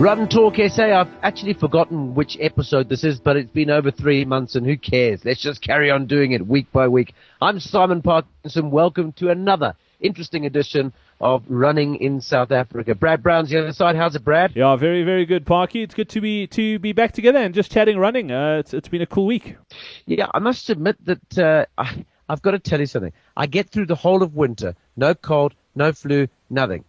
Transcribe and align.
Run 0.00 0.28
Talk 0.28 0.56
SA. 0.56 1.00
I've 1.00 1.14
actually 1.22 1.54
forgotten 1.54 2.16
which 2.16 2.36
episode 2.40 2.88
this 2.88 3.04
is, 3.04 3.20
but 3.20 3.36
it's 3.36 3.52
been 3.52 3.70
over 3.70 3.92
three 3.92 4.24
months 4.24 4.56
and 4.56 4.66
who 4.66 4.76
cares? 4.76 5.24
Let's 5.24 5.40
just 5.40 5.62
carry 5.62 5.88
on 5.88 6.06
doing 6.06 6.32
it 6.32 6.44
week 6.44 6.70
by 6.72 6.88
week. 6.88 7.14
I'm 7.40 7.60
Simon 7.60 8.02
Parkinson. 8.02 8.72
Welcome 8.72 9.12
to 9.12 9.30
another 9.30 9.76
interesting 10.00 10.46
edition 10.46 10.92
of 11.20 11.44
Running 11.46 11.94
in 11.94 12.20
South 12.20 12.50
Africa. 12.50 12.96
Brad 12.96 13.22
Brown's 13.22 13.50
the 13.50 13.60
other 13.60 13.72
side. 13.72 13.94
How's 13.94 14.16
it, 14.16 14.24
Brad? 14.24 14.56
Yeah, 14.56 14.74
very, 14.74 15.04
very 15.04 15.26
good, 15.26 15.46
Parky. 15.46 15.84
It's 15.84 15.94
good 15.94 16.08
to 16.10 16.20
be 16.20 16.48
to 16.48 16.80
be 16.80 16.92
back 16.92 17.12
together 17.12 17.38
and 17.38 17.54
just 17.54 17.70
chatting 17.70 17.96
running. 17.96 18.32
Uh, 18.32 18.56
it's, 18.58 18.74
it's 18.74 18.88
been 18.88 19.02
a 19.02 19.06
cool 19.06 19.26
week. 19.26 19.56
Yeah, 20.06 20.26
I 20.34 20.40
must 20.40 20.68
admit 20.70 20.96
that 21.06 21.38
uh, 21.38 21.66
I, 21.78 22.04
I've 22.28 22.42
got 22.42 22.50
to 22.50 22.58
tell 22.58 22.80
you 22.80 22.86
something. 22.86 23.12
I 23.36 23.46
get 23.46 23.70
through 23.70 23.86
the 23.86 23.94
whole 23.94 24.24
of 24.24 24.34
winter, 24.34 24.74
no 24.96 25.14
cold, 25.14 25.54
no 25.76 25.92
flu, 25.92 26.26
nothing 26.50 26.84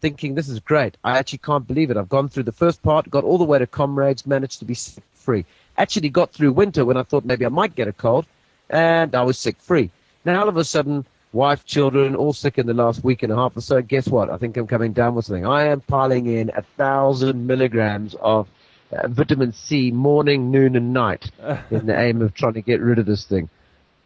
thinking 0.00 0.34
this 0.34 0.48
is 0.48 0.60
great. 0.60 0.96
I 1.04 1.18
actually 1.18 1.38
can't 1.38 1.66
believe 1.66 1.90
it. 1.90 1.96
I've 1.96 2.08
gone 2.08 2.28
through 2.28 2.44
the 2.44 2.52
first 2.52 2.82
part, 2.82 3.10
got 3.10 3.24
all 3.24 3.38
the 3.38 3.44
way 3.44 3.58
to 3.58 3.66
comrades, 3.66 4.26
managed 4.26 4.58
to 4.60 4.64
be 4.64 4.74
sick 4.74 5.04
free. 5.14 5.44
Actually 5.76 6.08
got 6.08 6.32
through 6.32 6.52
winter 6.52 6.84
when 6.84 6.96
I 6.96 7.02
thought 7.02 7.24
maybe 7.24 7.44
I 7.44 7.50
might 7.50 7.74
get 7.74 7.88
a 7.88 7.92
cold, 7.92 8.26
and 8.70 9.14
I 9.14 9.22
was 9.22 9.38
sick 9.38 9.56
free. 9.60 9.90
Now 10.24 10.40
all 10.40 10.48
of 10.48 10.56
a 10.56 10.64
sudden, 10.64 11.04
wife, 11.32 11.64
children, 11.64 12.16
all 12.16 12.32
sick 12.32 12.58
in 12.58 12.66
the 12.66 12.74
last 12.74 13.04
week 13.04 13.22
and 13.22 13.32
a 13.32 13.36
half 13.36 13.56
or 13.56 13.60
so. 13.60 13.80
Guess 13.82 14.08
what? 14.08 14.30
I 14.30 14.36
think 14.36 14.56
I'm 14.56 14.66
coming 14.66 14.92
down 14.92 15.14
with 15.14 15.26
something. 15.26 15.46
I 15.46 15.66
am 15.66 15.80
piling 15.82 16.26
in 16.26 16.50
a 16.56 16.62
thousand 16.62 17.46
milligrams 17.46 18.14
of 18.20 18.48
uh, 18.92 19.08
vitamin 19.08 19.52
C 19.52 19.90
morning, 19.90 20.50
noon, 20.50 20.76
and 20.76 20.92
night 20.92 21.30
in 21.70 21.86
the 21.86 21.98
aim 21.98 22.22
of 22.22 22.34
trying 22.34 22.54
to 22.54 22.62
get 22.62 22.80
rid 22.80 22.98
of 22.98 23.06
this 23.06 23.24
thing. 23.24 23.48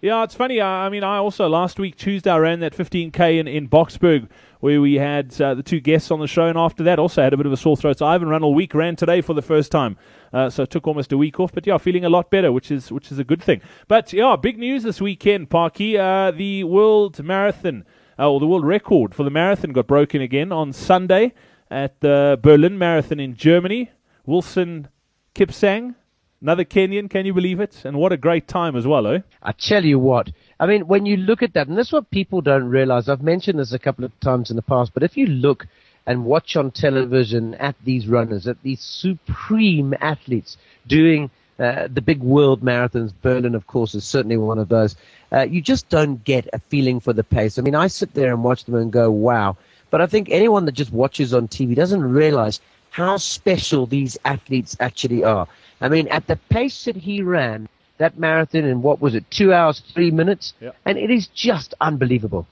Yeah, 0.03 0.25
it's 0.25 0.35
funny. 0.35 0.61
I 0.61 0.89
mean, 0.89 1.05
I 1.05 1.19
also 1.19 1.49
last 1.49 1.79
week 1.79 1.95
Tuesday 1.95 2.29
I 2.29 2.39
ran 2.39 2.59
that 2.59 2.77
15k 2.77 3.39
in, 3.39 3.47
in 3.47 3.69
Boksburg 3.69 4.29
where 4.59 4.81
we 4.81 4.95
had 4.95 5.41
uh, 5.41 5.55
the 5.55 5.63
two 5.63 5.79
guests 5.79 6.11
on 6.11 6.19
the 6.19 6.27
show, 6.27 6.47
and 6.47 6.59
after 6.59 6.83
that 6.83 6.99
also 6.99 7.23
had 7.23 7.33
a 7.33 7.37
bit 7.37 7.47
of 7.47 7.53
a 7.53 7.57
sore 7.57 7.77
throat. 7.77 7.99
So 7.99 8.07
I 8.07 8.11
haven't 8.11 8.27
run 8.27 8.43
all 8.43 8.53
week. 8.53 8.75
Ran 8.75 8.97
today 8.97 9.21
for 9.21 9.33
the 9.33 9.43
first 9.43 9.71
time, 9.71 9.97
uh, 10.33 10.51
so 10.51 10.65
took 10.65 10.89
almost 10.89 11.13
a 11.13 11.17
week 11.17 11.39
off. 11.39 11.53
But 11.53 11.69
yeah, 11.69 11.79
feeling 11.79 12.05
a 12.05 12.09
lot 12.09 12.33
better, 12.33 12.51
which 12.51 12.73
is 12.73 12.91
which 12.91 13.13
is 13.13 13.21
a 13.21 13.25
good 13.25 13.41
thing. 13.41 13.61
But 13.87 14.13
yeah, 14.13 14.35
big 14.35 14.59
news 14.59 14.83
this 14.83 15.01
weekend, 15.01 15.51
Parky. 15.51 15.97
Uh, 15.97 16.33
the 16.33 16.65
world 16.65 17.23
marathon, 17.23 17.85
uh, 18.19 18.29
or 18.29 18.41
the 18.41 18.47
world 18.49 18.67
record 18.67 19.15
for 19.15 19.23
the 19.23 19.31
marathon, 19.31 19.71
got 19.71 19.87
broken 19.87 20.21
again 20.21 20.51
on 20.51 20.73
Sunday 20.73 21.33
at 21.71 22.01
the 22.01 22.41
Berlin 22.43 22.77
Marathon 22.77 23.21
in 23.21 23.37
Germany. 23.37 23.93
Wilson 24.27 24.89
Kipsang 25.37 25.95
Another 26.43 26.65
Kenyan, 26.65 27.09
can 27.09 27.25
you 27.25 27.33
believe 27.33 27.61
it? 27.61 27.85
And 27.85 27.97
what 27.97 28.11
a 28.11 28.17
great 28.17 28.49
time 28.49 28.75
as 28.75 28.85
well, 28.85 29.07
eh? 29.07 29.21
I 29.45 29.53
tell 29.53 29.85
you 29.85 30.01
what, 30.01 30.29
I 30.59 30.67
mean, 30.67 30.89
when 30.89 31.07
you 31.07 31.17
look 31.17 31.41
at 31.41 31.55
that, 31.55 31.69
and 31.69 31.79
this 31.79 31.87
is 31.87 31.93
what 31.93 32.11
people 32.11 32.41
don't 32.41 32.69
realize, 32.69 33.09
I've 33.09 33.23
mentioned 33.23 33.61
this 33.61 33.73
a 33.73 33.79
couple 33.79 34.05
of 34.05 34.19
times 34.19 34.51
in 34.51 34.57
the 34.57 34.63
past, 34.63 34.93
but 34.93 35.05
if 35.05 35.17
you 35.17 35.27
look 35.27 35.69
and 36.05 36.25
watch 36.25 36.57
on 36.57 36.73
television 36.73 37.55
at 37.55 37.77
these 37.85 38.09
runners, 38.09 38.49
at 38.49 38.61
these 38.65 38.81
supreme 38.81 39.95
athletes 40.01 40.57
doing 40.89 41.31
uh, 41.61 41.87
the 41.87 42.03
big 42.03 42.19
world 42.21 42.61
marathons, 42.61 43.13
Berlin, 43.23 43.55
of 43.55 43.69
course, 43.69 43.95
is 43.95 44.03
certainly 44.03 44.37
one 44.37 44.59
of 44.59 44.69
those, 44.69 44.97
uh, 45.31 45.43
you 45.43 45.61
just 45.61 45.89
don't 45.91 46.25
get 46.25 46.49
a 46.53 46.59
feeling 46.59 46.99
for 46.99 47.13
the 47.13 47.23
pace. 47.23 47.57
I 47.57 47.63
mean, 47.63 47.77
I 47.77 47.87
sit 47.87 48.15
there 48.15 48.33
and 48.33 48.43
watch 48.43 48.65
them 48.65 48.75
and 48.75 48.91
go, 48.91 49.13
wow. 49.13 49.57
But 49.91 50.01
I 50.01 50.07
think 50.07 50.29
anyone 50.29 50.65
that 50.65 50.73
just 50.73 50.93
watches 50.93 51.35
on 51.35 51.47
TV 51.47 51.77
doesn't 51.77 52.03
realize 52.03 52.61
how 52.91 53.17
special 53.17 53.87
these 53.87 54.19
athletes 54.25 54.77
actually 54.81 55.23
are. 55.23 55.47
I 55.83 55.89
mean, 55.89 56.09
at 56.09 56.27
the 56.27 56.37
pace 56.49 56.85
that 56.85 56.97
he 56.97 57.23
ran 57.23 57.69
that 57.99 58.19
marathon 58.19 58.65
in 58.65 58.83
what 58.83 59.01
was 59.01 59.15
it, 59.15 59.31
two 59.31 59.53
hours, 59.53 59.81
three 59.95 60.11
minutes, 60.11 60.55
yep. 60.61 60.77
and 60.85 60.99
it 60.99 61.11
is 61.11 61.29
just 61.29 61.75
unbelievable. 61.81 62.47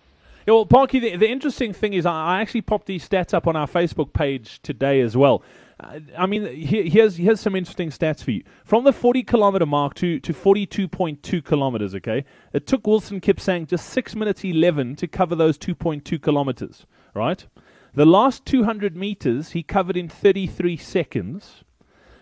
Yeah, 0.46 0.54
well, 0.54 0.66
Parky, 0.66 1.00
the, 1.00 1.16
the 1.16 1.28
interesting 1.28 1.72
thing 1.72 1.92
is 1.92 2.06
I 2.06 2.40
actually 2.40 2.62
popped 2.62 2.86
these 2.86 3.06
stats 3.06 3.34
up 3.34 3.46
on 3.46 3.56
our 3.56 3.66
Facebook 3.66 4.12
page 4.12 4.60
today 4.62 5.00
as 5.00 5.16
well. 5.16 5.42
I 6.16 6.26
mean, 6.26 6.44
here's 6.44 7.16
here's 7.16 7.40
some 7.40 7.56
interesting 7.56 7.88
stats 7.90 8.22
for 8.22 8.32
you. 8.32 8.42
From 8.64 8.84
the 8.84 8.92
40 8.92 9.22
kilometer 9.22 9.64
mark 9.64 9.94
to, 9.94 10.20
to 10.20 10.34
42.2 10.34 11.42
kilometers, 11.42 11.94
okay, 11.94 12.24
it 12.52 12.66
took 12.66 12.86
Wilson 12.86 13.20
Kipsang 13.20 13.66
just 13.66 13.88
6 13.88 14.14
minutes 14.14 14.44
11 14.44 14.96
to 14.96 15.08
cover 15.08 15.34
those 15.34 15.56
2.2 15.56 16.20
kilometers, 16.20 16.84
right? 17.14 17.46
The 17.94 18.04
last 18.04 18.44
200 18.44 18.94
meters 18.94 19.50
he 19.50 19.62
covered 19.62 19.96
in 19.96 20.08
33 20.08 20.76
seconds. 20.76 21.64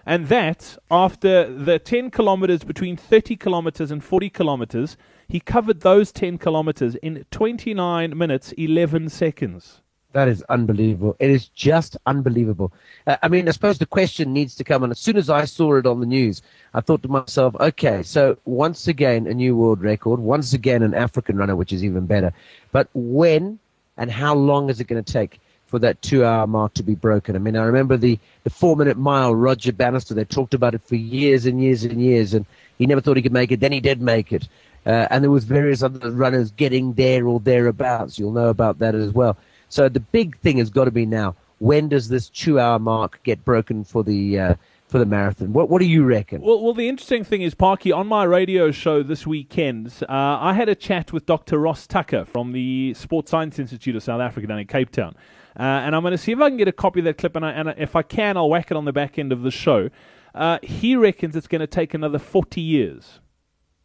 And 0.09 0.29
that, 0.29 0.79
after 0.91 1.53
the 1.53 1.79
10 1.79 2.11
kilometers 2.11 2.65
between 2.65 2.97
30 2.97 3.37
kilometers 3.37 3.91
and 3.91 4.03
40 4.03 4.31
kilometers, 4.31 4.97
he 5.29 5.39
covered 5.39 5.83
those 5.83 6.13
10 6.13 6.39
kilometers 6.39 6.95
in 6.95 7.27
29 7.31 8.17
minutes, 8.17 8.53
11 8.53 9.11
seconds. 9.11 9.83
That 10.13 10.27
is 10.29 10.43
unbelievable. 10.49 11.15
It 11.19 11.29
is 11.29 11.49
just 11.49 11.99
unbelievable. 12.07 12.73
Uh, 13.07 13.19
I 13.23 13.29
mean, 13.29 13.49
I 13.49 13.51
suppose 13.51 13.77
the 13.77 13.85
question 13.85 14.33
needs 14.33 14.55
to 14.55 14.65
come, 14.65 14.83
and 14.83 14.93
as 14.93 14.99
soon 14.99 15.19
as 15.19 15.29
I 15.29 15.45
saw 15.45 15.75
it 15.75 15.85
on 15.85 16.01
the 16.01 16.07
news, 16.07 16.41
I 16.73 16.81
thought 16.81 17.03
to 17.03 17.09
myself, 17.09 17.55
okay, 17.61 18.03
so 18.03 18.39
once 18.47 18.89
again, 18.89 19.27
a 19.27 19.35
new 19.35 19.55
world 19.57 19.83
record, 19.83 20.21
once 20.21 20.55
again, 20.55 20.83
an 20.83 20.95
African 20.95 21.37
runner, 21.37 21.55
which 21.55 21.75
is 21.75 21.85
even 21.85 22.07
better. 22.07 22.33
But 22.73 22.89
when 22.95 23.59
and 23.99 24.11
how 24.11 24.35
long 24.35 24.71
is 24.71 24.81
it 24.81 24.87
going 24.87 25.05
to 25.05 25.13
take? 25.13 25.39
For 25.69 25.79
that 25.79 26.01
two 26.03 26.25
hour 26.25 26.47
mark 26.47 26.75
to 26.75 26.83
be 26.83 26.95
broken. 26.95 27.37
I 27.37 27.39
mean, 27.39 27.57
I 27.57 27.65
remember 27.65 27.97
the, 27.97 28.19
the 28.45 28.51
four 28.51 28.77
minute 28.77 28.97
mile, 28.97 29.35
Roger 29.35 29.73
Bannister, 29.73 30.15
they 30.15 30.25
talked 30.25 30.55
about 30.55 30.75
it 30.75 30.83
for 30.83 30.97
years 30.97 31.47
and 31.47 31.63
years 31.63 31.85
and 31.85 32.01
years, 32.01 32.35
and 32.35 32.45
he 32.79 32.87
never 32.87 33.01
thought 33.01 33.17
he 33.17 33.23
could 33.23 33.33
make 33.33 33.53
it. 33.53 33.61
Then 33.61 33.73
he 33.73 33.81
did 33.81 34.01
make 34.01 34.33
it. 34.33 34.49
Uh, 34.87 35.07
and 35.11 35.23
there 35.23 35.31
was 35.31 35.45
various 35.45 35.83
other 35.83 36.11
runners 36.11 36.51
getting 36.53 36.95
there 36.95 37.29
or 37.29 37.39
thereabouts. 37.41 38.19
You'll 38.19 38.33
know 38.33 38.49
about 38.49 38.79
that 38.79 38.95
as 38.95 39.13
well. 39.13 39.37
So 39.69 39.89
the 39.89 40.01
big 40.01 40.39
thing 40.39 40.57
has 40.59 40.71
got 40.71 40.87
to 40.87 40.91
be 40.91 41.05
now, 41.05 41.37
when 41.59 41.89
does 41.89 42.09
this 42.09 42.31
two 42.31 42.59
hour 42.59 42.79
mark 42.79 43.21
get 43.23 43.45
broken 43.45 43.85
for 43.85 44.03
the, 44.03 44.39
uh, 44.39 44.55
for 44.89 44.99
the 44.99 45.07
marathon. 45.07 45.53
What 45.53 45.69
what 45.69 45.81
do 45.81 45.85
you 45.85 46.05
reckon? 46.05 46.41
Well, 46.41 46.63
well, 46.63 46.73
the 46.73 46.89
interesting 46.89 47.23
thing 47.23 47.43
is, 47.43 47.55
Parky, 47.55 47.93
on 47.93 48.07
my 48.07 48.25
radio 48.25 48.71
show 48.71 49.03
this 49.03 49.27
weekend, 49.27 49.93
uh, 50.09 50.13
I 50.41 50.55
had 50.55 50.69
a 50.69 50.75
chat 50.75 51.13
with 51.13 51.27
Dr. 51.27 51.59
Ross 51.59 51.87
Tucker 51.87 52.25
from 52.25 52.53
the 52.53 52.95
Sports 52.95 53.31
Science 53.31 53.59
Institute 53.59 53.95
of 53.97 54.03
South 54.03 54.21
Africa 54.21 54.47
down 54.47 54.59
in 54.59 54.67
Cape 54.67 54.91
Town. 54.91 55.15
Uh, 55.57 55.63
and 55.63 55.95
I'm 55.95 56.03
going 56.03 56.13
to 56.13 56.19
see 56.19 56.33
if 56.33 56.41
I 56.41 56.49
can 56.49 56.57
get 56.57 56.69
a 56.69 56.73
copy 56.73 57.01
of 57.01 57.05
that 57.05 57.19
clip, 57.19 57.37
and, 57.37 57.45
I, 57.45 57.51
and 57.53 57.75
if 57.77 57.97
I 57.97 58.03
can, 58.03 58.37
I'll 58.37 58.49
whack 58.49 58.71
it 58.71 58.77
on 58.77 58.85
the 58.85 58.93
back 58.93 59.19
end 59.19 59.33
of 59.33 59.43
the 59.43 59.51
show. 59.51 59.91
Uh, 60.35 60.59
he 60.63 60.97
reckons 60.97 61.35
it's 61.37 61.49
going 61.49 61.61
to 61.61 61.67
take 61.67 61.95
another 61.95 62.19
40 62.19 62.61
years. 62.61 63.21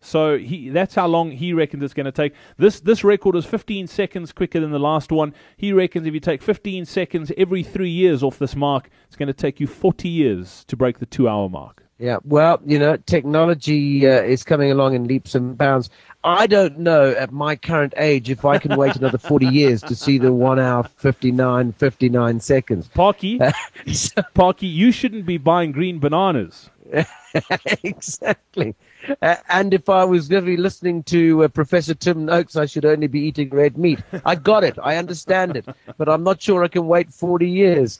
So 0.03 0.37
he, 0.37 0.67
that's 0.69 0.95
how 0.95 1.07
long 1.07 1.31
he 1.31 1.53
reckons 1.53 1.81
it's 1.81 1.93
going 1.93 2.05
to 2.05 2.11
take. 2.11 2.33
This 2.57 2.81
this 2.81 3.05
record 3.05 3.37
is 3.37 3.45
15 3.45 3.87
seconds 3.87 4.33
quicker 4.33 4.59
than 4.59 4.71
the 4.71 4.79
last 4.79 5.13
one. 5.13 5.33
He 5.55 5.71
reckons 5.71 6.05
if 6.05 6.13
you 6.13 6.19
take 6.19 6.41
15 6.41 6.85
seconds 6.85 7.31
every 7.37 7.63
three 7.63 7.89
years 7.89 8.21
off 8.21 8.37
this 8.37 8.55
mark, 8.55 8.89
it's 9.07 9.15
going 9.15 9.27
to 9.27 9.33
take 9.33 9.61
you 9.61 9.67
40 9.67 10.09
years 10.09 10.65
to 10.65 10.75
break 10.75 10.99
the 10.99 11.05
two-hour 11.05 11.47
mark. 11.47 11.82
Yeah, 11.99 12.17
well, 12.23 12.59
you 12.65 12.79
know, 12.79 12.97
technology 12.97 14.07
uh, 14.07 14.21
is 14.23 14.43
coming 14.43 14.71
along 14.71 14.95
in 14.95 15.07
leaps 15.07 15.35
and 15.35 15.57
bounds. 15.57 15.89
I 16.23 16.47
don't 16.47 16.79
know 16.79 17.11
at 17.11 17.31
my 17.31 17.55
current 17.55 17.93
age 17.97 18.29
if 18.29 18.45
I 18.45 18.57
can 18.57 18.75
wait 18.77 18.95
another 18.95 19.17
40 19.17 19.45
years 19.51 19.81
to 19.83 19.95
see 19.95 20.17
the 20.17 20.33
1 20.33 20.59
hour 20.59 20.83
59, 20.83 21.71
59 21.73 22.39
seconds. 22.39 22.87
Parky, 22.87 23.39
so, 23.93 24.21
Parky, 24.33 24.67
you 24.67 24.91
shouldn't 24.91 25.25
be 25.25 25.37
buying 25.37 25.71
green 25.71 25.99
bananas. 25.99 26.69
exactly. 27.83 28.75
Uh, 29.21 29.35
and 29.49 29.73
if 29.73 29.89
I 29.89 30.03
was 30.05 30.29
really 30.29 30.57
listening 30.57 31.03
to 31.03 31.43
uh, 31.43 31.47
Professor 31.47 31.93
Tim 31.93 32.25
Noakes, 32.25 32.55
I 32.55 32.65
should 32.65 32.85
only 32.85 33.07
be 33.07 33.19
eating 33.19 33.49
red 33.49 33.77
meat. 33.77 33.99
I 34.25 34.35
got 34.35 34.63
it. 34.63 34.77
I 34.81 34.97
understand 34.97 35.57
it. 35.57 35.65
But 35.97 36.09
I'm 36.09 36.23
not 36.23 36.41
sure 36.41 36.63
I 36.63 36.67
can 36.67 36.87
wait 36.87 37.13
40 37.13 37.49
years. 37.49 37.99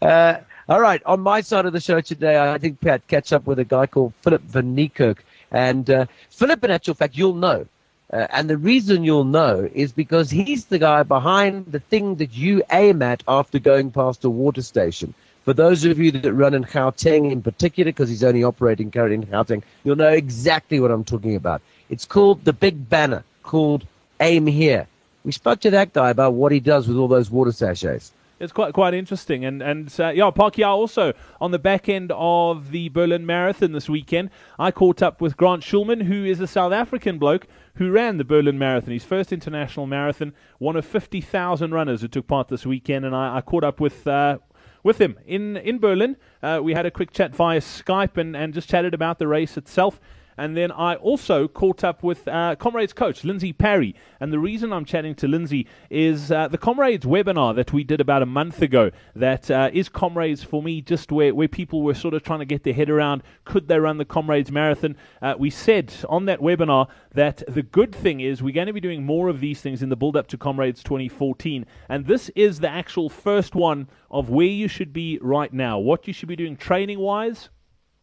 Uh, 0.00 0.38
all 0.68 0.80
right, 0.80 1.02
on 1.06 1.20
my 1.20 1.40
side 1.40 1.64
of 1.64 1.72
the 1.72 1.80
show 1.80 2.00
today, 2.00 2.38
I 2.38 2.58
think 2.58 2.80
Pat 2.80 3.06
catch 3.06 3.32
up 3.32 3.46
with 3.46 3.58
a 3.58 3.64
guy 3.64 3.86
called 3.86 4.12
Philip 4.20 4.42
Van 4.42 4.76
Niekerk. 4.76 5.18
And 5.50 5.88
uh, 5.88 6.06
Philip, 6.28 6.62
in 6.62 6.70
actual 6.70 6.94
fact, 6.94 7.16
you'll 7.16 7.34
know. 7.34 7.66
Uh, 8.12 8.26
and 8.30 8.50
the 8.50 8.56
reason 8.58 9.04
you'll 9.04 9.24
know 9.24 9.68
is 9.72 9.92
because 9.92 10.30
he's 10.30 10.66
the 10.66 10.78
guy 10.78 11.02
behind 11.02 11.66
the 11.72 11.80
thing 11.80 12.16
that 12.16 12.34
you 12.34 12.62
aim 12.70 13.00
at 13.00 13.22
after 13.28 13.58
going 13.58 13.90
past 13.90 14.24
a 14.24 14.30
water 14.30 14.62
station. 14.62 15.14
For 15.44 15.54
those 15.54 15.86
of 15.86 15.98
you 15.98 16.10
that 16.12 16.32
run 16.34 16.52
in 16.52 16.64
Gauteng 16.64 17.32
in 17.32 17.40
particular, 17.40 17.90
because 17.90 18.10
he's 18.10 18.24
only 18.24 18.44
operating 18.44 18.90
currently 18.90 19.14
in 19.14 19.26
Gauteng, 19.26 19.62
you'll 19.84 19.96
know 19.96 20.08
exactly 20.08 20.80
what 20.80 20.90
I'm 20.90 21.04
talking 21.04 21.34
about. 21.34 21.62
It's 21.88 22.04
called 22.04 22.44
the 22.44 22.52
big 22.52 22.90
banner 22.90 23.24
called 23.42 23.86
Aim 24.20 24.46
Here. 24.46 24.86
We 25.24 25.32
spoke 25.32 25.60
to 25.60 25.70
that 25.70 25.94
guy 25.94 26.10
about 26.10 26.34
what 26.34 26.52
he 26.52 26.60
does 26.60 26.88
with 26.88 26.98
all 26.98 27.08
those 27.08 27.30
water 27.30 27.52
sachets. 27.52 28.12
It's 28.40 28.52
quite 28.52 28.72
quite 28.72 28.94
interesting, 28.94 29.44
and 29.44 29.60
and 29.60 29.88
uh, 29.98 30.10
yeah, 30.10 30.30
Parkia 30.30 30.68
also 30.68 31.12
on 31.40 31.50
the 31.50 31.58
back 31.58 31.88
end 31.88 32.12
of 32.14 32.70
the 32.70 32.88
Berlin 32.88 33.26
Marathon 33.26 33.72
this 33.72 33.88
weekend. 33.88 34.30
I 34.58 34.70
caught 34.70 35.02
up 35.02 35.20
with 35.20 35.36
Grant 35.36 35.62
Schulman, 35.62 36.02
who 36.02 36.24
is 36.24 36.38
a 36.38 36.46
South 36.46 36.72
African 36.72 37.18
bloke 37.18 37.48
who 37.74 37.90
ran 37.90 38.16
the 38.16 38.24
Berlin 38.24 38.58
Marathon, 38.58 38.92
his 38.92 39.04
first 39.04 39.32
international 39.32 39.86
marathon, 39.86 40.34
one 40.58 40.76
of 40.76 40.86
fifty 40.86 41.20
thousand 41.20 41.72
runners 41.72 42.00
who 42.00 42.08
took 42.08 42.28
part 42.28 42.48
this 42.48 42.64
weekend, 42.64 43.04
and 43.04 43.14
I, 43.14 43.38
I 43.38 43.40
caught 43.40 43.64
up 43.64 43.80
with. 43.80 44.06
Uh, 44.06 44.38
with 44.84 45.00
him 45.00 45.18
in 45.26 45.56
in 45.56 45.80
Berlin, 45.80 46.16
uh, 46.40 46.60
we 46.62 46.72
had 46.72 46.86
a 46.86 46.90
quick 46.90 47.10
chat 47.10 47.34
via 47.34 47.60
Skype 47.60 48.16
and, 48.16 48.36
and 48.36 48.54
just 48.54 48.70
chatted 48.70 48.94
about 48.94 49.18
the 49.18 49.26
race 49.26 49.56
itself. 49.56 50.00
And 50.38 50.56
then 50.56 50.70
I 50.70 50.94
also 50.94 51.48
caught 51.48 51.82
up 51.82 52.04
with 52.04 52.26
uh, 52.28 52.54
Comrades 52.56 52.92
coach, 52.92 53.24
Lindsay 53.24 53.52
Parry. 53.52 53.96
And 54.20 54.32
the 54.32 54.38
reason 54.38 54.72
I'm 54.72 54.84
chatting 54.84 55.16
to 55.16 55.26
Lindsay 55.26 55.66
is 55.90 56.30
uh, 56.30 56.46
the 56.46 56.56
Comrades 56.56 57.04
webinar 57.04 57.56
that 57.56 57.72
we 57.72 57.82
did 57.82 58.00
about 58.00 58.22
a 58.22 58.26
month 58.26 58.62
ago 58.62 58.92
that 59.16 59.50
uh, 59.50 59.70
is 59.72 59.88
Comrades 59.88 60.44
for 60.44 60.62
me, 60.62 60.80
just 60.80 61.10
where, 61.10 61.34
where 61.34 61.48
people 61.48 61.82
were 61.82 61.94
sort 61.94 62.14
of 62.14 62.22
trying 62.22 62.38
to 62.38 62.44
get 62.44 62.62
their 62.62 62.72
head 62.72 62.88
around 62.88 63.24
could 63.44 63.66
they 63.66 63.80
run 63.80 63.98
the 63.98 64.04
Comrades 64.04 64.52
Marathon. 64.52 64.96
Uh, 65.20 65.34
we 65.36 65.50
said 65.50 65.92
on 66.08 66.26
that 66.26 66.38
webinar 66.38 66.86
that 67.14 67.42
the 67.48 67.62
good 67.62 67.92
thing 67.92 68.20
is 68.20 68.40
we're 68.40 68.54
going 68.54 68.68
to 68.68 68.72
be 68.72 68.80
doing 68.80 69.04
more 69.04 69.28
of 69.28 69.40
these 69.40 69.60
things 69.60 69.82
in 69.82 69.88
the 69.88 69.96
build 69.96 70.16
up 70.16 70.28
to 70.28 70.38
Comrades 70.38 70.84
2014. 70.84 71.66
And 71.88 72.06
this 72.06 72.28
is 72.36 72.60
the 72.60 72.68
actual 72.68 73.08
first 73.08 73.56
one 73.56 73.88
of 74.08 74.30
where 74.30 74.46
you 74.46 74.68
should 74.68 74.92
be 74.92 75.18
right 75.20 75.52
now, 75.52 75.80
what 75.80 76.06
you 76.06 76.12
should 76.12 76.28
be 76.28 76.36
doing 76.36 76.56
training 76.56 77.00
wise 77.00 77.48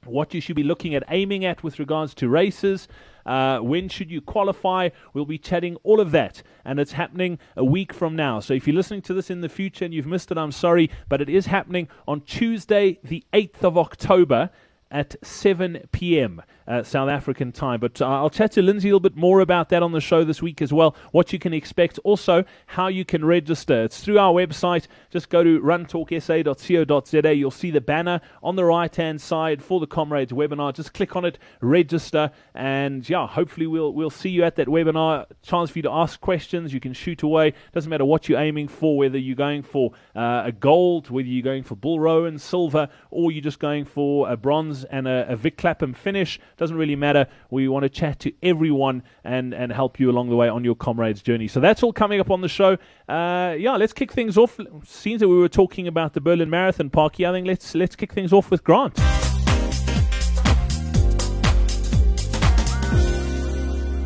what 0.07 0.33
you 0.33 0.41
should 0.41 0.55
be 0.55 0.63
looking 0.63 0.95
at 0.95 1.03
aiming 1.09 1.45
at 1.45 1.63
with 1.63 1.79
regards 1.79 2.13
to 2.15 2.29
races. 2.29 2.87
Uh, 3.25 3.59
when 3.59 3.89
should 3.89 4.11
you 4.11 4.21
qualify? 4.21 4.89
We'll 5.13 5.25
be 5.25 5.37
chatting 5.37 5.77
all 5.83 5.99
of 5.99 6.11
that, 6.11 6.43
and 6.63 6.79
it's 6.79 6.91
happening 6.91 7.39
a 7.55 7.63
week 7.63 7.93
from 7.93 8.15
now. 8.15 8.39
So 8.39 8.53
if 8.53 8.67
you're 8.67 8.75
listening 8.75 9.01
to 9.03 9.13
this 9.13 9.29
in 9.29 9.41
the 9.41 9.49
future 9.49 9.83
and 9.83 9.93
you've 9.93 10.05
missed 10.05 10.31
it, 10.31 10.37
I'm 10.37 10.51
sorry, 10.51 10.91
but 11.09 11.21
it 11.21 11.29
is 11.29 11.47
happening 11.47 11.87
on 12.07 12.21
Tuesday, 12.21 12.99
the 13.03 13.23
8th 13.33 13.63
of 13.63 13.77
October 13.77 14.51
at 14.91 15.15
7 15.23 15.81
p.m. 15.91 16.41
Uh, 16.67 16.81
South 16.81 17.09
African 17.09 17.51
time. 17.51 17.79
But 17.79 18.01
uh, 18.01 18.07
I'll 18.07 18.31
chat 18.31 18.53
to 18.53 18.61
Lindsay 18.63 18.89
a 18.89 18.91
little 18.91 18.99
bit 18.99 19.15
more 19.15 19.39
about 19.39 19.69
that 19.69 19.83
on 19.83 19.91
the 19.91 20.01
show 20.01 20.23
this 20.23 20.41
week 20.41 20.63
as 20.63 20.73
well, 20.73 20.95
what 21.11 21.31
you 21.31 21.37
can 21.37 21.53
expect, 21.53 21.99
also 22.03 22.43
how 22.65 22.87
you 22.87 23.05
can 23.05 23.23
register. 23.23 23.83
It's 23.83 24.03
through 24.03 24.17
our 24.17 24.33
website. 24.33 24.87
Just 25.11 25.29
go 25.29 25.43
to 25.43 25.59
runtalksa.co.za. 25.59 27.35
You'll 27.35 27.51
see 27.51 27.69
the 27.69 27.81
banner 27.81 28.19
on 28.41 28.55
the 28.55 28.65
right 28.65 28.95
hand 28.95 29.21
side 29.21 29.63
for 29.63 29.79
the 29.79 29.85
Comrades 29.85 30.31
webinar. 30.31 30.73
Just 30.73 30.93
click 30.93 31.15
on 31.15 31.23
it, 31.23 31.37
register, 31.61 32.31
and 32.55 33.07
yeah, 33.07 33.27
hopefully 33.27 33.67
we'll, 33.67 33.93
we'll 33.93 34.09
see 34.09 34.29
you 34.29 34.43
at 34.43 34.55
that 34.55 34.67
webinar. 34.67 35.25
Chance 35.43 35.69
for 35.69 35.79
you 35.79 35.83
to 35.83 35.91
ask 35.91 36.19
questions. 36.19 36.73
You 36.73 36.79
can 36.79 36.93
shoot 36.93 37.21
away. 37.21 37.53
Doesn't 37.73 37.89
matter 37.89 38.05
what 38.05 38.27
you're 38.27 38.39
aiming 38.39 38.69
for, 38.69 38.97
whether 38.97 39.19
you're 39.19 39.35
going 39.35 39.61
for 39.61 39.91
uh, 40.15 40.43
a 40.45 40.51
gold, 40.51 41.11
whether 41.11 41.27
you're 41.27 41.43
going 41.43 41.63
for 41.63 41.75
Bill 41.75 41.99
Rowan 41.99 42.35
and 42.35 42.41
silver, 42.41 42.89
or 43.11 43.31
you're 43.31 43.43
just 43.43 43.59
going 43.59 43.85
for 43.85 44.29
a 44.29 44.35
bronze 44.35 44.83
and 44.83 45.07
a, 45.07 45.25
a 45.29 45.35
Vic 45.35 45.57
Clapham 45.57 45.93
finish. 45.93 46.39
Doesn't 46.57 46.77
really 46.77 46.95
matter. 46.95 47.27
We 47.49 47.67
want 47.67 47.83
to 47.83 47.89
chat 47.89 48.19
to 48.21 48.33
everyone 48.41 49.03
and, 49.23 49.53
and 49.53 49.71
help 49.71 49.99
you 49.99 50.09
along 50.09 50.29
the 50.29 50.35
way 50.35 50.47
on 50.47 50.63
your 50.63 50.75
comrades 50.75 51.21
journey. 51.21 51.47
So 51.47 51.59
that's 51.59 51.83
all 51.83 51.93
coming 51.93 52.19
up 52.19 52.31
on 52.31 52.41
the 52.41 52.49
show. 52.49 52.77
Uh, 53.07 53.55
yeah, 53.57 53.75
let's 53.77 53.93
kick 53.93 54.11
things 54.11 54.37
off. 54.37 54.59
Seems 54.83 55.19
that 55.21 55.27
we 55.27 55.37
were 55.37 55.49
talking 55.49 55.87
about 55.87 56.13
the 56.13 56.21
Berlin 56.21 56.49
Marathon, 56.49 56.89
Parky. 56.89 57.25
I 57.25 57.31
think 57.31 57.47
let's 57.47 57.75
let's 57.75 57.95
kick 57.95 58.13
things 58.13 58.33
off 58.33 58.51
with 58.51 58.63
Grant. 58.63 58.99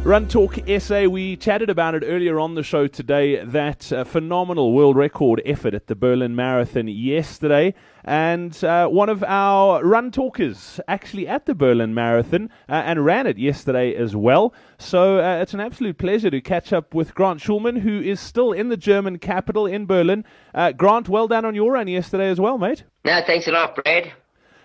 Run 0.04 0.30
Talk 0.30 0.58
SA, 0.80 1.04
we 1.04 1.36
chatted 1.36 1.70
about 1.70 1.94
it 1.94 2.04
earlier 2.06 2.40
on 2.40 2.56
the 2.56 2.64
show 2.64 2.88
today. 2.88 3.44
That 3.44 3.92
uh, 3.92 4.06
phenomenal 4.06 4.72
world 4.72 4.96
record 4.96 5.42
effort 5.46 5.74
at 5.74 5.88
the 5.88 5.94
Berlin 5.94 6.36
Marathon 6.36 6.88
yesterday. 6.88 7.74
And 8.06 8.64
uh, 8.64 8.88
one 8.88 9.10
of 9.10 9.24
our 9.26 9.84
run 9.84 10.10
talkers 10.10 10.80
actually 10.88 11.28
at 11.28 11.46
the 11.46 11.54
Berlin 11.54 11.94
Marathon 11.94 12.50
uh, 12.70 12.82
and 12.86 13.06
ran 13.06 13.28
it 13.28 13.38
yesterday 13.38 13.94
as 13.94 14.16
well. 14.16 14.54
So 14.78 15.20
uh, 15.20 15.42
it's 15.42 15.54
an 15.54 15.60
absolute 15.60 15.98
pleasure 15.98 16.32
to 16.32 16.40
catch 16.42 16.72
up 16.72 16.94
with 16.96 17.14
Grant 17.14 17.42
Schulman, 17.42 17.82
who 17.82 18.00
is 18.00 18.22
still 18.22 18.54
in 18.54 18.70
the 18.70 18.78
German 18.78 19.20
capital 19.20 19.68
in 19.68 19.86
Berlin. 19.86 20.24
Uh, 20.56 20.72
Grant, 20.72 21.10
well 21.10 21.28
done 21.28 21.44
on 21.44 21.56
your 21.56 21.74
run 21.74 21.90
yesterday 21.90 22.30
as 22.30 22.40
well, 22.40 22.58
mate. 22.58 22.84
No, 23.04 23.22
thanks 23.28 23.48
a 23.48 23.52
lot, 23.52 23.76
Brad. 23.76 24.14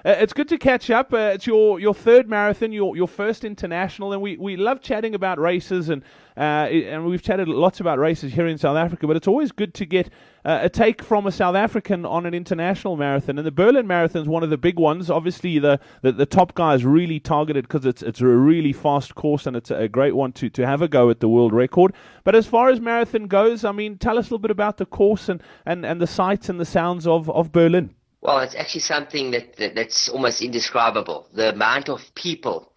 Uh, 0.04 0.10
it's 0.18 0.34
good 0.34 0.48
to 0.48 0.58
catch 0.58 0.90
up. 0.90 1.14
Uh, 1.14 1.32
it's 1.32 1.46
your, 1.46 1.80
your 1.80 1.94
third 1.94 2.28
marathon, 2.28 2.72
your 2.72 2.94
your 2.94 3.08
first 3.08 3.42
international, 3.42 4.12
and 4.12 4.20
we, 4.20 4.36
we 4.36 4.54
love 4.54 4.82
chatting 4.82 5.14
about 5.14 5.38
races, 5.38 5.88
and 5.88 6.02
uh, 6.36 6.68
and 6.68 7.06
we've 7.06 7.22
chatted 7.22 7.48
lots 7.48 7.80
about 7.80 7.98
races 7.98 8.30
here 8.30 8.46
in 8.46 8.58
South 8.58 8.76
Africa. 8.76 9.06
But 9.06 9.16
it's 9.16 9.26
always 9.26 9.50
good 9.50 9.72
to 9.72 9.86
get 9.86 10.10
uh, 10.44 10.58
a 10.60 10.68
take 10.68 11.02
from 11.02 11.26
a 11.26 11.32
South 11.32 11.54
African 11.56 12.04
on 12.04 12.26
an 12.26 12.34
international 12.34 12.98
marathon. 12.98 13.38
And 13.38 13.46
the 13.46 13.50
Berlin 13.50 13.86
Marathon 13.86 14.20
is 14.20 14.28
one 14.28 14.42
of 14.42 14.50
the 14.50 14.58
big 14.58 14.78
ones. 14.78 15.08
Obviously, 15.08 15.58
the 15.58 15.80
the, 16.02 16.12
the 16.12 16.26
top 16.26 16.52
guys 16.52 16.84
really 16.84 17.18
targeted 17.18 17.66
because 17.66 17.86
it's 17.86 18.02
it's 18.02 18.20
a 18.20 18.26
really 18.26 18.74
fast 18.74 19.14
course 19.14 19.46
and 19.46 19.56
it's 19.56 19.70
a 19.70 19.88
great 19.88 20.14
one 20.14 20.32
to 20.32 20.50
to 20.50 20.66
have 20.66 20.82
a 20.82 20.88
go 20.88 21.08
at 21.08 21.20
the 21.20 21.30
world 21.30 21.54
record. 21.54 21.94
But 22.24 22.34
as 22.34 22.46
far 22.46 22.68
as 22.68 22.78
marathon 22.78 23.26
goes, 23.26 23.64
I 23.64 23.72
mean, 23.72 23.96
tell 23.96 24.18
us 24.18 24.24
a 24.24 24.28
little 24.28 24.38
bit 24.38 24.50
about 24.50 24.76
the 24.76 24.84
course 24.84 25.30
and 25.30 25.42
and, 25.64 25.86
and 25.86 25.98
the 25.98 26.06
sights 26.06 26.50
and 26.50 26.60
the 26.60 26.66
sounds 26.66 27.06
of 27.06 27.30
of 27.30 27.52
Berlin. 27.52 27.94
Well, 28.24 28.38
it's 28.40 28.54
actually 28.54 28.80
something 28.80 29.30
that, 29.32 29.56
that 29.58 29.74
that's 29.74 30.08
almost 30.08 30.40
indescribable. 30.40 31.28
The 31.34 31.50
amount 31.52 31.90
of 31.90 32.00
people, 32.14 32.72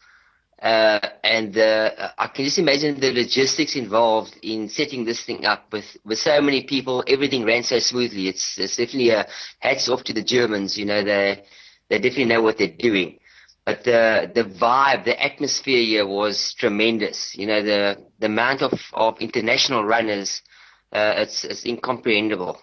uh, 0.61 0.99
and 1.23 1.57
uh, 1.57 2.11
I 2.17 2.27
can 2.27 2.43
just 2.43 2.59
imagine 2.59 2.99
the 2.99 3.13
logistics 3.13 3.77
involved 3.77 4.35
in 4.43 4.67
setting 4.67 5.05
this 5.05 5.23
thing 5.23 5.45
up 5.45 5.71
with, 5.71 5.85
with 6.03 6.19
so 6.19 6.41
many 6.41 6.63
people. 6.63 7.01
Everything 7.07 7.45
ran 7.45 7.63
so 7.63 7.79
smoothly. 7.79 8.27
It's, 8.27 8.57
it's 8.59 8.75
definitely 8.75 9.11
a 9.11 9.25
hats 9.59 9.87
off 9.87 10.03
to 10.05 10.13
the 10.13 10.23
Germans. 10.23 10.77
You 10.77 10.85
know, 10.85 11.01
they 11.03 11.45
they 11.89 11.99
definitely 11.99 12.25
know 12.25 12.41
what 12.41 12.57
they're 12.57 12.67
doing. 12.77 13.19
But 13.65 13.85
the 13.85 14.29
the 14.35 14.43
vibe, 14.43 15.05
the 15.05 15.21
atmosphere 15.21 15.81
here 15.81 16.05
was 16.07 16.53
tremendous. 16.55 17.35
You 17.37 17.47
know, 17.47 17.63
the 17.63 18.05
the 18.19 18.25
amount 18.25 18.63
of, 18.63 18.73
of 18.93 19.17
international 19.21 19.85
runners, 19.85 20.41
uh, 20.91 21.13
it's 21.17 21.45
it's 21.45 21.65
incomprehensible. 21.65 22.59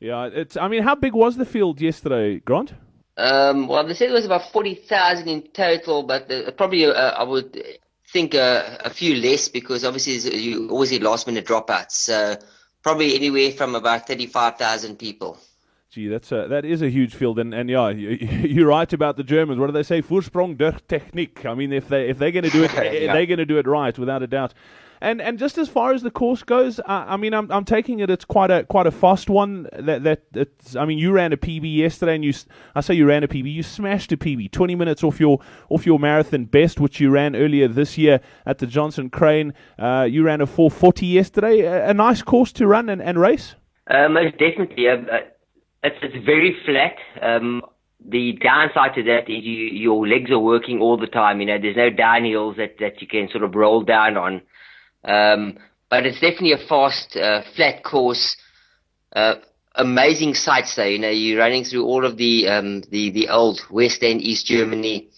Yeah, 0.00 0.26
it's. 0.32 0.56
I 0.56 0.68
mean, 0.68 0.82
how 0.82 0.94
big 0.94 1.14
was 1.14 1.36
the 1.36 1.44
field 1.44 1.80
yesterday, 1.80 2.38
Grant? 2.38 2.72
Um, 3.16 3.66
well, 3.66 3.84
they 3.84 3.94
said 3.94 4.10
it 4.10 4.12
was 4.12 4.24
about 4.24 4.52
forty 4.52 4.74
thousand 4.74 5.28
in 5.28 5.42
total, 5.52 6.04
but 6.04 6.28
the, 6.28 6.54
probably 6.56 6.86
uh, 6.86 6.92
I 6.92 7.24
would 7.24 7.60
think 8.12 8.34
uh, 8.34 8.78
a 8.84 8.90
few 8.90 9.16
less 9.16 9.48
because 9.48 9.84
obviously 9.84 10.38
you 10.38 10.70
always 10.70 10.90
get 10.90 11.02
last 11.02 11.26
minute 11.26 11.46
dropouts. 11.46 11.92
So 11.92 12.36
probably 12.82 13.16
anywhere 13.16 13.50
from 13.50 13.74
about 13.74 14.06
thirty 14.06 14.26
five 14.26 14.56
thousand 14.56 14.98
people. 14.98 15.38
Gee, 15.90 16.08
that's 16.08 16.30
a, 16.32 16.46
that 16.48 16.64
is 16.66 16.82
a 16.82 16.90
huge 16.90 17.14
field, 17.14 17.38
and, 17.38 17.54
and 17.54 17.70
yeah, 17.70 17.88
you, 17.88 18.62
are 18.64 18.68
right 18.68 18.92
about 18.92 19.16
the 19.16 19.24
Germans. 19.24 19.58
What 19.58 19.66
do 19.66 19.72
they 19.72 19.82
say? 19.82 20.02
Vorsprung 20.02 20.56
durch 20.56 20.86
Technik. 20.86 21.46
I 21.46 21.54
mean, 21.54 21.72
if 21.72 21.88
they 21.88 22.08
if 22.08 22.18
they're 22.18 22.30
going 22.30 22.44
to 22.44 22.50
do 22.50 22.62
it, 22.64 22.72
yeah. 22.74 23.12
they're 23.12 23.26
going 23.26 23.38
to 23.38 23.46
do 23.46 23.58
it 23.58 23.66
right, 23.66 23.98
without 23.98 24.22
a 24.22 24.26
doubt. 24.26 24.54
And 25.00 25.22
and 25.22 25.38
just 25.38 25.58
as 25.58 25.68
far 25.68 25.92
as 25.92 26.02
the 26.02 26.10
course 26.10 26.42
goes, 26.42 26.80
uh, 26.80 26.84
I 26.86 27.16
mean, 27.16 27.34
I'm 27.34 27.50
I'm 27.50 27.64
taking 27.64 28.00
it. 28.00 28.10
It's 28.10 28.24
quite 28.24 28.50
a 28.50 28.64
quite 28.64 28.86
a 28.86 28.90
fast 28.90 29.30
one. 29.30 29.68
That 29.72 30.02
that 30.04 30.22
it's, 30.34 30.76
I 30.76 30.84
mean, 30.84 30.98
you 30.98 31.12
ran 31.12 31.32
a 31.32 31.36
PB 31.36 31.76
yesterday, 31.76 32.14
and 32.14 32.24
you 32.24 32.32
I 32.74 32.80
say 32.80 32.94
you 32.94 33.06
ran 33.06 33.22
a 33.22 33.28
PB. 33.28 33.52
You 33.52 33.62
smashed 33.62 34.12
a 34.12 34.16
PB, 34.16 34.50
20 34.50 34.74
minutes 34.74 35.04
off 35.04 35.20
your 35.20 35.38
off 35.68 35.86
your 35.86 35.98
marathon 35.98 36.46
best, 36.46 36.80
which 36.80 37.00
you 37.00 37.10
ran 37.10 37.36
earlier 37.36 37.68
this 37.68 37.96
year 37.96 38.20
at 38.46 38.58
the 38.58 38.66
Johnson 38.66 39.10
Crane. 39.10 39.54
Uh, 39.78 40.06
you 40.08 40.24
ran 40.24 40.40
a 40.40 40.46
440 40.46 41.06
yesterday. 41.06 41.60
A, 41.60 41.90
a, 41.90 41.94
nice 41.94 42.22
course 42.22 42.52
to 42.52 42.66
run 42.66 42.88
and, 42.88 43.02
and 43.02 43.18
race. 43.18 43.54
Uh, 43.88 44.08
most 44.08 44.32
definitely. 44.32 44.88
Uh, 44.88 44.96
uh, 44.96 45.18
it's 45.84 45.96
it's 46.02 46.24
very 46.24 46.56
flat. 46.64 46.96
Um, 47.22 47.62
the 48.04 48.38
downside 48.42 48.94
to 48.94 49.02
that 49.04 49.28
is 49.28 49.44
you, 49.44 49.66
your 49.66 50.06
legs 50.06 50.30
are 50.30 50.38
working 50.38 50.80
all 50.80 50.96
the 50.96 51.06
time. 51.06 51.40
You 51.40 51.46
know, 51.46 51.58
there's 51.60 51.76
no 51.76 51.90
downhills 51.90 52.56
that, 52.56 52.76
that 52.80 53.00
you 53.00 53.06
can 53.06 53.28
sort 53.30 53.44
of 53.44 53.54
roll 53.54 53.82
down 53.82 54.16
on. 54.16 54.42
Um, 55.08 55.58
but 55.90 56.06
it's 56.06 56.20
definitely 56.20 56.52
a 56.52 56.58
fast, 56.68 57.16
uh, 57.16 57.42
flat 57.56 57.82
course. 57.82 58.36
Uh, 59.16 59.36
amazing 59.74 60.34
sights 60.34 60.76
there. 60.76 60.90
You 60.90 60.98
know, 60.98 61.08
you're 61.10 61.38
running 61.38 61.64
through 61.64 61.84
all 61.84 62.04
of 62.04 62.16
the 62.18 62.48
um, 62.48 62.82
the 62.90 63.10
the 63.10 63.28
old 63.28 63.60
West 63.70 64.02
and 64.02 64.20
East 64.20 64.46
Germany, 64.46 65.08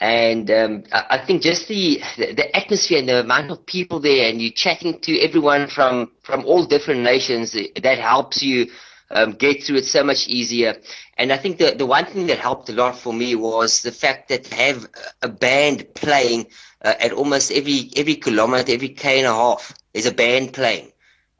and 0.00 0.50
um, 0.50 0.84
I, 0.90 1.18
I 1.18 1.26
think 1.26 1.42
just 1.42 1.68
the, 1.68 2.00
the 2.16 2.56
atmosphere 2.56 2.98
and 2.98 3.08
the 3.08 3.20
amount 3.20 3.50
of 3.50 3.66
people 3.66 4.00
there, 4.00 4.28
and 4.30 4.40
you 4.40 4.50
chatting 4.50 5.00
to 5.00 5.20
everyone 5.20 5.68
from 5.68 6.12
from 6.22 6.46
all 6.46 6.64
different 6.66 7.02
nations. 7.02 7.52
That 7.52 7.98
helps 7.98 8.42
you 8.42 8.66
um, 9.10 9.32
get 9.32 9.62
through 9.62 9.76
it 9.76 9.86
so 9.86 10.04
much 10.04 10.28
easier. 10.28 10.76
And 11.18 11.32
I 11.32 11.36
think 11.36 11.58
the 11.58 11.72
the 11.72 11.86
one 11.86 12.06
thing 12.06 12.26
that 12.28 12.38
helped 12.38 12.68
a 12.68 12.72
lot 12.72 12.98
for 12.98 13.12
me 13.12 13.34
was 13.34 13.82
the 13.82 13.92
fact 13.92 14.28
that 14.28 14.46
have 14.48 14.88
a 15.22 15.28
band 15.28 15.86
playing 15.94 16.46
uh, 16.82 16.94
at 17.00 17.12
almost 17.12 17.50
every 17.52 17.90
every 17.96 18.14
kilometer, 18.14 18.72
every 18.72 18.88
k 18.88 19.18
and 19.18 19.26
a 19.26 19.32
half, 19.32 19.74
there's 19.92 20.06
a 20.06 20.14
band 20.14 20.52
playing. 20.52 20.92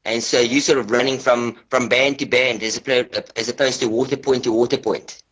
And 0.04 0.22
so 0.22 0.40
you 0.40 0.60
sort 0.60 0.78
of 0.78 0.90
running 0.90 1.18
from, 1.18 1.58
from 1.68 1.88
band 1.88 2.18
to 2.20 2.26
band 2.26 2.62
as, 2.62 2.78
as 3.36 3.48
opposed 3.48 3.80
to 3.80 3.88
water 3.88 4.16
point 4.16 4.44
to 4.44 4.52
water 4.52 4.78
point. 4.78 5.22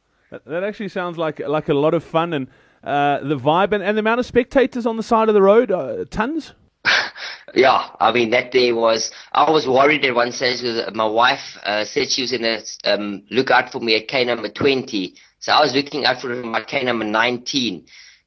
That 0.45 0.63
actually 0.63 0.91
sounds 0.91 1.17
like 1.17 1.41
like 1.41 1.71
a 1.71 1.75
lot 1.75 1.95
of 1.95 2.05
fun 2.05 2.35
and 2.35 2.49
uh, 2.85 3.21
the 3.21 3.37
vibe 3.37 3.73
and, 3.73 3.83
and 3.83 3.97
the 3.97 4.01
amount 4.01 4.21
of 4.21 4.27
spectators 4.27 4.85
on 4.85 4.99
the 4.99 5.03
side 5.03 5.29
of 5.29 5.35
the 5.35 5.41
road, 5.43 5.71
uh, 5.71 6.05
tons. 6.11 6.53
yeah, 7.55 7.91
I 8.01 8.13
mean 8.13 8.31
that 8.31 8.53
day 8.53 8.73
was. 8.73 9.11
I 9.33 9.51
was 9.51 9.67
worried 9.67 10.05
at 10.05 10.15
one 10.15 10.33
stage 10.33 10.63
because 10.63 10.95
my 10.95 11.07
wife 11.07 11.59
uh, 11.65 11.85
said 11.85 12.11
she 12.11 12.23
was 12.23 12.31
to 12.31 12.63
um, 12.85 13.25
look 13.31 13.51
out 13.51 13.73
for 13.73 13.81
me 13.81 13.97
at 13.97 14.09
K 14.09 14.25
number 14.25 14.49
twenty, 14.49 15.15
so 15.41 15.53
I 15.53 15.61
was 15.61 15.75
looking 15.75 16.05
out 16.05 16.21
for 16.21 16.29
my 16.29 16.63
K 16.63 16.85
number 16.85 17.05
nineteen, 17.05 17.87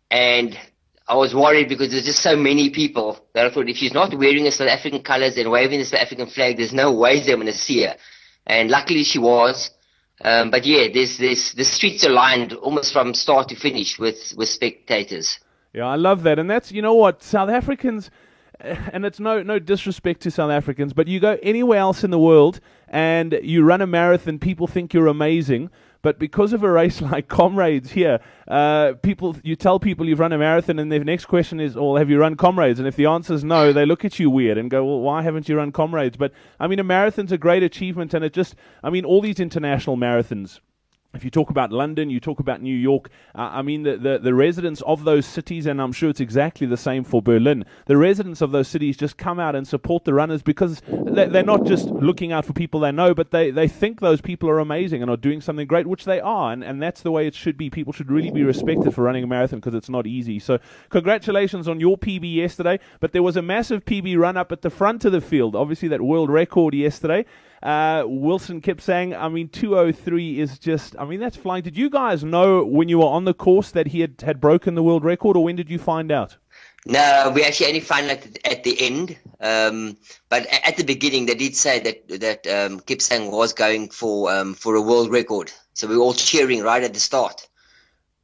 and 0.10 0.58
I 1.12 1.16
was 1.16 1.36
worried 1.36 1.68
because 1.68 1.92
there's 1.92 2.06
just 2.06 2.24
so 2.24 2.38
many 2.38 2.70
people 2.70 3.20
that 3.34 3.46
I 3.46 3.50
thought 3.50 3.68
if 3.68 3.76
she's 3.76 3.94
not 3.94 4.18
wearing 4.18 4.46
the 4.46 4.52
South 4.52 4.70
African 4.70 5.02
colors 5.04 5.38
and 5.38 5.52
waving 5.52 5.80
the 5.80 5.86
South 5.86 6.00
African 6.00 6.28
flag, 6.28 6.56
there's 6.56 6.72
no 6.72 6.94
way 6.94 7.20
they're 7.20 7.36
going 7.36 7.48
to 7.48 7.54
see 7.54 7.84
her. 7.84 7.98
And 8.48 8.70
luckily 8.70 9.04
she 9.04 9.20
was. 9.20 9.72
Um, 10.24 10.52
but 10.52 10.66
yeah, 10.66 10.88
there's, 10.94 11.18
there's, 11.18 11.52
the 11.52 11.66
streets 11.66 12.06
are 12.06 12.12
lined 12.12 12.54
almost 12.54 12.94
from 12.94 13.14
start 13.14 13.50
to 13.50 13.58
finish 13.58 14.00
with, 14.00 14.34
with 14.38 14.48
spectators. 14.48 15.38
Yeah, 15.74 15.88
I 15.88 15.96
love 15.96 16.24
that. 16.24 16.40
And 16.40 16.50
that's, 16.50 16.72
you 16.72 16.82
know 16.82 16.94
what, 16.94 17.24
South 17.24 17.50
Africans, 17.50 18.10
and 18.94 19.06
it's 19.06 19.20
no, 19.20 19.42
no 19.42 19.60
disrespect 19.60 20.22
to 20.22 20.32
South 20.32 20.52
Africans, 20.52 20.94
but 20.94 21.08
you 21.08 21.20
go 21.20 21.38
anywhere 21.42 21.80
else 21.80 22.04
in 22.04 22.12
the 22.12 22.20
world 22.20 22.60
and 22.88 23.40
you 23.42 23.64
run 23.64 23.82
a 23.82 23.88
marathon, 23.88 24.40
people 24.40 24.68
think 24.68 24.94
you're 24.94 25.08
amazing. 25.08 25.70
But 26.04 26.18
because 26.18 26.52
of 26.52 26.64
a 26.64 26.72
race 26.72 27.00
like 27.02 27.28
Comrades 27.28 27.92
here, 27.92 28.20
uh, 28.48 28.94
people 29.04 29.36
you 29.44 29.56
tell 29.56 29.80
people 29.80 30.08
you've 30.08 30.20
run 30.20 30.34
a 30.34 30.38
marathon, 30.38 30.80
and 30.80 30.92
the 30.92 31.00
next 31.00 31.26
question 31.26 31.60
is, 31.60 31.76
"Well, 31.76 31.96
have 31.98 32.10
you 32.10 32.20
run 32.20 32.36
Comrades?" 32.36 32.80
And 32.80 32.88
if 32.88 32.96
the 32.96 33.06
answer 33.06 33.34
is 33.34 33.44
no, 33.44 33.72
they 33.72 33.86
look 33.86 34.04
at 34.04 34.20
you 34.20 34.30
weird 34.30 34.58
and 34.58 34.70
go, 34.70 34.84
"Well, 34.84 35.00
why 35.02 35.22
haven't 35.22 35.48
you 35.48 35.58
run 35.58 35.72
Comrades?" 35.72 36.18
But 36.18 36.34
I 36.60 36.66
mean, 36.66 36.80
a 36.80 36.84
marathon's 36.84 37.32
a 37.32 37.38
great 37.38 37.62
achievement, 37.62 38.16
and 38.16 38.26
it 38.26 38.34
just, 38.34 38.56
I 38.84 38.90
mean, 38.90 39.06
all 39.06 39.22
these 39.22 39.40
international 39.40 39.96
marathons 39.96 40.60
if 41.14 41.26
you 41.26 41.30
talk 41.30 41.50
about 41.50 41.72
London, 41.72 42.10
you 42.10 42.20
talk 42.20 42.40
about 42.40 42.62
New 42.62 42.76
York, 42.76 43.10
uh, 43.36 43.50
I 43.52 43.62
mean, 43.62 43.84
the, 43.84 43.98
the, 43.98 44.18
the, 44.18 44.34
residents 44.34 44.82
of 44.82 45.04
those 45.04 45.26
cities, 45.26 45.66
and 45.66 45.82
I'm 45.82 45.92
sure 45.92 46.10
it's 46.10 46.22
exactly 46.22 46.66
the 46.66 46.78
same 46.78 47.04
for 47.04 47.22
Berlin, 47.22 47.66
the 47.86 47.98
residents 47.98 48.42
of 48.42 48.52
those 48.52 48.68
cities 48.68 48.96
just 48.96 49.18
come 49.18 49.40
out 49.40 49.56
and 49.56 49.68
support 49.68 50.06
the 50.06 50.14
runners 50.14 50.42
because 50.42 50.82
they're 50.88 51.44
not 51.44 51.66
just 51.66 51.88
looking 51.88 52.32
out 52.32 52.46
for 52.46 52.54
people 52.54 52.80
they 52.80 52.92
know, 52.92 53.14
but 53.14 53.32
they, 53.32 53.52
they 53.52 53.68
think 53.68 54.00
those 54.00 54.22
people 54.22 54.50
are 54.50 54.60
amazing 54.60 55.02
and 55.02 55.12
are 55.12 55.18
doing 55.18 55.42
something 55.42 55.68
great, 55.68 55.86
which 55.86 56.06
they 56.06 56.22
are. 56.22 56.54
And, 56.54 56.64
and 56.64 56.82
that's 56.82 57.02
the 57.02 57.12
way 57.12 57.28
it 57.28 57.36
should 57.36 57.58
be. 57.58 57.70
People 57.70 57.92
should 57.92 58.10
really 58.10 58.32
be 58.32 58.44
respected 58.44 58.94
for 58.94 59.04
running 59.04 59.24
a 59.24 59.28
marathon 59.28 59.60
because 59.60 59.76
it's 59.76 59.90
not 59.90 60.08
easy. 60.08 60.40
So, 60.40 60.60
congratulations 60.90 61.68
on 61.68 61.80
your 61.80 61.98
PB 61.98 62.34
yesterday. 62.34 62.80
But 63.00 63.12
there 63.12 63.24
was 63.24 63.36
a 63.36 63.42
massive 63.42 63.86
PB 63.86 64.18
run 64.18 64.38
up 64.38 64.52
at 64.52 64.62
the 64.62 64.70
front 64.70 65.06
of 65.06 65.12
the 65.12 65.22
field, 65.22 65.56
obviously, 65.56 65.90
that 65.90 66.02
world 66.02 66.30
record 66.30 66.74
yesterday. 66.74 67.26
Uh, 67.62 68.04
Wilson 68.08 68.60
Kipsang, 68.62 69.18
I 69.18 69.30
mean, 69.30 69.48
203 69.50 70.40
is 70.40 70.58
just, 70.58 70.96
I 70.98 71.06
mean, 71.06 71.20
that's 71.20 71.38
flying. 71.38 71.64
Did 71.64 71.78
you 71.78 71.90
guys 71.90 72.24
know 72.24 72.64
when 72.64 72.90
you 72.90 73.00
were 73.00 73.06
on 73.06 73.26
the 73.26 73.36
course 73.36 73.72
that 73.72 73.88
he 73.88 74.02
had, 74.02 74.20
had 74.22 74.42
broken 74.42 74.74
the 74.74 74.82
world 74.82 75.04
record, 75.04 75.38
or 75.38 75.44
when 75.44 75.56
did 75.56 75.70
you 75.70 75.78
find 75.78 76.12
out? 76.12 76.38
No, 76.86 77.32
we 77.36 77.44
actually 77.44 77.68
only 77.68 77.80
found 77.80 78.10
out 78.10 78.26
at 78.44 78.64
the 78.64 78.82
end. 78.82 79.16
Um, 79.40 79.98
but 80.30 80.48
at 80.66 80.78
the 80.78 80.84
beginning, 80.84 81.28
they 81.28 81.36
did 81.36 81.56
say 81.56 81.80
that 81.80 82.08
that 82.20 82.48
um, 82.48 82.80
Kipsang 82.80 83.32
was 83.32 83.54
going 83.54 83.90
for 83.90 84.32
um, 84.32 84.56
for 84.56 84.76
a 84.76 84.82
world 84.82 85.12
record. 85.12 85.52
So 85.76 85.88
we 85.88 85.96
were 85.96 86.04
all 86.04 86.14
cheering 86.14 86.64
right 86.64 86.84
at 86.84 86.94
the 86.94 87.00
start. 87.00 87.48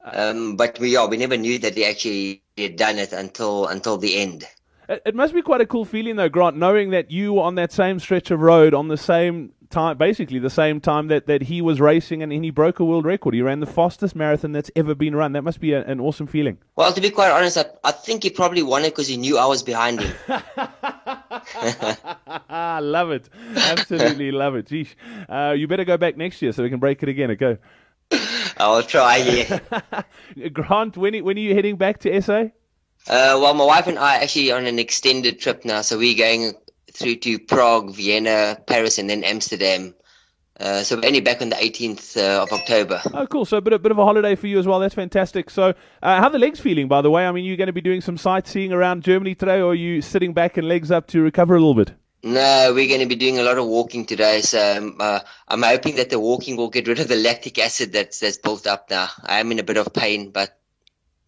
Um, 0.03 0.56
but 0.56 0.79
we 0.79 0.94
yeah, 0.94 1.06
we 1.06 1.17
never 1.17 1.38
knew 1.38 1.60
that 1.60 1.75
he 1.75 1.86
actually 1.86 2.41
had 2.58 2.77
done 2.77 2.98
it 2.98 3.13
until 3.13 3.67
until 3.67 3.98
the 3.98 4.17
end. 4.17 4.48
It 4.89 5.15
must 5.15 5.34
be 5.34 5.41
quite 5.41 5.62
a 5.62 5.65
cool 5.65 5.84
feeling, 5.84 6.15
though, 6.15 6.29
Grant, 6.29 6.56
knowing 6.56 6.91
that 6.91 7.12
you 7.12 7.34
were 7.34 7.41
on 7.41 7.56
that 7.56 7.74
same 7.74 8.00
stretch 8.00 8.32
of 8.32 8.39
road 8.39 8.74
on 8.74 8.88
the 8.88 8.98
same 8.98 9.51
time, 9.70 9.98
basically 9.98 10.39
the 10.39 10.50
same 10.50 10.79
time 10.79 11.08
that, 11.08 11.27
that 11.27 11.41
he 11.41 11.62
was 11.62 11.82
racing 11.82 12.24
and, 12.24 12.32
he 12.32 12.50
broke 12.51 12.79
a 12.79 12.86
world 12.86 13.06
record. 13.06 13.34
He 13.34 13.41
ran 13.41 13.60
the 13.60 13.65
fastest 13.65 14.15
marathon 14.15 14.53
that's 14.53 14.72
ever 14.75 14.96
been 14.96 15.15
run. 15.15 15.34
That 15.34 15.44
must 15.44 15.60
be 15.60 15.74
a, 15.74 15.84
an 15.84 16.00
awesome 16.00 16.27
feeling. 16.27 16.58
Well, 16.75 16.94
to 16.94 17.01
be 17.01 17.10
quite 17.10 17.32
honest, 17.32 17.58
I, 17.58 17.65
I 17.84 17.91
think 17.91 18.24
he 18.24 18.29
probably 18.29 18.63
won 18.63 18.84
it 18.84 18.91
because 18.91 19.08
he 19.08 19.17
knew 19.17 19.38
I 19.38 19.46
was 19.46 19.63
behind 19.63 20.00
him. 20.01 20.15
I 22.50 22.79
love 22.82 23.12
it. 23.12 23.29
Absolutely 23.56 24.32
love 24.32 24.56
it. 24.56 24.67
Geesh. 24.67 24.96
Uh, 25.27 25.53
you 25.53 25.67
better 25.67 25.86
go 25.86 25.98
back 25.98 26.15
next 26.15 26.41
year 26.41 26.53
so 26.53 26.63
we 26.63 26.70
can 26.70 26.79
break 26.79 27.03
it 27.03 27.10
again. 27.10 27.36
Go. 27.36 27.58
I'll 28.58 28.84
try, 28.84 29.17
yeah. 29.17 29.60
Grant, 30.53 30.98
when, 30.98 31.24
when 31.24 31.38
are 31.38 31.41
you 31.41 31.53
heading 31.53 31.75
back 31.75 32.00
to 32.00 32.22
SA? 32.22 32.46
Uh, 33.09 33.39
well, 33.41 33.53
my 33.53 33.63
wife 33.63 33.87
and 33.87 33.97
I 33.97 34.17
are 34.17 34.21
actually 34.21 34.51
on 34.51 34.65
an 34.65 34.79
extended 34.79 35.39
trip 35.39 35.63
now, 35.63 35.81
so 35.81 35.97
we're 35.97 36.17
going 36.17 36.53
through 36.91 37.15
to 37.17 37.39
Prague, 37.39 37.95
Vienna, 37.95 38.57
Paris, 38.67 38.97
and 38.97 39.09
then 39.09 39.23
Amsterdam. 39.23 39.93
Uh, 40.59 40.83
so 40.83 40.97
we're 40.97 41.05
only 41.05 41.21
back 41.21 41.41
on 41.41 41.49
the 41.49 41.55
18th 41.55 42.17
uh, 42.17 42.41
of 42.41 42.51
October. 42.51 42.99
Oh, 43.13 43.27
cool. 43.27 43.45
So 43.45 43.57
a 43.57 43.61
bit, 43.61 43.73
a 43.73 43.79
bit 43.79 43.91
of 43.91 43.99
a 43.99 44.03
holiday 44.03 44.35
for 44.35 44.47
you 44.47 44.59
as 44.59 44.67
well. 44.67 44.79
That's 44.79 44.95
fantastic. 44.95 45.49
So 45.49 45.73
uh, 46.01 46.19
how 46.19 46.25
are 46.25 46.29
the 46.31 46.39
legs 46.39 46.59
feeling, 46.59 46.87
by 46.87 47.01
the 47.01 47.11
way? 47.11 47.27
I 47.27 47.31
mean, 47.31 47.45
you're 47.45 47.57
going 47.57 47.67
to 47.67 47.73
be 47.73 47.81
doing 47.81 48.01
some 48.01 48.17
sightseeing 48.17 48.73
around 48.73 49.03
Germany 49.03 49.35
today, 49.35 49.61
or 49.61 49.71
are 49.71 49.75
you 49.75 50.01
sitting 50.01 50.33
back 50.33 50.57
and 50.57 50.67
legs 50.67 50.91
up 50.91 51.07
to 51.07 51.21
recover 51.21 51.55
a 51.55 51.59
little 51.59 51.75
bit? 51.75 51.93
No, 52.23 52.73
we're 52.73 52.87
going 52.87 53.01
to 53.01 53.05
be 53.05 53.15
doing 53.15 53.37
a 53.37 53.43
lot 53.43 53.57
of 53.59 53.67
walking 53.67 54.05
today. 54.05 54.41
So 54.41 54.95
uh, 54.99 55.19
I'm 55.47 55.61
hoping 55.61 55.95
that 55.97 56.09
the 56.09 56.19
walking 56.19 56.57
will 56.57 56.69
get 56.69 56.87
rid 56.87 56.99
of 56.99 57.07
the 57.07 57.15
lactic 57.15 57.59
acid 57.59 57.93
that's, 57.93 58.19
that's 58.19 58.37
built 58.37 58.65
up 58.65 58.89
now. 58.89 59.07
I 59.23 59.39
am 59.39 59.51
in 59.51 59.59
a 59.59 59.63
bit 59.63 59.77
of 59.77 59.93
pain, 59.93 60.31
but 60.31 60.59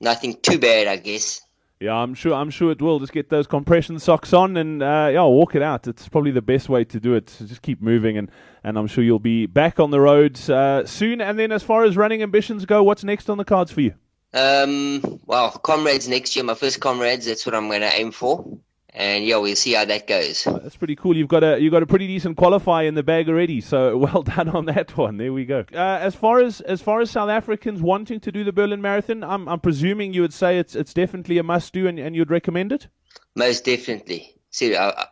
nothing 0.01 0.35
too 0.41 0.57
bad, 0.57 0.87
I 0.87 0.97
guess. 0.97 1.41
Yeah, 1.79 1.93
I'm 1.93 2.13
sure. 2.13 2.33
I'm 2.33 2.49
sure 2.49 2.71
it 2.71 2.81
will. 2.81 2.99
Just 2.99 3.13
get 3.13 3.29
those 3.29 3.47
compression 3.47 3.99
socks 3.99 4.33
on 4.33 4.57
and 4.57 4.83
uh, 4.83 5.09
yeah, 5.13 5.23
walk 5.23 5.55
it 5.55 5.61
out. 5.61 5.87
It's 5.87 6.09
probably 6.09 6.31
the 6.31 6.41
best 6.41 6.67
way 6.67 6.83
to 6.83 6.99
do 6.99 7.13
it. 7.13 7.29
So 7.29 7.45
just 7.45 7.61
keep 7.61 7.81
moving, 7.81 8.17
and, 8.17 8.29
and 8.65 8.77
I'm 8.77 8.87
sure 8.87 9.01
you'll 9.01 9.17
be 9.19 9.45
back 9.45 9.79
on 9.79 9.89
the 9.89 10.01
roads 10.01 10.49
uh, 10.49 10.85
soon. 10.85 11.21
And 11.21 11.39
then, 11.39 11.53
as 11.53 11.63
far 11.63 11.85
as 11.85 11.95
running 11.95 12.21
ambitions 12.21 12.65
go, 12.65 12.83
what's 12.83 13.05
next 13.05 13.29
on 13.29 13.37
the 13.37 13.45
cards 13.45 13.71
for 13.71 13.79
you? 13.79 13.93
Um, 14.33 15.21
well, 15.25 15.51
comrades 15.51 16.09
next 16.09 16.35
year. 16.35 16.43
My 16.43 16.53
first 16.53 16.81
comrades. 16.81 17.25
That's 17.25 17.45
what 17.45 17.55
I'm 17.55 17.69
going 17.69 17.81
to 17.81 17.95
aim 17.95 18.11
for 18.11 18.59
and 18.93 19.23
yeah, 19.23 19.37
we'll 19.37 19.55
see 19.55 19.73
how 19.73 19.85
that 19.85 20.07
goes. 20.07 20.43
That's 20.45 20.75
pretty 20.75 20.95
cool. 20.95 21.15
You've 21.15 21.27
got 21.27 21.43
a 21.43 21.59
you've 21.59 21.71
got 21.71 21.83
a 21.83 21.85
pretty 21.85 22.07
decent 22.07 22.37
qualifier 22.37 22.87
in 22.87 22.95
the 22.95 23.03
bag 23.03 23.29
already. 23.29 23.61
So 23.61 23.97
well 24.13 24.23
done 24.23 24.49
on 24.49 24.65
that 24.65 24.97
one. 24.97 25.17
There 25.17 25.31
we 25.31 25.45
go. 25.45 25.63
Uh, 25.73 25.77
as 25.77 26.15
far 26.15 26.39
as 26.39 26.61
as 26.61 26.81
far 26.81 27.01
as 27.01 27.11
South 27.11 27.29
Africans 27.29 27.81
wanting 27.81 28.19
to 28.21 28.31
do 28.31 28.43
the 28.43 28.51
Berlin 28.51 28.81
Marathon, 28.81 29.23
I'm 29.23 29.47
I'm 29.47 29.59
presuming 29.59 30.13
you 30.13 30.21
would 30.21 30.33
say 30.33 30.57
it's 30.57 30.75
it's 30.75 30.93
definitely 30.93 31.37
a 31.37 31.43
must 31.43 31.73
do, 31.73 31.87
and, 31.87 31.99
and 31.99 32.15
you'd 32.15 32.31
recommend 32.31 32.71
it. 32.71 32.87
Most 33.35 33.65
definitely. 33.65 34.35
See, 34.49 34.75
I, 34.75 34.89
I, 34.89 35.05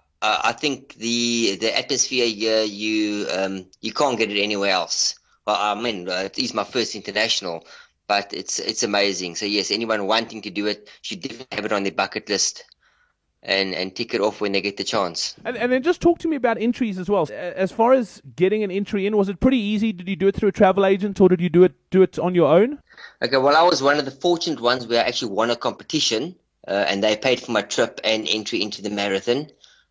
I 0.46 0.51
think 0.53 0.96
the 0.96 1.57
the 1.57 1.77
atmosphere 1.77 2.25
here 2.25 2.63
you 2.63 3.27
um 3.31 3.67
you 3.81 3.93
can't 3.93 4.17
get 4.17 4.31
it 4.31 4.41
anywhere 4.41 4.72
else. 4.72 5.19
Well, 5.46 5.55
I 5.57 5.79
mean, 5.79 6.10
uh, 6.10 6.24
it 6.25 6.39
is 6.39 6.53
my 6.53 6.63
first 6.63 6.96
international, 6.96 7.63
but 8.07 8.34
it's 8.34 8.60
it's 8.60 8.81
amazing. 8.81 9.36
So 9.36 9.46
yes, 9.46 9.69
anyone 9.69 10.07
wanting 10.07 10.41
to 10.41 10.50
do 10.50 10.65
it 10.65 10.89
should 11.03 11.22
definitely 11.22 11.55
have 11.55 11.65
it 11.65 11.72
on 11.72 11.84
their 11.84 11.91
bucket 11.91 12.27
list 12.27 12.63
and, 13.44 13.74
and 13.74 13.96
tick 13.96 14.13
it 14.13 14.22
off 14.22 14.41
when 14.41 14.51
they 14.51 14.62
get 14.62 14.77
the 14.77 14.84
chance. 14.84 15.36
And, 15.46 15.58
and 15.58 15.72
then 15.72 15.84
just 15.84 16.01
talk 16.01 16.20
to 16.20 16.27
me 16.27 16.36
about 16.36 16.60
entries 16.60 16.98
as 16.98 17.10
well. 17.10 17.27
As 17.32 17.72
far 17.72 17.94
as 17.94 18.22
getting 18.36 18.63
an 18.63 18.72
entry 18.72 19.06
in, 19.06 19.15
was 19.15 19.29
it 19.29 19.39
pretty 19.39 19.58
easy? 19.58 19.94
Did 19.94 20.08
you 20.10 20.15
do 20.15 20.27
it 20.27 20.36
through 20.36 20.50
a 20.50 20.53
travel 20.53 20.86
agent 20.86 21.22
or 21.22 21.29
did 21.29 21.41
you 21.41 21.50
do 21.50 21.63
it 21.63 21.74
do 21.89 22.01
it 22.01 22.20
on 22.20 22.36
your 22.36 22.53
own? 22.53 22.79
Okay, 23.22 23.38
well, 23.38 23.56
I 23.56 23.63
was 23.63 23.82
one 23.82 24.00
of 24.00 24.06
the 24.06 24.12
fortunate 24.12 24.60
ones 24.60 24.88
where 24.88 25.03
I 25.03 25.08
actually 25.08 25.32
won 25.32 25.50
a 25.50 25.56
competition, 25.56 26.36
uh, 26.67 26.86
and 26.88 27.03
they 27.03 27.15
paid 27.15 27.39
for 27.39 27.51
my 27.51 27.62
trip 27.62 28.00
and 28.03 28.27
entry 28.27 28.62
into 28.62 28.82
the 28.82 28.89
marathon. 28.89 29.48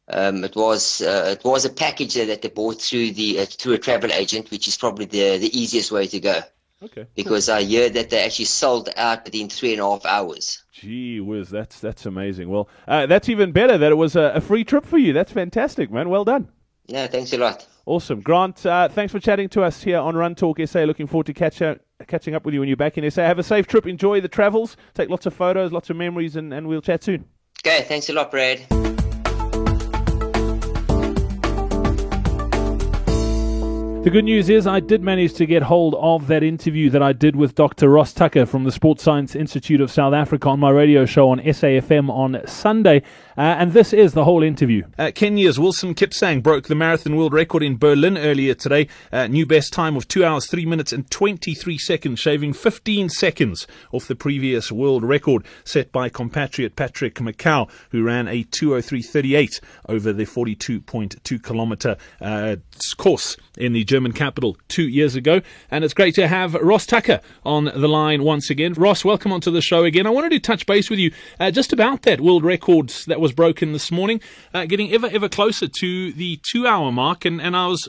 Um, 0.09 0.45
it 0.45 0.55
was 0.55 1.01
uh, 1.01 1.37
it 1.37 1.45
was 1.45 1.65
a 1.65 1.71
package 1.71 2.15
that 2.15 2.43
they 2.43 2.49
bought 2.49 2.81
through 2.81 3.13
the 3.13 3.41
uh, 3.41 3.47
through 3.47 3.75
a 3.75 3.79
travel 3.79 4.13
agent, 4.13 4.51
which 4.51 4.69
is 4.69 4.77
probably 4.77 5.07
the 5.07 5.39
the 5.39 5.59
easiest 5.59 5.91
way 5.91 6.07
to 6.07 6.21
go. 6.21 6.41
Okay. 6.83 7.07
Because. 7.15 7.49
I 7.49 7.65
heard 7.65 7.95
that 7.95 8.11
they 8.11 8.25
actually 8.25 8.45
sold 8.47 8.91
out 8.97 9.25
within 9.25 9.49
three 9.49 9.73
and 9.73 9.81
a 9.81 9.85
half 9.85 10.05
hours. 10.05 10.63
Gee 10.73 11.21
whiz, 11.21 11.49
that's 11.49 11.81
that's 11.81 12.07
amazing. 12.07 12.49
Well, 12.49 12.69
uh, 12.87 13.07
that's 13.07 13.29
even 13.29 13.53
better 13.53 13.79
that 13.79 13.93
it 13.93 13.97
was 13.97 14.17
a, 14.17 14.33
a, 14.35 14.41
free 14.41 14.65
trip 14.65 14.85
for 14.85 14.99
you. 14.99 15.13
That's 15.13 15.33
fantastic, 15.33 15.91
man. 15.91 16.09
Well 16.09 16.25
done. 16.25 16.49
Yeah, 16.87 17.07
thanks 17.07 17.33
a 17.33 17.39
lot. 17.39 17.67
Awesome, 17.87 18.21
Grant. 18.21 18.67
Uh, 18.67 18.89
thanks 18.89 19.13
for 19.13 19.21
chatting 19.21 19.49
to 19.51 19.63
us 19.63 19.83
here 19.83 19.99
on 19.99 20.17
Run 20.17 20.35
Talk 20.35 20.59
SA. 20.67 20.81
Looking 20.81 21.07
forward 21.07 21.27
to 21.27 21.35
catch 21.35 21.63
up, 21.63 21.79
catching 22.09 22.35
up 22.35 22.45
with 22.45 22.53
you 22.53 22.61
when 22.61 22.69
you're 22.69 22.77
back 22.77 22.99
in 22.99 23.11
SA. 23.11 23.23
Have 23.23 23.39
a 23.39 23.45
safe 23.45 23.67
trip. 23.67 23.87
Enjoy 23.87 24.21
the 24.21 24.29
travels. 24.29 24.77
Take 24.95 25.09
lots 25.09 25.27
of 25.27 25.35
photos, 25.35 25.73
lots 25.73 25.89
of 25.89 25.97
memories, 25.97 26.37
and, 26.37 26.53
and 26.53 26.67
we'll 26.67 26.83
chat 26.83 27.03
soon. 27.03 27.25
Okay, 27.67 27.85
thanks 27.85 28.09
a 28.11 28.13
lot, 28.13 28.31
Brad. 28.31 28.86
The 34.07 34.13
good 34.13 34.25
news 34.25 34.49
is, 34.49 34.69
I 34.69 34.79
did 34.79 35.03
manage 35.03 35.35
to 35.35 35.47
get 35.47 35.65
hold 35.65 35.97
of 35.97 36.29
that 36.29 36.45
interview 36.45 36.91
that 36.91 37.03
I 37.03 37.13
did 37.13 37.35
with 37.35 37.57
Dr. 37.57 37.89
Ross 37.89 38.13
Tucker 38.13 38.47
from 38.47 38.63
the 38.63 38.71
Sports 38.71 39.03
Science 39.03 39.35
Institute 39.35 39.81
of 39.81 39.91
South 39.91 40.15
Africa 40.15 40.49
on 40.49 40.61
my 40.61 40.71
radio 40.71 41.07
show 41.07 41.31
on 41.31 41.41
SAFM 41.41 42.09
on 42.09 42.41
Sunday. 42.47 43.03
Uh, 43.37 43.57
and 43.59 43.73
this 43.73 43.93
is 43.93 44.13
the 44.13 44.23
whole 44.23 44.45
interview. 44.45 44.85
Uh, 44.97 45.11
Kenya's 45.13 45.59
Wilson 45.59 45.93
Kipsang 45.93 46.41
broke 46.41 46.69
the 46.69 46.77
marathon 46.77 47.17
world 47.17 47.33
record 47.33 47.65
in 47.65 47.79
Berlin 47.79 48.17
earlier 48.17 48.55
today. 48.55 48.87
Uh, 49.11 49.27
new 49.27 49.45
best 49.45 49.73
time 49.73 49.97
of 49.97 50.07
2 50.07 50.25
hours, 50.25 50.47
3 50.47 50.65
minutes, 50.67 50.93
and 50.93 51.11
23 51.11 51.77
seconds, 51.77 52.21
shaving 52.21 52.53
15 52.53 53.09
seconds 53.09 53.67
off 53.91 54.07
the 54.07 54.15
previous 54.15 54.71
world 54.71 55.03
record 55.03 55.45
set 55.65 55.91
by 55.91 56.09
compatriot 56.09 56.77
Patrick 56.77 57.17
Makau, 57.17 57.69
who 57.91 58.05
ran 58.05 58.29
a 58.29 58.45
203.38 58.45 59.61
over 59.89 60.13
the 60.13 60.27
42.2 60.27 61.43
kilometer 61.43 61.97
uh, 62.21 62.55
course 62.97 63.37
in 63.59 63.73
the 63.73 63.85
German 63.97 64.13
capital 64.13 64.59
two 64.69 64.87
years 64.87 65.15
ago. 65.15 65.41
And 65.71 65.83
it's 65.83 65.95
great 65.95 66.15
to 66.17 66.29
have 66.29 66.53
Ross 66.53 66.85
Tucker 66.85 67.23
on 67.47 67.65
the 67.65 67.89
line 67.89 68.25
once 68.25 68.51
again. 68.51 68.75
Ross, 68.75 69.07
welcome 69.07 69.33
onto 69.33 69.51
the 69.51 69.63
show 69.63 69.85
again. 69.85 70.07
I 70.07 70.11
wanted 70.11 70.33
to 70.33 70.39
touch 70.39 70.67
base 70.67 70.91
with 70.91 70.99
you 70.99 71.13
uh, 71.41 71.51
just 71.51 71.73
about 71.73 72.03
that 72.03 72.21
world 72.21 72.45
record 72.45 72.91
that 73.07 73.23
was 73.23 73.33
broken 73.33 73.73
this 73.73 73.91
morning, 73.91 74.21
uh, 74.53 74.67
getting 74.67 74.93
ever, 74.93 75.07
ever 75.07 75.31
closer 75.31 75.67
to 75.67 76.13
the 76.13 76.39
two 76.43 76.67
hour 76.67 76.93
mark. 76.93 77.25
And, 77.25 77.41
and 77.41 77.57
I 77.57 77.69
was 77.69 77.89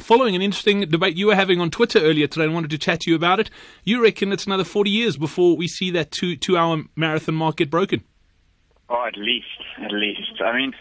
following 0.00 0.34
an 0.34 0.42
interesting 0.42 0.80
debate 0.80 1.16
you 1.16 1.28
were 1.28 1.36
having 1.36 1.60
on 1.60 1.70
Twitter 1.70 2.00
earlier 2.00 2.26
today 2.26 2.46
and 2.46 2.52
wanted 2.54 2.70
to 2.70 2.78
chat 2.78 3.02
to 3.02 3.10
you 3.10 3.14
about 3.14 3.38
it. 3.38 3.48
You 3.84 4.02
reckon 4.02 4.32
it's 4.32 4.46
another 4.46 4.64
40 4.64 4.90
years 4.90 5.16
before 5.16 5.56
we 5.56 5.68
see 5.68 5.92
that 5.92 6.10
two, 6.10 6.34
two 6.34 6.56
hour 6.56 6.82
marathon 6.96 7.36
mark 7.36 7.58
get 7.58 7.70
broken? 7.70 8.02
Oh, 8.88 9.04
at 9.06 9.16
least, 9.16 9.46
at 9.80 9.92
least. 9.92 10.42
I 10.44 10.56
mean, 10.56 10.72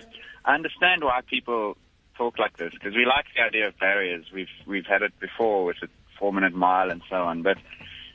I 0.44 0.56
understand 0.56 1.04
why 1.04 1.22
people 1.30 1.78
talk 2.18 2.40
like 2.40 2.58
this 2.58 2.72
because 2.74 2.96
we 2.96 3.06
like 3.06 3.26
the 3.36 3.42
idea 3.42 3.68
of 3.68 3.78
barriers. 3.80 4.26
We've 4.34 4.54
we've 4.66 4.86
had 4.86 5.02
it 5.02 5.14
before 5.20 5.66
with 5.66 5.78
the 5.82 5.90
four 6.20 6.34
minute 6.34 6.54
mile 6.54 6.92
and 6.92 7.02
so 7.10 7.18
on. 7.18 7.42
But 7.42 7.58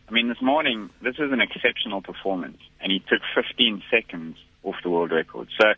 I 0.08 0.12
mean, 0.12 0.28
this 0.28 0.42
morning, 0.42 0.90
this 1.02 1.16
is 1.16 1.32
an 1.32 1.40
exceptional 1.40 2.02
performance, 2.02 2.58
and 2.80 2.90
he 2.90 2.98
took 2.98 3.22
15 3.34 3.82
seconds 3.90 4.36
off 4.64 4.76
the 4.82 4.90
world 4.90 5.12
record. 5.12 5.48
So 5.60 5.74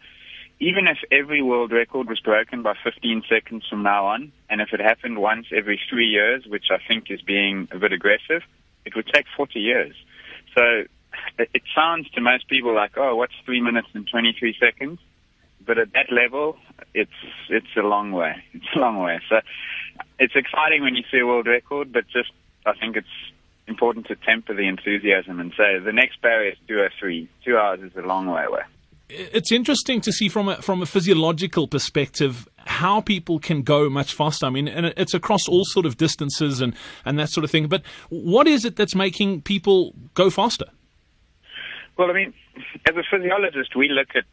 even 0.58 0.86
if 0.86 0.98
every 1.10 1.42
world 1.42 1.72
record 1.72 2.08
was 2.08 2.20
broken 2.20 2.62
by 2.62 2.74
15 2.82 3.24
seconds 3.28 3.64
from 3.68 3.82
now 3.82 4.06
on, 4.06 4.32
and 4.48 4.60
if 4.60 4.68
it 4.72 4.80
happened 4.80 5.18
once 5.18 5.46
every 5.54 5.80
three 5.90 6.06
years, 6.06 6.44
which 6.46 6.66
I 6.70 6.78
think 6.86 7.10
is 7.10 7.20
being 7.20 7.68
a 7.72 7.78
bit 7.78 7.92
aggressive, 7.92 8.42
it 8.84 8.94
would 8.96 9.06
take 9.12 9.26
40 9.36 9.58
years. 9.58 9.94
So 10.56 10.84
it 11.38 11.62
sounds 11.74 12.08
to 12.10 12.20
most 12.20 12.48
people 12.48 12.74
like, 12.74 12.92
oh, 12.96 13.16
what's 13.16 13.34
three 13.44 13.60
minutes 13.60 13.88
and 13.92 14.08
23 14.08 14.56
seconds? 14.58 14.98
But 15.64 15.78
at 15.78 15.92
that 15.92 16.10
level, 16.10 16.56
it's 16.94 17.10
it's 17.48 17.76
a 17.76 17.82
long 17.82 18.12
way. 18.12 18.34
It's 18.52 18.66
a 18.74 18.78
long 18.78 18.98
way. 18.98 19.20
So 19.28 19.40
it's 20.18 20.34
exciting 20.34 20.82
when 20.82 20.94
you 20.94 21.04
see 21.10 21.18
a 21.18 21.26
world 21.26 21.46
record, 21.46 21.92
but 21.92 22.04
just 22.08 22.32
I 22.66 22.72
think 22.74 22.96
it's 22.96 23.06
important 23.66 24.06
to 24.06 24.16
temper 24.16 24.54
the 24.54 24.68
enthusiasm 24.68 25.40
and 25.40 25.52
say 25.56 25.78
the 25.78 25.92
next 25.92 26.20
barrier 26.20 26.52
is 26.52 26.58
two 26.66 26.74
203. 26.74 27.28
Two 27.44 27.56
hours 27.56 27.80
is 27.80 27.96
a 27.96 28.06
long 28.06 28.26
way 28.26 28.44
away. 28.44 28.62
It's 29.08 29.52
interesting 29.52 30.00
to 30.02 30.12
see 30.12 30.28
from 30.28 30.48
a, 30.48 30.62
from 30.62 30.80
a 30.80 30.86
physiological 30.86 31.68
perspective 31.68 32.48
how 32.66 33.02
people 33.02 33.38
can 33.38 33.62
go 33.62 33.90
much 33.90 34.14
faster. 34.14 34.46
I 34.46 34.50
mean, 34.50 34.68
and 34.68 34.86
it's 34.96 35.12
across 35.12 35.48
all 35.48 35.64
sort 35.66 35.84
of 35.84 35.98
distances 35.98 36.60
and, 36.62 36.74
and 37.04 37.18
that 37.18 37.28
sort 37.28 37.44
of 37.44 37.50
thing. 37.50 37.68
But 37.68 37.82
what 38.08 38.46
is 38.48 38.64
it 38.64 38.76
that's 38.76 38.94
making 38.94 39.42
people 39.42 39.92
go 40.14 40.30
faster? 40.30 40.64
Well, 41.98 42.10
I 42.10 42.14
mean, 42.14 42.32
as 42.88 42.96
a 42.96 43.02
physiologist, 43.10 43.76
we 43.76 43.90
look 43.90 44.08
at 44.14 44.24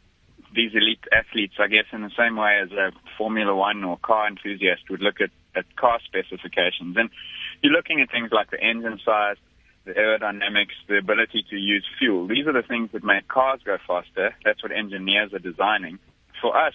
these 0.54 0.72
elite 0.74 1.04
athletes, 1.12 1.54
I 1.58 1.68
guess, 1.68 1.86
in 1.92 2.02
the 2.02 2.10
same 2.18 2.36
way 2.36 2.60
as 2.62 2.70
a 2.72 2.92
Formula 3.16 3.54
One 3.54 3.84
or 3.84 3.98
car 3.98 4.26
enthusiast 4.26 4.90
would 4.90 5.00
look 5.00 5.20
at, 5.20 5.30
at 5.54 5.76
car 5.76 6.00
specifications. 6.04 6.96
And 6.96 7.10
you're 7.62 7.72
looking 7.72 8.00
at 8.00 8.10
things 8.10 8.30
like 8.32 8.50
the 8.50 8.60
engine 8.60 8.98
size, 9.04 9.36
the 9.84 9.92
aerodynamics, 9.92 10.74
the 10.88 10.98
ability 10.98 11.44
to 11.50 11.56
use 11.56 11.84
fuel. 11.98 12.26
These 12.26 12.46
are 12.46 12.52
the 12.52 12.66
things 12.66 12.90
that 12.92 13.04
make 13.04 13.28
cars 13.28 13.60
go 13.64 13.78
faster. 13.86 14.34
That's 14.44 14.62
what 14.62 14.72
engineers 14.72 15.32
are 15.32 15.38
designing. 15.38 15.98
For 16.40 16.56
us, 16.56 16.74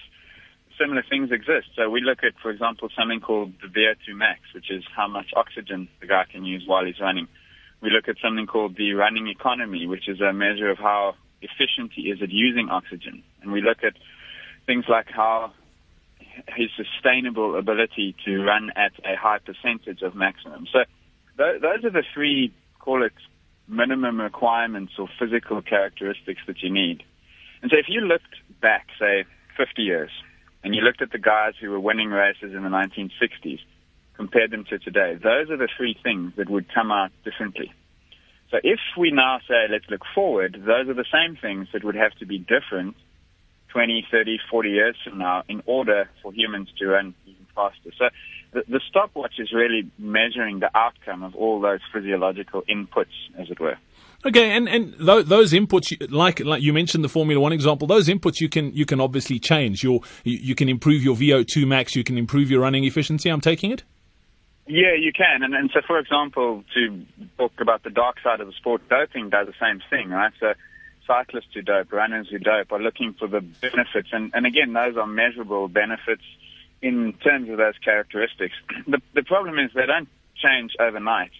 similar 0.79 1.03
things 1.09 1.31
exist. 1.31 1.67
So 1.75 1.89
we 1.89 2.01
look 2.01 2.19
at, 2.23 2.33
for 2.41 2.51
example, 2.51 2.89
something 2.97 3.19
called 3.19 3.53
the 3.61 3.67
VO2 3.67 4.15
max, 4.15 4.41
which 4.53 4.71
is 4.71 4.83
how 4.95 5.07
much 5.07 5.27
oxygen 5.35 5.87
the 6.01 6.07
guy 6.07 6.25
can 6.31 6.45
use 6.45 6.63
while 6.65 6.85
he's 6.85 6.99
running. 6.99 7.27
We 7.81 7.89
look 7.89 8.07
at 8.07 8.15
something 8.23 8.47
called 8.47 8.75
the 8.75 8.93
running 8.93 9.27
economy, 9.27 9.85
which 9.85 10.07
is 10.07 10.21
a 10.21 10.33
measure 10.33 10.69
of 10.69 10.77
how 10.77 11.15
efficient 11.41 11.91
he 11.93 12.03
is 12.03 12.21
at 12.21 12.31
using 12.31 12.69
oxygen. 12.69 13.23
And 13.45 13.53
we 13.53 13.61
look 13.61 13.83
at 13.83 13.93
things 14.65 14.85
like 14.89 15.07
how 15.07 15.53
his 16.47 16.69
sustainable 16.75 17.57
ability 17.57 18.15
to 18.25 18.43
run 18.43 18.71
at 18.75 18.91
a 19.05 19.15
high 19.15 19.39
percentage 19.39 20.01
of 20.01 20.15
maximum. 20.15 20.67
So 20.71 20.79
th- 21.37 21.61
those 21.61 21.85
are 21.85 21.91
the 21.91 22.03
three, 22.13 22.53
call 22.79 23.03
it 23.03 23.13
minimum 23.67 24.19
requirements 24.19 24.93
or 24.99 25.07
physical 25.19 25.61
characteristics 25.61 26.41
that 26.47 26.61
you 26.61 26.69
need. 26.69 27.03
And 27.61 27.71
so 27.71 27.77
if 27.77 27.85
you 27.87 28.01
looked 28.01 28.35
back, 28.61 28.87
say, 28.99 29.25
50 29.57 29.81
years, 29.81 30.11
and 30.63 30.75
you 30.75 30.81
looked 30.81 31.01
at 31.01 31.11
the 31.11 31.19
guys 31.19 31.53
who 31.59 31.69
were 31.69 31.79
winning 31.79 32.09
races 32.09 32.53
in 32.53 32.63
the 32.63 32.69
1960s, 32.69 33.59
compared 34.17 34.51
them 34.51 34.65
to 34.65 34.79
today, 34.79 35.15
those 35.21 35.49
are 35.49 35.57
the 35.57 35.69
three 35.77 35.97
things 36.03 36.33
that 36.37 36.49
would 36.49 36.73
come 36.73 36.91
out 36.91 37.11
differently. 37.23 37.71
So 38.51 38.57
if 38.63 38.79
we 38.97 39.11
now 39.11 39.39
say, 39.47 39.65
let's 39.69 39.89
look 39.89 40.03
forward, 40.13 40.61
those 40.65 40.87
are 40.87 40.93
the 40.93 41.05
same 41.11 41.35
things 41.35 41.67
that 41.73 41.83
would 41.83 41.95
have 41.95 42.13
to 42.19 42.25
be 42.25 42.37
different 42.37 42.95
20, 43.75 44.07
30, 44.09 44.39
40 44.49 44.69
years 44.69 44.95
from 45.03 45.17
now 45.17 45.43
in 45.49 45.61
order 45.65 46.09
for 46.23 46.31
humans 46.31 46.69
to 46.79 46.87
run 46.87 47.13
even 47.25 47.45
faster. 47.53 47.91
So 47.99 48.05
the, 48.53 48.63
the 48.69 48.79
stopwatch 48.89 49.33
is 49.37 49.51
really 49.51 49.91
measuring 49.99 50.61
the 50.61 50.69
outcome 50.73 51.23
of 51.23 51.35
all 51.35 51.59
those 51.59 51.81
physiological 51.91 52.63
inputs, 52.69 53.11
as 53.37 53.51
it 53.51 53.59
were. 53.59 53.77
Okay, 54.25 54.51
and 54.51 54.69
and 54.69 54.97
th- 54.97 55.25
those 55.25 55.51
inputs, 55.51 55.93
like 56.09 56.39
like 56.39 56.63
you 56.63 56.71
mentioned 56.71 57.03
the 57.03 57.09
Formula 57.09 57.39
One 57.41 57.51
example, 57.51 57.85
those 57.85 58.07
inputs 58.07 58.39
you 58.39 58.47
can 58.47 58.71
you 58.71 58.85
can 58.85 59.01
obviously 59.01 59.39
change. 59.39 59.83
Your 59.83 59.99
you, 60.23 60.37
you 60.37 60.55
can 60.55 60.69
improve 60.69 61.03
your 61.03 61.15
VO2 61.17 61.67
max, 61.67 61.97
you 61.97 62.05
can 62.05 62.17
improve 62.17 62.49
your 62.49 62.61
running 62.61 62.85
efficiency. 62.85 63.27
I'm 63.27 63.41
taking 63.41 63.71
it. 63.71 63.83
Yeah, 64.67 64.95
you 64.97 65.11
can. 65.11 65.43
And, 65.43 65.53
and 65.53 65.69
so, 65.73 65.81
for 65.85 65.99
example, 65.99 66.63
to 66.73 67.05
talk 67.37 67.51
about 67.59 67.83
the 67.83 67.91
dark 67.91 68.15
side 68.23 68.39
of 68.39 68.47
the 68.47 68.53
sport, 68.53 68.81
doping 68.89 69.29
does 69.29 69.47
the 69.47 69.53
same 69.61 69.81
thing, 69.91 70.09
right? 70.09 70.31
So 70.39 70.53
cyclists 71.07 71.53
who 71.53 71.61
dope, 71.61 71.91
runners 71.91 72.27
who 72.29 72.39
dope 72.39 72.71
are 72.71 72.79
looking 72.79 73.13
for 73.13 73.27
the 73.27 73.41
benefits. 73.41 74.09
And, 74.11 74.31
and 74.33 74.45
again, 74.45 74.73
those 74.73 74.97
are 74.97 75.07
measurable 75.07 75.67
benefits 75.67 76.23
in 76.81 77.13
terms 77.23 77.49
of 77.49 77.57
those 77.57 77.77
characteristics. 77.83 78.55
The, 78.87 79.01
the 79.13 79.23
problem 79.23 79.57
is 79.57 79.71
they 79.73 79.85
don't 79.85 80.09
change 80.35 80.73
overnight. 80.79 81.31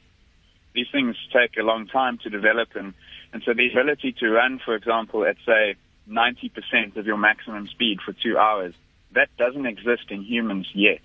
These 0.73 0.87
things 0.91 1.15
take 1.31 1.57
a 1.57 1.63
long 1.63 1.87
time 1.87 2.17
to 2.23 2.29
develop. 2.29 2.69
And, 2.75 2.93
and 3.31 3.43
so 3.45 3.53
the 3.53 3.69
ability 3.69 4.13
to 4.19 4.29
run, 4.29 4.59
for 4.63 4.75
example, 4.75 5.25
at 5.25 5.37
say 5.45 5.75
90% 6.09 6.97
of 6.97 7.05
your 7.05 7.17
maximum 7.17 7.67
speed 7.67 7.99
for 8.03 8.13
two 8.13 8.37
hours, 8.37 8.73
that 9.13 9.29
doesn't 9.37 9.65
exist 9.65 10.09
in 10.09 10.23
humans 10.23 10.67
yet. 10.73 11.01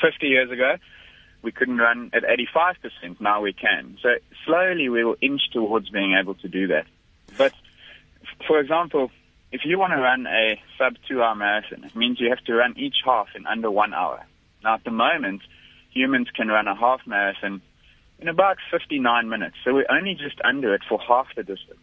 50 0.00 0.26
years 0.26 0.50
ago, 0.50 0.76
we 1.42 1.52
couldn't 1.52 1.78
run 1.78 2.10
at 2.12 2.22
85%. 2.22 3.20
Now 3.20 3.40
we 3.40 3.52
can. 3.52 3.98
So 4.02 4.10
slowly 4.46 4.88
we 4.88 5.04
will 5.04 5.16
inch 5.20 5.42
towards 5.52 5.88
being 5.90 6.16
able 6.20 6.34
to 6.36 6.48
do 6.48 6.68
that. 6.68 6.86
But 7.36 7.52
for 8.46 8.58
example, 8.60 9.10
if 9.52 9.62
you 9.64 9.78
want 9.78 9.92
to 9.92 10.00
run 10.00 10.26
a 10.26 10.60
sub 10.78 10.94
two 11.08 11.22
hour 11.22 11.34
marathon, 11.34 11.84
it 11.84 11.96
means 11.96 12.20
you 12.20 12.30
have 12.30 12.44
to 12.44 12.54
run 12.54 12.74
each 12.76 12.96
half 13.04 13.28
in 13.34 13.46
under 13.46 13.70
one 13.70 13.94
hour. 13.94 14.24
Now 14.62 14.74
at 14.74 14.84
the 14.84 14.90
moment, 14.90 15.42
humans 15.90 16.28
can 16.34 16.48
run 16.48 16.68
a 16.68 16.74
half 16.74 17.00
marathon 17.06 17.62
in 18.18 18.28
about 18.28 18.58
59 18.70 19.28
minutes. 19.28 19.56
So 19.64 19.74
we're 19.74 19.90
only 19.90 20.14
just 20.14 20.40
under 20.44 20.74
it 20.74 20.82
for 20.88 21.00
half 21.00 21.26
the 21.34 21.42
distance. 21.42 21.80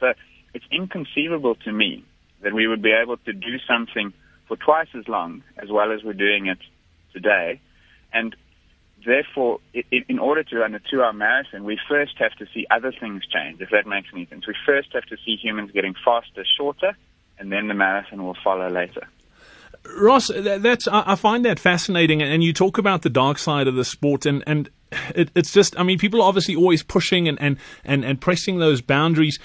So 0.00 0.12
it's 0.54 0.64
inconceivable 0.70 1.56
to 1.64 1.72
me 1.72 2.04
that 2.42 2.52
we 2.52 2.66
would 2.66 2.82
be 2.82 2.92
able 2.92 3.16
to 3.16 3.32
do 3.32 3.58
something 3.66 4.12
for 4.46 4.56
twice 4.56 4.88
as 4.96 5.08
long 5.08 5.42
as 5.56 5.70
well 5.70 5.92
as 5.92 6.02
we're 6.04 6.12
doing 6.12 6.46
it 6.46 6.58
today. 7.12 7.60
And 8.12 8.36
therefore, 9.04 9.60
in 9.90 10.18
order 10.18 10.42
to 10.44 10.58
run 10.58 10.74
a 10.74 10.80
two-hour 10.80 11.12
marathon, 11.12 11.64
we 11.64 11.78
first 11.88 12.16
have 12.18 12.32
to 12.36 12.46
see 12.52 12.66
other 12.70 12.92
things 12.92 13.22
change, 13.26 13.60
if 13.60 13.70
that 13.70 13.86
makes 13.86 14.08
any 14.12 14.26
sense. 14.26 14.46
We 14.46 14.54
first 14.66 14.88
have 14.92 15.04
to 15.06 15.16
see 15.24 15.36
humans 15.36 15.70
getting 15.72 15.94
faster, 16.04 16.44
shorter, 16.56 16.96
and 17.38 17.52
then 17.52 17.68
the 17.68 17.74
marathon 17.74 18.24
will 18.24 18.36
follow 18.42 18.68
later. 18.68 19.06
Ross, 20.00 20.30
that's 20.34 20.88
I 20.88 21.14
find 21.14 21.44
that 21.44 21.60
fascinating, 21.60 22.20
and 22.20 22.42
you 22.42 22.52
talk 22.52 22.78
about 22.78 23.02
the 23.02 23.10
dark 23.10 23.38
side 23.38 23.68
of 23.68 23.74
the 23.74 23.84
sport, 23.84 24.26
and 24.26 24.42
and 24.46 24.68
it, 25.14 25.30
it's 25.34 25.52
just, 25.52 25.78
I 25.78 25.82
mean, 25.82 25.98
people 25.98 26.20
are 26.20 26.28
obviously 26.28 26.56
always 26.56 26.82
pushing 26.82 27.28
and, 27.28 27.40
and 27.40 27.56
and 27.84 28.04
and 28.04 28.20
pressing 28.20 28.58
those 28.58 28.80
boundaries. 28.80 29.38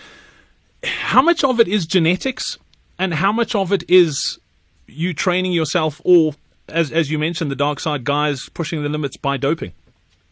How 0.84 1.22
much 1.22 1.44
of 1.44 1.60
it 1.60 1.68
is 1.68 1.86
genetics, 1.86 2.58
and 2.98 3.14
how 3.14 3.32
much 3.32 3.56
of 3.56 3.72
it 3.72 3.84
is 3.88 4.40
you 4.88 5.14
training 5.14 5.54
yourself, 5.54 6.02
or 6.04 6.34
as 6.70 6.92
as 6.92 7.12
you 7.12 7.20
mentioned, 7.20 7.52
the 7.52 7.56
dark 7.56 7.80
side 7.80 8.04
guys 8.04 8.50
pushing 8.50 8.84
the 8.84 8.90
limits 8.90 9.18
by 9.18 9.38
doping? 9.38 9.74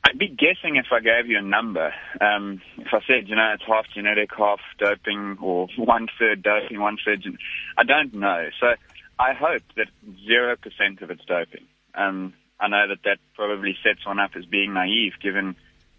I'd 0.04 0.17
be 0.17 0.28
guessing 0.28 0.78
if 0.78 0.88
I 0.91 1.00
gave 1.00 1.28
you 1.28 1.38
a 1.38 1.44
number. 1.44 1.94
Um, 2.20 2.62
if 2.78 2.88
I 2.91 3.00
said, 3.06 3.30
you 3.30 3.36
know, 3.36 3.52
it's 3.54 3.63
half 3.67 3.86
genetic, 3.94 4.30
half 4.36 4.60
doping, 4.80 5.38
or 5.41 5.67
one 5.78 6.08
third 6.20 6.44
doping, 6.44 6.80
one 6.80 6.98
third. 7.04 7.22
Gen- 7.22 7.38
I 7.78 7.84
don't 7.84 8.13
know. 8.13 8.48
So 8.60 8.74
I 9.20 9.34
hope 9.34 9.63
that 9.78 9.88
zero 10.26 10.56
percent 10.56 11.02
of 11.02 11.12
it's 11.12 11.26
doping. 11.26 11.65
Um, 11.94 12.34
I 12.60 12.67
know 12.67 12.88
that 12.88 13.04
that 13.04 13.17
probably 13.36 13.76
sets 13.84 14.06
one 14.06 14.20
up 14.20 14.32
as 14.36 14.46
being 14.46 14.74
naive, 14.74 15.13
given 15.22 15.56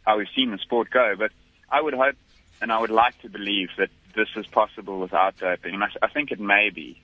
how 0.06 0.18
we've 0.18 0.28
seen 0.34 0.50
the 0.50 0.58
sport 0.58 0.90
go. 0.90 1.14
But 1.16 1.32
I 1.70 1.80
would 1.80 1.94
hope, 1.94 2.16
and 2.60 2.72
I 2.72 2.80
would 2.80 2.90
like 2.90 3.20
to 3.22 3.28
believe 3.28 3.68
that 3.78 3.90
this 4.14 4.28
is 4.36 4.46
possible 4.46 5.00
without 5.00 5.38
doping, 5.38 5.74
and 5.74 5.84
I, 5.84 5.88
I 6.02 6.08
think 6.08 6.32
it 6.32 6.40
may 6.40 6.70
be 6.70 7.00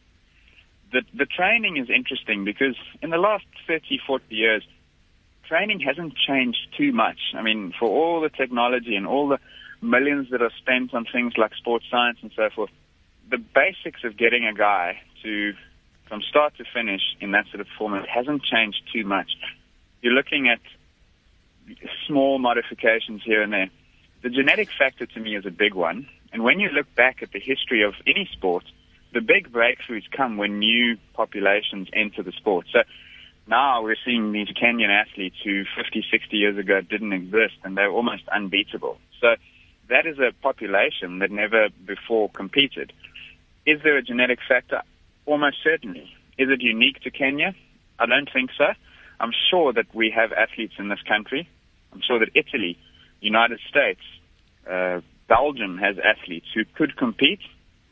the, 0.92 1.02
the 1.14 1.26
training 1.26 1.76
is 1.76 1.88
interesting 1.90 2.44
because 2.44 2.76
in 3.02 3.10
the 3.10 3.18
last 3.18 3.44
30, 3.66 4.00
40 4.06 4.24
years, 4.34 4.62
training 5.46 5.80
hasn't 5.80 6.14
changed 6.16 6.58
too 6.76 6.92
much. 6.92 7.18
I 7.34 7.42
mean, 7.42 7.72
for 7.78 7.88
all 7.88 8.20
the 8.20 8.28
technology 8.28 8.96
and 8.96 9.06
all 9.06 9.28
the 9.28 9.38
millions 9.80 10.28
that 10.30 10.42
are 10.42 10.52
spent 10.58 10.94
on 10.94 11.06
things 11.10 11.34
like 11.36 11.54
sports 11.54 11.86
science 11.90 12.18
and 12.22 12.30
so 12.34 12.48
forth, 12.54 12.70
the 13.30 13.38
basics 13.38 14.04
of 14.04 14.16
getting 14.16 14.46
a 14.46 14.54
guy 14.54 15.00
to, 15.22 15.54
from 16.08 16.22
start 16.22 16.56
to 16.56 16.64
finish 16.72 17.02
in 17.20 17.32
that 17.32 17.46
sort 17.48 17.60
of 17.60 17.66
format 17.78 18.08
hasn't 18.08 18.42
changed 18.42 18.82
too 18.92 19.04
much. 19.04 19.30
You're 20.00 20.14
looking 20.14 20.48
at 20.48 20.60
small 22.06 22.38
modifications 22.38 23.22
here 23.24 23.42
and 23.42 23.52
there. 23.52 23.70
The 24.22 24.30
genetic 24.30 24.70
factor 24.76 25.06
to 25.06 25.20
me 25.20 25.36
is 25.36 25.46
a 25.46 25.50
big 25.50 25.74
one. 25.74 26.08
And 26.32 26.42
when 26.42 26.60
you 26.60 26.68
look 26.70 26.92
back 26.94 27.22
at 27.22 27.32
the 27.32 27.40
history 27.40 27.82
of 27.82 27.94
any 28.06 28.28
sport, 28.32 28.64
the 29.12 29.20
big 29.20 29.52
breakthroughs 29.52 30.04
come 30.14 30.36
when 30.36 30.58
new 30.58 30.96
populations 31.14 31.88
enter 31.92 32.22
the 32.22 32.32
sport. 32.32 32.66
So 32.72 32.80
now 33.46 33.82
we're 33.82 33.96
seeing 34.04 34.32
these 34.32 34.48
Kenyan 34.48 34.90
athletes 34.90 35.36
who 35.42 35.64
50, 35.76 36.04
60 36.10 36.36
years 36.36 36.58
ago 36.58 36.80
didn't 36.80 37.12
exist 37.12 37.54
and 37.64 37.76
they're 37.76 37.90
almost 37.90 38.22
unbeatable. 38.28 38.98
So 39.20 39.36
that 39.88 40.06
is 40.06 40.18
a 40.18 40.32
population 40.42 41.20
that 41.20 41.30
never 41.30 41.68
before 41.86 42.28
competed. 42.28 42.92
Is 43.66 43.80
there 43.82 43.96
a 43.96 44.02
genetic 44.02 44.38
factor? 44.46 44.82
Almost 45.26 45.56
certainly. 45.64 46.10
Is 46.36 46.48
it 46.50 46.60
unique 46.60 47.00
to 47.02 47.10
Kenya? 47.10 47.54
I 47.98 48.06
don't 48.06 48.30
think 48.32 48.50
so. 48.56 48.66
I'm 49.20 49.32
sure 49.50 49.72
that 49.72 49.86
we 49.94 50.10
have 50.14 50.32
athletes 50.32 50.74
in 50.78 50.88
this 50.88 51.02
country. 51.08 51.48
I'm 51.92 52.00
sure 52.06 52.18
that 52.20 52.28
Italy, 52.34 52.78
United 53.20 53.60
States, 53.68 54.00
uh, 54.70 55.00
Belgium 55.28 55.78
has 55.78 55.96
athletes 55.98 56.46
who 56.54 56.64
could 56.64 56.96
compete, 56.96 57.40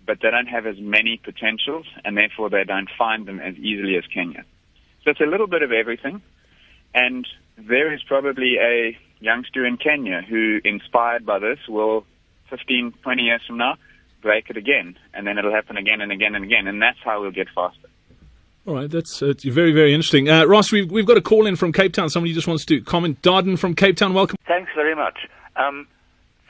but 0.07 0.19
they 0.23 0.31
don't 0.31 0.47
have 0.47 0.67
as 0.67 0.79
many 0.79 1.21
potentials, 1.23 1.87
and 2.05 2.17
therefore 2.17 2.49
they 2.51 2.65
don't 2.65 2.89
find 2.97 3.27
them 3.27 3.41
as 3.41 3.55
easily 3.57 3.97
as 3.97 4.05
Kenya. 4.07 4.45
So 5.05 5.11
it's 5.11 5.21
a 5.21 5.27
little 5.27 5.47
bit 5.47 5.63
of 5.63 5.73
everything. 5.73 6.23
And 6.95 7.27
there 7.59 7.93
is 7.93 8.03
probably 8.03 8.57
a 8.59 8.97
youngster 9.21 9.67
in 9.67 9.77
Kenya 9.77 10.23
who, 10.23 10.61
inspired 10.65 11.27
by 11.27 11.39
this, 11.39 11.59
will 11.69 12.07
15, 12.51 12.95
20 13.03 13.23
years 13.23 13.41
from 13.47 13.59
now 13.59 13.77
break 14.23 14.51
it 14.51 14.57
again, 14.57 14.99
and 15.15 15.27
then 15.27 15.39
it'll 15.39 15.53
happen 15.53 15.77
again 15.77 16.01
and 16.01 16.11
again 16.11 16.35
and 16.35 16.45
again, 16.45 16.67
and 16.67 16.83
that's 16.83 16.99
how 17.05 17.21
we'll 17.21 17.31
get 17.31 17.47
faster. 17.55 17.89
All 18.67 18.75
right, 18.75 18.91
that's 18.91 19.23
uh, 19.23 19.35
very, 19.45 19.73
very 19.73 19.95
interesting. 19.95 20.29
Uh, 20.29 20.45
Ross, 20.45 20.73
we've, 20.73 20.91
we've 20.91 21.07
got 21.07 21.17
a 21.17 21.21
call 21.21 21.47
in 21.47 21.55
from 21.55 21.73
Cape 21.73 21.93
Town. 21.93 22.11
Somebody 22.11 22.35
just 22.35 22.49
wants 22.49 22.65
to 22.65 22.81
comment. 22.81 23.23
Darden 23.23 23.57
from 23.57 23.77
Cape 23.77 23.97
Town, 23.97 24.13
welcome. 24.13 24.37
Thanks 24.49 24.73
very 24.75 24.97
much. 24.97 25.19
Um, 25.55 25.87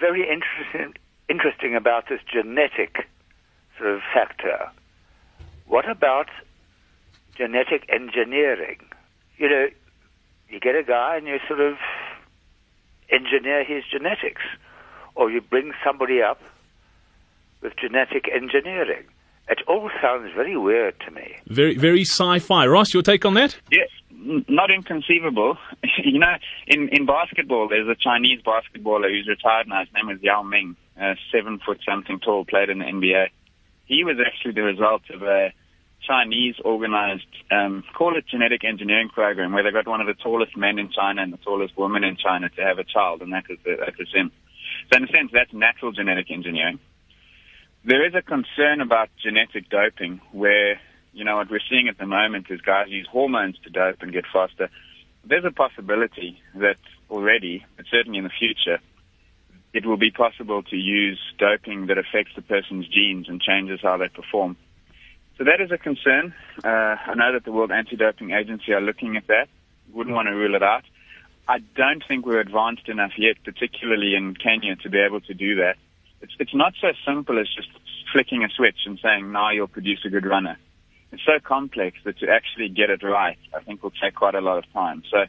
very 0.00 0.22
interesting, 0.22 0.94
interesting 1.28 1.76
about 1.76 2.08
this 2.08 2.20
genetic 2.32 3.06
sort 3.78 3.90
of 3.90 4.00
factor. 4.12 4.70
What 5.66 5.88
about 5.88 6.28
genetic 7.36 7.84
engineering? 7.88 8.80
You 9.38 9.48
know, 9.48 9.66
you 10.48 10.60
get 10.60 10.76
a 10.76 10.82
guy 10.82 11.16
and 11.16 11.26
you 11.26 11.38
sort 11.46 11.60
of 11.60 11.76
engineer 13.10 13.64
his 13.64 13.84
genetics, 13.90 14.42
or 15.14 15.30
you 15.30 15.40
bring 15.40 15.72
somebody 15.84 16.22
up 16.22 16.40
with 17.62 17.76
genetic 17.76 18.28
engineering. 18.32 19.04
It 19.48 19.60
all 19.68 19.90
sounds 20.02 20.32
very 20.34 20.56
weird 20.56 20.98
to 21.00 21.10
me. 21.12 21.36
Very, 21.46 21.76
very 21.76 22.02
sci-fi. 22.02 22.66
Ross, 22.66 22.92
your 22.92 23.02
take 23.02 23.24
on 23.24 23.34
that? 23.34 23.56
Yes, 23.70 23.88
not 24.48 24.70
inconceivable. 24.72 25.56
you 26.04 26.18
know, 26.18 26.34
in 26.66 26.88
in 26.88 27.06
basketball, 27.06 27.68
there's 27.68 27.88
a 27.88 27.94
Chinese 27.94 28.40
basketballer 28.42 29.08
who's 29.08 29.28
retired 29.28 29.68
now. 29.68 29.80
His 29.80 29.88
name 29.94 30.10
is 30.10 30.20
Yao 30.22 30.42
Ming, 30.42 30.76
uh, 31.00 31.14
seven 31.32 31.60
foot 31.64 31.80
something 31.88 32.18
tall, 32.18 32.44
played 32.44 32.70
in 32.70 32.80
the 32.80 32.86
NBA. 32.86 33.28
He 33.86 34.04
was 34.04 34.16
actually 34.24 34.52
the 34.52 34.62
result 34.62 35.02
of 35.10 35.22
a 35.22 35.52
Chinese 36.06 36.56
organized, 36.64 37.26
um, 37.50 37.82
call 37.96 38.16
it 38.16 38.26
genetic 38.28 38.64
engineering 38.64 39.08
program, 39.08 39.52
where 39.52 39.62
they 39.62 39.70
got 39.70 39.88
one 39.88 40.00
of 40.00 40.06
the 40.06 40.14
tallest 40.14 40.56
men 40.56 40.78
in 40.78 40.90
China 40.90 41.22
and 41.22 41.32
the 41.32 41.38
tallest 41.38 41.76
woman 41.76 42.04
in 42.04 42.16
China 42.16 42.48
to 42.50 42.62
have 42.62 42.78
a 42.78 42.84
child, 42.84 43.22
and 43.22 43.32
that 43.32 43.48
was 43.48 43.58
the, 43.64 43.76
that 43.76 43.98
was 43.98 44.08
him. 44.12 44.30
So 44.92 44.98
in 44.98 45.04
a 45.04 45.08
sense, 45.08 45.30
that's 45.32 45.52
natural 45.52 45.92
genetic 45.92 46.30
engineering. 46.30 46.78
There 47.84 48.04
is 48.06 48.14
a 48.14 48.22
concern 48.22 48.80
about 48.80 49.08
genetic 49.22 49.68
doping 49.68 50.20
where, 50.32 50.80
you 51.12 51.24
know, 51.24 51.36
what 51.36 51.50
we're 51.50 51.60
seeing 51.70 51.88
at 51.88 51.98
the 51.98 52.06
moment 52.06 52.46
is 52.50 52.60
guys 52.60 52.88
use 52.88 53.08
hormones 53.10 53.56
to 53.64 53.70
dope 53.70 54.02
and 54.02 54.12
get 54.12 54.24
faster. 54.32 54.68
There's 55.24 55.44
a 55.44 55.52
possibility 55.52 56.40
that 56.56 56.78
already, 57.10 57.64
but 57.76 57.86
certainly 57.90 58.18
in 58.18 58.24
the 58.24 58.30
future, 58.30 58.80
it 59.76 59.84
will 59.84 59.98
be 59.98 60.10
possible 60.10 60.62
to 60.62 60.76
use 60.76 61.20
doping 61.38 61.86
that 61.88 61.98
affects 61.98 62.32
the 62.34 62.40
person's 62.40 62.88
genes 62.88 63.28
and 63.28 63.42
changes 63.42 63.80
how 63.82 63.98
they 63.98 64.08
perform. 64.08 64.56
So 65.36 65.44
that 65.44 65.60
is 65.60 65.70
a 65.70 65.76
concern. 65.76 66.34
Uh, 66.64 66.96
I 67.10 67.14
know 67.14 67.30
that 67.34 67.44
the 67.44 67.52
World 67.52 67.70
Anti-Doping 67.70 68.30
Agency 68.30 68.72
are 68.72 68.80
looking 68.80 69.16
at 69.16 69.26
that. 69.26 69.48
Wouldn't 69.92 70.16
want 70.16 70.28
to 70.28 70.34
rule 70.34 70.54
it 70.54 70.62
out. 70.62 70.84
I 71.46 71.58
don't 71.76 72.02
think 72.08 72.24
we're 72.24 72.40
advanced 72.40 72.88
enough 72.88 73.12
yet, 73.18 73.36
particularly 73.44 74.14
in 74.14 74.34
Kenya, 74.34 74.76
to 74.76 74.88
be 74.88 74.98
able 74.98 75.20
to 75.20 75.34
do 75.34 75.56
that. 75.56 75.76
It's, 76.22 76.32
it's 76.40 76.54
not 76.54 76.72
so 76.80 76.88
simple 77.04 77.38
as 77.38 77.46
just 77.54 77.68
flicking 78.12 78.44
a 78.44 78.48
switch 78.48 78.80
and 78.86 78.98
saying, 79.02 79.30
now 79.30 79.50
you'll 79.50 79.68
produce 79.68 80.00
a 80.06 80.08
good 80.08 80.24
runner. 80.24 80.56
It's 81.12 81.22
so 81.24 81.38
complex 81.38 81.98
that 82.04 82.18
to 82.20 82.30
actually 82.30 82.70
get 82.70 82.88
it 82.88 83.02
right, 83.02 83.38
I 83.54 83.60
think 83.60 83.82
will 83.82 83.92
take 84.02 84.14
quite 84.14 84.34
a 84.34 84.40
lot 84.40 84.56
of 84.56 84.64
time. 84.72 85.02
So 85.10 85.26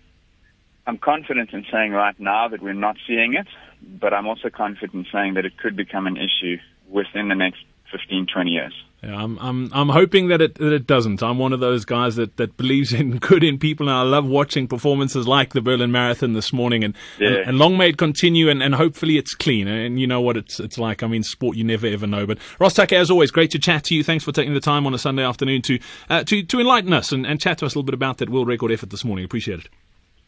I'm 0.87 0.97
confident 0.97 1.51
in 1.51 1.65
saying 1.69 1.91
right 1.91 2.17
now 2.17 2.47
that 2.47 2.61
we're 2.61 2.73
not 2.87 2.95
seeing 3.05 3.33
it, 3.33 3.47
but 3.81 4.13
I'm 4.13 4.27
also 4.27 4.49
confident 4.49 4.93
in 4.93 5.05
saying 5.11 5.35
that 5.35 5.45
it 5.45 5.57
could 5.57 5.75
become 5.75 6.07
an 6.07 6.17
issue 6.17 6.57
within 6.89 7.27
the 7.29 7.35
next 7.35 7.59
15, 7.91 8.27
20 8.31 8.49
years. 8.49 8.73
Yeah, 9.03 9.15
I'm, 9.15 9.37
I'm, 9.37 9.69
I'm 9.73 9.89
hoping 9.89 10.29
that 10.29 10.41
it, 10.41 10.55
that 10.55 10.73
it 10.73 10.87
doesn't. 10.87 11.21
I'm 11.21 11.37
one 11.37 11.53
of 11.53 11.59
those 11.59 11.85
guys 11.85 12.15
that, 12.15 12.37
that 12.37 12.57
believes 12.57 12.93
in 12.93 13.17
good 13.19 13.43
in 13.43 13.59
people, 13.59 13.87
and 13.87 13.95
I 13.95 14.01
love 14.01 14.25
watching 14.25 14.67
performances 14.67 15.27
like 15.27 15.53
the 15.53 15.61
Berlin 15.61 15.91
Marathon 15.91 16.33
this 16.33 16.51
morning. 16.51 16.83
And, 16.83 16.95
yeah. 17.19 17.27
and, 17.27 17.49
and, 17.49 17.59
long 17.59 17.77
may 17.77 17.89
it 17.89 17.97
continue, 17.97 18.49
and, 18.49 18.63
and 18.63 18.73
hopefully 18.73 19.17
it's 19.17 19.35
clean. 19.35 19.67
And 19.67 19.99
you 19.99 20.07
know 20.07 20.19
what 20.19 20.35
it's 20.35 20.59
it's 20.59 20.79
like. 20.79 21.03
I 21.03 21.07
mean, 21.07 21.21
sport 21.21 21.57
you 21.57 21.63
never 21.63 21.85
ever 21.85 22.07
know. 22.07 22.25
But 22.25 22.39
Ross 22.59 22.73
Tucker, 22.73 22.95
as 22.95 23.11
always, 23.11 23.29
great 23.29 23.51
to 23.51 23.59
chat 23.59 23.83
to 23.85 23.95
you. 23.95 24.03
Thanks 24.03 24.23
for 24.23 24.31
taking 24.31 24.55
the 24.55 24.59
time 24.59 24.87
on 24.87 24.95
a 24.95 24.97
Sunday 24.97 25.23
afternoon 25.23 25.61
to 25.63 25.79
uh, 26.09 26.23
to 26.23 26.41
to 26.41 26.59
enlighten 26.59 26.91
us 26.91 27.11
and, 27.11 27.25
and 27.27 27.39
chat 27.39 27.59
to 27.59 27.67
us 27.67 27.75
a 27.75 27.77
little 27.77 27.85
bit 27.85 27.93
about 27.93 28.17
that 28.17 28.29
world 28.29 28.47
record 28.47 28.71
effort 28.71 28.89
this 28.89 29.05
morning. 29.05 29.25
Appreciate 29.25 29.59
it. 29.59 29.69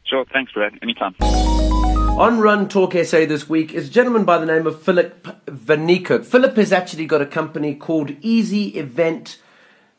Sure, 0.06 0.26
thanks, 0.32 0.52
Brad. 0.52 0.78
Anytime. 0.84 1.16
On 2.18 2.40
Run 2.40 2.68
Talk 2.68 2.94
SA 2.94 3.26
this 3.26 3.48
week 3.48 3.74
is 3.74 3.88
a 3.88 3.92
gentleman 3.92 4.26
by 4.26 4.38
the 4.38 4.46
name 4.46 4.68
of 4.68 4.82
Philip 4.82 5.26
Van 5.48 5.88
Niekerk. 5.88 6.26
Philip 6.26 6.56
has 6.58 6.72
actually 6.72 7.06
got 7.06 7.22
a 7.22 7.26
company 7.26 7.76
called 7.76 8.12
Easy 8.22 8.78
Event 8.78 9.38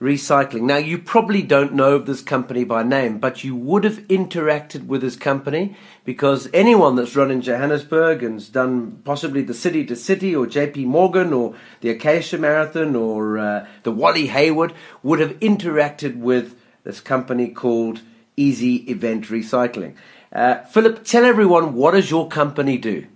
Recycling. 0.01 0.63
Now, 0.63 0.79
you 0.79 0.97
probably 0.99 1.43
don't 1.43 1.75
know 1.75 1.95
of 1.95 2.07
this 2.07 2.23
company 2.23 2.65
by 2.65 2.83
name, 2.83 3.19
but 3.19 3.45
you 3.45 3.55
would 3.55 3.85
have 3.85 3.99
interacted 4.09 4.87
with 4.87 5.03
this 5.03 5.15
company 5.17 5.77
because 6.07 6.49
anyone 6.55 6.97
that's 6.97 7.15
run 7.15 7.31
in 7.31 7.43
Johannesburg 7.43 8.23
and's 8.23 8.49
done 8.49 9.03
possibly 9.05 9.43
the 9.43 9.53
City 9.53 9.85
to 9.85 9.95
City 9.95 10.35
or 10.35 10.47
JP 10.47 10.87
Morgan 10.87 11.35
or 11.35 11.55
the 11.83 11.91
Acacia 11.91 12.39
Marathon 12.39 12.97
or 12.97 13.39
uh, 13.39 13.67
the 13.83 13.93
Wally 13.93 14.29
Hayward 14.29 14.73
would 15.03 15.21
have 15.21 15.39
interacted 15.41 16.17
with 16.17 16.59
this 16.83 17.01
company 17.01 17.49
called 17.49 18.01
Easy 18.37 18.77
Event 18.91 19.27
Recycling. 19.27 19.95
Uh, 20.33 20.63
Philip, 20.63 21.05
tell 21.05 21.25
everyone 21.25 21.75
what 21.75 21.93
does 21.93 22.09
your 22.09 22.29
company 22.29 22.79
do? 22.79 23.07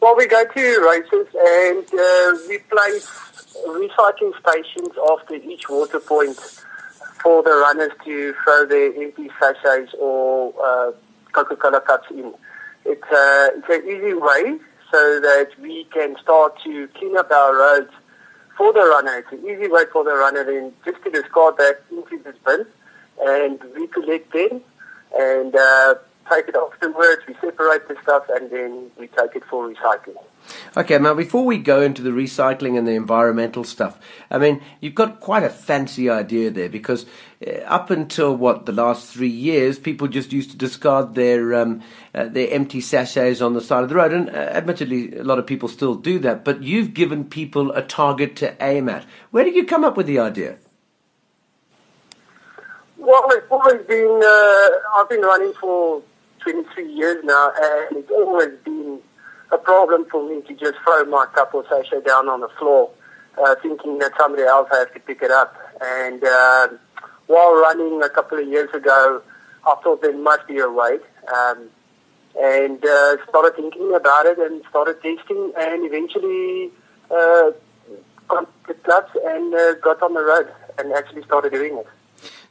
Well, 0.00 0.16
we 0.16 0.26
go 0.26 0.44
to 0.44 0.90
races 0.90 1.28
and 1.34 1.84
uh, 2.00 2.38
we 2.48 2.58
place 2.58 3.52
recycling 3.66 4.32
stations 4.40 4.96
after 5.10 5.34
each 5.34 5.68
water 5.68 6.00
point 6.00 6.36
for 7.22 7.42
the 7.42 7.50
runners 7.50 7.92
to 8.04 8.34
throw 8.42 8.64
their 8.64 8.94
empty 8.94 9.30
sachets 9.38 9.94
or 10.00 10.54
uh, 10.64 10.92
Coca-Cola 11.32 11.82
cups 11.82 12.10
in. 12.10 12.32
It's, 12.84 13.02
uh, 13.04 13.50
it's 13.54 13.68
an 13.68 13.88
easy 13.88 14.14
way 14.14 14.58
so 14.90 15.20
that 15.20 15.50
we 15.60 15.84
can 15.92 16.16
start 16.20 16.58
to 16.64 16.88
clean 16.88 17.16
up 17.16 17.30
our 17.30 17.54
roads 17.54 17.92
for 18.56 18.72
the 18.72 18.80
runner. 18.80 19.18
It's 19.18 19.32
an 19.32 19.46
easy 19.46 19.70
way 19.70 19.84
for 19.92 20.02
the 20.02 20.14
runner 20.14 20.44
then 20.44 20.72
just 20.84 21.02
to 21.04 21.10
discard 21.10 21.58
that 21.58 21.82
into 21.90 22.18
this 22.22 22.36
bin 22.44 22.66
and 23.20 23.60
we 23.76 23.86
collect 23.86 24.32
them 24.32 24.62
and 25.18 25.54
uh, 25.54 25.94
take 26.30 26.48
it 26.48 26.56
off 26.56 26.72
afterwards. 26.82 27.22
We 27.26 27.34
separate 27.34 27.88
the 27.88 27.96
stuff 28.02 28.24
and 28.28 28.50
then 28.50 28.90
we 28.98 29.08
take 29.08 29.36
it 29.36 29.44
for 29.48 29.68
recycling. 29.68 30.16
Okay, 30.76 30.98
now 30.98 31.14
before 31.14 31.44
we 31.44 31.58
go 31.58 31.82
into 31.82 32.02
the 32.02 32.10
recycling 32.10 32.76
and 32.76 32.86
the 32.86 32.92
environmental 32.92 33.62
stuff, 33.62 33.98
I 34.30 34.38
mean, 34.38 34.60
you've 34.80 34.94
got 34.94 35.20
quite 35.20 35.44
a 35.44 35.48
fancy 35.48 36.10
idea 36.10 36.50
there 36.50 36.68
because 36.68 37.06
uh, 37.46 37.60
up 37.60 37.90
until 37.90 38.34
what 38.34 38.66
the 38.66 38.72
last 38.72 39.12
three 39.12 39.28
years, 39.28 39.78
people 39.78 40.08
just 40.08 40.32
used 40.32 40.50
to 40.50 40.56
discard 40.56 41.14
their 41.14 41.54
um, 41.54 41.82
uh, 42.12 42.24
their 42.24 42.50
empty 42.50 42.80
sachets 42.80 43.40
on 43.40 43.54
the 43.54 43.60
side 43.60 43.84
of 43.84 43.88
the 43.88 43.94
road, 43.94 44.12
and 44.12 44.30
uh, 44.30 44.32
admittedly, 44.32 45.16
a 45.16 45.22
lot 45.22 45.38
of 45.38 45.46
people 45.46 45.68
still 45.68 45.94
do 45.94 46.18
that. 46.18 46.44
But 46.44 46.62
you've 46.62 46.92
given 46.92 47.24
people 47.24 47.70
a 47.72 47.82
target 47.82 48.34
to 48.36 48.56
aim 48.60 48.88
at. 48.88 49.04
Where 49.30 49.44
did 49.44 49.54
you 49.54 49.64
come 49.64 49.84
up 49.84 49.96
with 49.96 50.06
the 50.06 50.18
idea? 50.18 50.56
Well, 53.04 53.24
it's 53.30 53.46
always 53.50 53.84
been, 53.88 54.20
uh, 54.24 54.68
I've 54.94 55.08
been 55.08 55.22
running 55.22 55.52
for 55.60 56.04
23 56.38 56.88
years 56.88 57.24
now, 57.24 57.50
and 57.60 57.96
it's 57.96 58.10
always 58.12 58.56
been 58.64 59.00
a 59.50 59.58
problem 59.58 60.06
for 60.08 60.22
me 60.28 60.40
to 60.42 60.54
just 60.54 60.74
throw 60.84 61.04
my 61.06 61.26
cup 61.34 61.52
or 61.52 61.64
sachet 61.68 62.02
down 62.06 62.28
on 62.28 62.42
the 62.42 62.48
floor, 62.60 62.92
uh, 63.44 63.56
thinking 63.60 63.98
that 63.98 64.12
somebody 64.16 64.44
else 64.44 64.68
has 64.70 64.86
to 64.94 65.00
pick 65.00 65.20
it 65.20 65.32
up. 65.32 65.52
And 65.80 66.22
uh, 66.22 66.68
while 67.26 67.54
running 67.54 68.00
a 68.04 68.08
couple 68.08 68.38
of 68.38 68.46
years 68.46 68.72
ago, 68.72 69.20
I 69.66 69.74
thought 69.82 70.00
there 70.00 70.16
must 70.16 70.46
be 70.46 70.60
a 70.60 70.70
way. 70.70 70.98
Um, 71.34 71.70
and 72.40 72.84
uh, 72.84 73.16
started 73.28 73.56
thinking 73.56 73.92
about 73.96 74.26
it 74.26 74.38
and 74.38 74.62
started 74.70 75.02
testing 75.02 75.52
and 75.58 75.84
eventually 75.84 76.70
uh, 77.10 77.50
got 78.28 78.48
the 78.68 78.74
clubs 78.74 79.10
and 79.24 79.52
uh, 79.52 79.74
got 79.82 80.00
on 80.02 80.14
the 80.14 80.22
road 80.22 80.48
and 80.78 80.92
actually 80.92 81.24
started 81.24 81.50
doing 81.50 81.78
it. 81.78 81.86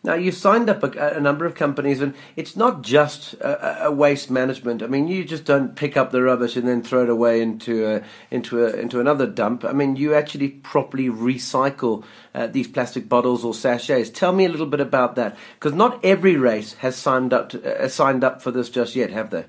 Now, 0.03 0.15
you've 0.15 0.35
signed 0.35 0.67
up 0.67 0.83
a, 0.83 1.15
a, 1.15 1.21
number 1.21 1.45
of 1.45 1.53
companies, 1.53 2.01
and 2.01 2.15
it's 2.35 2.55
not 2.55 2.81
just 2.81 3.35
a, 3.35 3.85
a, 3.85 3.91
waste 3.91 4.31
management. 4.31 4.81
I 4.81 4.87
mean, 4.87 5.07
you 5.07 5.23
just 5.23 5.45
don't 5.45 5.75
pick 5.75 5.95
up 5.95 6.11
the 6.11 6.23
rubbish 6.23 6.55
and 6.55 6.67
then 6.67 6.81
throw 6.81 7.03
it 7.03 7.09
away 7.09 7.39
into 7.39 7.85
a, 7.85 8.01
into 8.31 8.65
a, 8.65 8.71
into 8.71 8.99
another 8.99 9.27
dump. 9.27 9.63
I 9.63 9.73
mean, 9.73 9.95
you 9.97 10.15
actually 10.15 10.49
properly 10.49 11.07
recycle 11.07 12.03
uh, 12.33 12.47
these 12.47 12.67
plastic 12.67 13.07
bottles 13.07 13.45
or 13.45 13.53
sachets. 13.53 14.09
Tell 14.09 14.33
me 14.33 14.45
a 14.45 14.49
little 14.49 14.65
bit 14.65 14.79
about 14.79 15.15
that, 15.17 15.37
because 15.59 15.73
not 15.73 16.03
every 16.03 16.35
race 16.35 16.73
has 16.75 16.95
signed 16.95 17.31
up 17.31 17.49
to, 17.49 17.83
uh, 17.83 17.87
signed 17.87 18.23
up 18.23 18.41
for 18.41 18.49
this 18.49 18.71
just 18.71 18.95
yet, 18.95 19.11
have 19.11 19.29
they? 19.29 19.45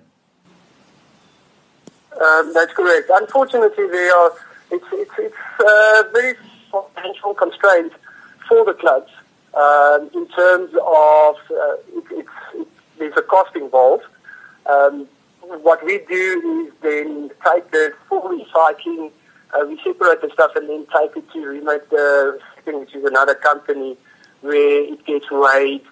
Um, 2.21 2.53
that's 2.53 2.75
correct. 2.75 3.11
Unfortunately, 3.11 3.89
they 3.91 4.09
are. 4.11 4.33
It's 4.71 4.85
it's 4.93 5.13
it's 5.19 5.35
uh, 5.61 6.03
very 6.13 6.35
financial 6.71 7.33
constraints 7.33 7.97
for 8.47 8.67
the 8.67 8.75
clubs 8.75 9.11
um, 9.55 10.11
in 10.15 10.27
terms 10.29 10.73
of 10.75 11.37
uh, 11.51 11.77
it, 11.95 12.05
it's, 12.11 12.29
it, 12.55 12.69
there's 12.99 13.17
a 13.17 13.23
cost 13.23 13.55
involved. 13.57 14.05
Um, 14.67 15.09
what 15.41 15.85
we 15.85 15.99
do 16.09 16.67
is 16.67 16.73
then 16.83 17.31
take 17.45 17.71
the 17.71 17.93
full 18.09 18.23
recycling, 18.23 19.11
uh, 19.53 19.67
we 19.67 19.79
separate 19.85 20.23
the 20.23 20.31
stuff 20.33 20.53
and 20.57 20.69
then 20.69 20.87
take 20.97 21.17
it 21.17 21.31
to 21.33 21.41
Remade 21.41 21.83
the 21.91 22.39
which 22.65 22.95
is 22.95 23.05
another 23.05 23.35
company 23.35 23.97
where 24.41 24.85
it 24.85 25.05
gets 25.05 25.31
weighed 25.31 25.83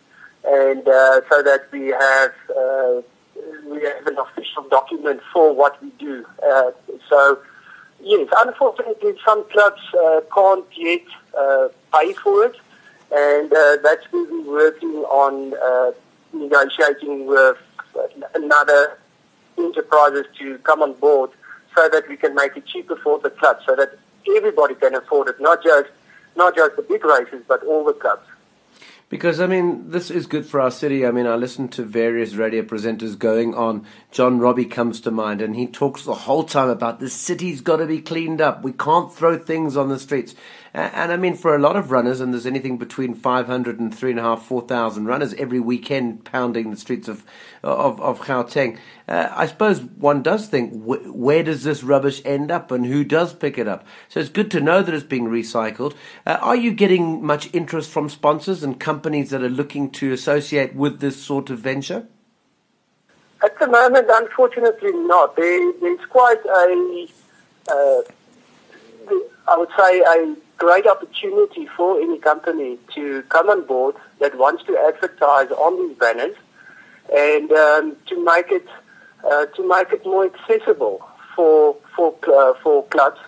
and 0.45 0.87
uh, 0.89 1.21
so 1.31 1.43
that 1.43 1.69
we 1.73 1.89
have 1.89 2.33
uh, 2.57 3.03
we 3.67 3.83
have 3.83 4.07
an 4.07 4.19
official 4.19 4.63
document 4.71 5.21
for 5.33 5.55
what 5.55 5.83
we 5.83 5.91
do. 5.99 6.25
Uh, 6.43 6.71
so 7.09 7.39
yes, 8.03 8.29
unfortunately, 8.39 9.15
some 9.25 9.49
clubs 9.51 9.83
uh, 9.95 10.21
can't 10.35 10.65
yet 10.77 11.03
uh, 11.37 11.69
pay 11.93 12.13
for 12.15 12.45
it, 12.45 12.57
and 13.13 13.53
uh, 13.53 13.77
that's 13.83 14.05
where 14.13 14.25
we're 14.31 14.51
working 14.51 15.05
on 15.05 15.55
uh, 15.55 15.93
negotiating 16.33 17.27
with 17.27 17.57
another 18.35 18.99
enterprises 19.59 20.27
to 20.39 20.59
come 20.59 20.83
on 20.83 20.95
board 20.95 21.31
so 21.75 21.89
that 21.89 22.09
we 22.09 22.17
can 22.17 22.35
make 22.35 22.57
it 22.57 22.67
cheaper 22.67 22.97
for 22.97 23.19
the 23.19 23.31
clubs, 23.31 23.65
so 23.67 23.75
that 23.77 23.99
everybody 24.37 24.75
can 24.75 24.95
afford 24.95 25.29
it, 25.29 25.41
not 25.41 25.63
just 25.63 25.91
not 26.37 26.55
just 26.55 26.77
the 26.77 26.83
big 26.83 27.05
races, 27.05 27.43
but 27.47 27.63
all 27.65 27.85
the 27.85 27.93
clubs. 27.93 28.27
Because, 29.09 29.41
I 29.41 29.49
mean, 29.49 29.91
this 29.91 30.09
is 30.09 30.27
good 30.29 30.47
for 30.47 30.61
our 30.61 30.71
city. 30.71 31.05
I 31.05 31.11
mean, 31.11 31.27
I 31.27 31.35
listen 31.35 31.67
to 31.71 31.83
various 31.83 32.35
radio 32.35 32.63
presenters 32.63 33.19
going 33.19 33.57
on. 33.57 33.85
John 34.13 34.39
Robbie 34.39 34.67
comes 34.67 35.01
to 35.01 35.11
mind, 35.11 35.43
and 35.43 35.57
he 35.57 35.67
talks 35.67 36.05
the 36.05 36.15
whole 36.15 36.45
time 36.45 36.69
about 36.69 37.01
the 37.01 37.11
city's 37.11 37.61
got 37.61 37.79
to 37.79 37.87
be 37.87 38.01
cleaned 38.01 38.41
up. 38.41 38.63
We 38.63 38.71
can't 38.71 39.13
throw 39.13 39.37
things 39.37 39.77
on 39.77 39.89
the 39.89 39.99
streets. 39.99 40.37
And, 40.73 41.11
I 41.11 41.17
mean, 41.17 41.35
for 41.35 41.57
a 41.57 41.59
lot 41.59 41.75
of 41.75 41.91
runners, 41.91 42.21
and 42.21 42.33
there's 42.33 42.47
anything 42.47 42.79
between 42.79 43.15
500 43.15 43.81
and 43.81 43.93
3,500, 43.93 44.45
4,000 44.45 45.05
runners 45.05 45.35
every 45.35 45.59
weekend 45.59 46.25
pounding 46.25 46.71
the 46.71 46.77
streets 46.77 47.09
of, 47.09 47.25
of, 47.65 48.01
of 48.01 48.21
Gauteng, 48.21 48.79
uh, 49.09 49.29
I 49.33 49.47
suppose 49.47 49.83
one 49.83 50.23
does 50.23 50.47
think, 50.47 50.73
wh- 50.85 51.13
where 51.13 51.43
does 51.43 51.65
this 51.65 51.83
rubbish 51.83 52.23
end 52.25 52.53
up 52.53 52.71
and 52.71 52.87
who 52.87 53.03
does 53.03 53.35
pick 53.35 53.59
it 53.59 53.67
up? 53.67 53.85
So 54.09 54.21
it's 54.21 54.29
good 54.29 54.49
to 54.53 54.61
know 54.61 54.81
that 54.83 54.95
it's 54.95 55.03
being 55.03 55.27
recycled. 55.27 55.95
Uh, 56.25 56.39
are 56.41 56.57
you 56.57 56.71
getting 56.73 57.25
much 57.25 57.53
interest 57.53 57.91
from 57.91 58.09
sponsors 58.09 58.63
and 58.63 58.79
companies 58.79 59.31
that 59.31 59.43
are 59.43 59.49
looking 59.49 59.91
to 59.93 60.13
associate 60.13 60.77
with 60.77 61.01
this 61.01 61.21
sort 61.21 61.51
of 61.51 61.59
venture? 61.59 62.07
At 63.43 63.59
the 63.59 63.67
moment, 63.67 64.07
unfortunately 64.09 64.93
not. 64.93 65.35
There, 65.35 65.73
there's 65.81 66.07
quite 66.11 66.45
a, 66.45 67.09
uh, 67.73 68.03
I 69.49 69.57
would 69.57 69.71
say, 69.77 70.01
a 70.01 70.37
great 70.61 70.87
opportunity 70.87 71.67
for 71.75 71.99
any 72.01 72.19
company 72.19 72.79
to 72.95 73.23
come 73.31 73.49
on 73.49 73.67
board 73.67 73.97
that 74.21 74.37
wants 74.37 74.63
to 74.65 74.77
advertise 74.77 75.51
on 75.51 75.89
these 75.89 75.97
banners 75.97 76.37
and 77.17 77.51
um, 77.51 77.97
to 78.07 78.23
make 78.25 78.51
it 78.53 78.67
uh, 79.25 79.47
to 79.47 79.67
make 79.67 79.91
it 79.91 80.05
more 80.05 80.27
accessible 80.27 81.03
for 81.35 81.77
for 81.97 82.15
uh, 82.29 82.55
for 82.63 82.85
clubs, 82.87 83.21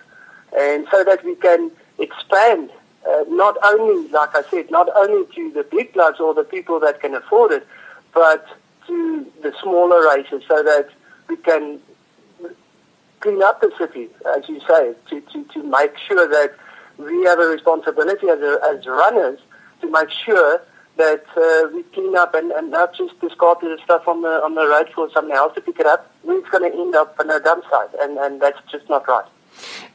and 0.57 0.87
so 0.91 1.03
that 1.03 1.25
we 1.25 1.35
can 1.35 1.71
expand 1.97 2.69
uh, 3.09 3.23
not 3.27 3.57
only, 3.63 4.07
like 4.09 4.35
I 4.35 4.43
said, 4.49 4.69
not 4.69 4.87
only 4.95 5.25
to 5.35 5.51
the 5.51 5.63
big 5.63 5.93
clubs 5.93 6.19
or 6.19 6.33
the 6.33 6.43
people 6.43 6.79
that 6.81 7.01
can 7.01 7.15
afford 7.15 7.51
it, 7.51 7.67
but 8.13 8.45
to 8.87 9.25
the 9.41 9.53
smaller 9.61 10.07
races, 10.07 10.43
so 10.47 10.61
that 10.63 10.87
we 11.27 11.37
can 11.37 11.79
clean 13.19 13.41
up 13.41 13.59
the 13.61 13.71
city, 13.77 14.07
as 14.35 14.47
you 14.47 14.59
say, 14.67 14.93
to, 15.09 15.21
to, 15.21 15.43
to 15.53 15.63
make 15.63 15.97
sure 16.07 16.27
that 16.27 16.53
we 16.97 17.23
have 17.23 17.39
a 17.39 17.47
responsibility 17.47 18.29
as, 18.29 18.39
a, 18.39 18.59
as 18.71 18.85
runners 18.85 19.39
to 19.81 19.91
make 19.91 20.09
sure 20.09 20.61
that 20.97 21.25
uh, 21.35 21.69
we 21.73 21.83
clean 21.93 22.15
up 22.15 22.35
and, 22.35 22.51
and 22.51 22.71
not 22.71 22.95
just 22.95 23.19
discard 23.19 23.57
the 23.61 23.77
stuff 23.83 24.07
on 24.07 24.21
the 24.21 24.43
on 24.43 24.55
the 24.55 24.65
road 24.67 24.89
for 24.93 25.09
someone 25.11 25.35
else 25.35 25.53
to 25.55 25.61
pick 25.61 25.79
it 25.79 25.85
up. 25.85 26.11
It's 26.25 26.49
going 26.49 26.71
to 26.71 26.77
end 26.77 26.95
up 26.95 27.15
on 27.19 27.29
a 27.29 27.39
dump 27.39 27.63
site, 27.69 27.89
and, 27.99 28.17
and 28.17 28.41
that's 28.41 28.59
just 28.71 28.87
not 28.89 29.07
right. 29.07 29.25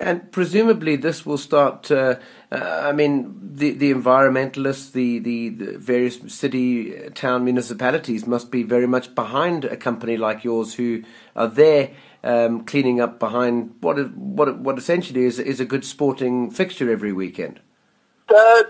And 0.00 0.30
presumably, 0.30 0.96
this 0.96 1.26
will 1.26 1.38
start. 1.38 1.90
Uh, 1.90 2.16
I 2.50 2.92
mean, 2.92 3.38
the 3.54 3.72
the 3.72 3.92
environmentalists, 3.92 4.92
the, 4.92 5.18
the, 5.18 5.48
the, 5.50 5.78
various 5.78 6.18
city, 6.28 6.96
uh, 6.96 7.10
town, 7.10 7.44
municipalities 7.44 8.26
must 8.26 8.50
be 8.50 8.62
very 8.62 8.86
much 8.86 9.14
behind 9.14 9.64
a 9.64 9.76
company 9.76 10.16
like 10.16 10.44
yours, 10.44 10.74
who 10.74 11.02
are 11.34 11.48
there 11.48 11.90
um, 12.24 12.64
cleaning 12.64 13.00
up 13.00 13.18
behind 13.18 13.74
what 13.80 13.96
what 14.14 14.58
what 14.58 14.78
essentially 14.78 15.24
is 15.24 15.38
is 15.38 15.60
a 15.60 15.64
good 15.64 15.84
sporting 15.84 16.50
fixture 16.50 16.90
every 16.90 17.12
weekend. 17.12 17.60
Uh, 18.28 18.62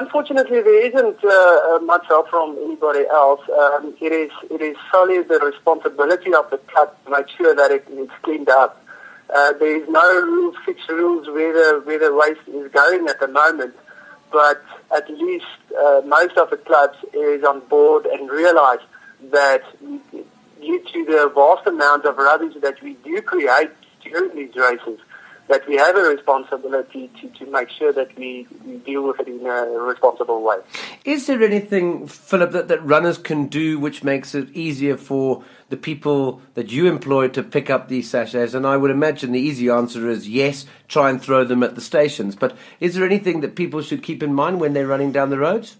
unfortunately, 0.00 0.62
there 0.62 0.86
isn't 0.86 1.22
uh, 1.24 1.78
much 1.82 2.06
help 2.08 2.30
from 2.30 2.56
anybody 2.64 3.06
else. 3.08 3.40
Um, 3.50 3.94
it 4.00 4.12
is 4.12 4.30
it 4.50 4.62
is 4.62 4.76
solely 4.90 5.22
the 5.22 5.38
responsibility 5.40 6.32
of 6.32 6.48
the 6.50 6.58
club 6.58 6.94
to 7.04 7.10
make 7.10 7.28
sure 7.28 7.54
that 7.54 7.70
it, 7.70 7.84
it 7.90 7.98
is 7.98 8.10
cleaned 8.22 8.48
up. 8.48 8.82
Uh, 9.34 9.52
there 9.54 9.76
is 9.76 9.88
no 9.88 10.54
fixed 10.64 10.88
rules 10.90 11.26
where 11.28 11.52
the, 11.52 11.80
where 11.84 11.98
the 11.98 12.14
waste 12.14 12.46
is 12.48 12.70
going 12.72 13.08
at 13.08 13.18
the 13.18 13.28
moment, 13.28 13.74
but 14.30 14.62
at 14.94 15.08
least 15.08 15.46
uh, 15.78 16.02
most 16.04 16.36
of 16.36 16.50
the 16.50 16.56
clubs 16.56 16.98
is 17.14 17.42
on 17.44 17.60
board 17.68 18.04
and 18.06 18.30
realize 18.30 18.80
that 19.30 19.62
due 20.62 20.80
to 20.92 21.04
the 21.04 21.32
vast 21.34 21.66
amount 21.66 22.04
of 22.04 22.16
rubbish 22.16 22.54
that 22.62 22.82
we 22.82 22.94
do 23.04 23.20
create 23.20 23.70
during 24.02 24.34
these 24.34 24.54
races, 24.56 24.98
that 25.48 25.66
we 25.68 25.76
have 25.76 25.96
a 25.96 26.02
responsibility 26.02 27.10
to, 27.20 27.28
to 27.30 27.50
make 27.50 27.68
sure 27.68 27.92
that 27.92 28.16
we, 28.16 28.46
we 28.64 28.76
deal 28.78 29.06
with 29.06 29.20
it 29.20 29.28
in 29.28 29.44
a 29.44 29.64
responsible 29.80 30.42
way. 30.42 30.56
Is 31.04 31.26
there 31.26 31.42
anything, 31.42 32.06
Philip, 32.06 32.52
that, 32.52 32.68
that 32.68 32.84
runners 32.86 33.18
can 33.18 33.48
do 33.48 33.78
which 33.78 34.04
makes 34.04 34.34
it 34.34 34.48
easier 34.50 34.96
for 34.96 35.44
the 35.68 35.76
people 35.76 36.40
that 36.54 36.70
you 36.70 36.86
employ 36.86 37.28
to 37.28 37.42
pick 37.42 37.68
up 37.68 37.88
these 37.88 38.08
sachets? 38.08 38.54
And 38.54 38.66
I 38.66 38.76
would 38.76 38.90
imagine 38.90 39.32
the 39.32 39.40
easy 39.40 39.68
answer 39.68 40.08
is 40.08 40.28
yes, 40.28 40.64
try 40.88 41.10
and 41.10 41.20
throw 41.20 41.44
them 41.44 41.62
at 41.62 41.74
the 41.74 41.80
stations. 41.80 42.36
But 42.36 42.56
is 42.78 42.94
there 42.94 43.04
anything 43.04 43.40
that 43.40 43.56
people 43.56 43.82
should 43.82 44.02
keep 44.02 44.22
in 44.22 44.32
mind 44.32 44.60
when 44.60 44.72
they're 44.72 44.86
running 44.86 45.12
down 45.12 45.30
the 45.30 45.38
roads? 45.38 45.76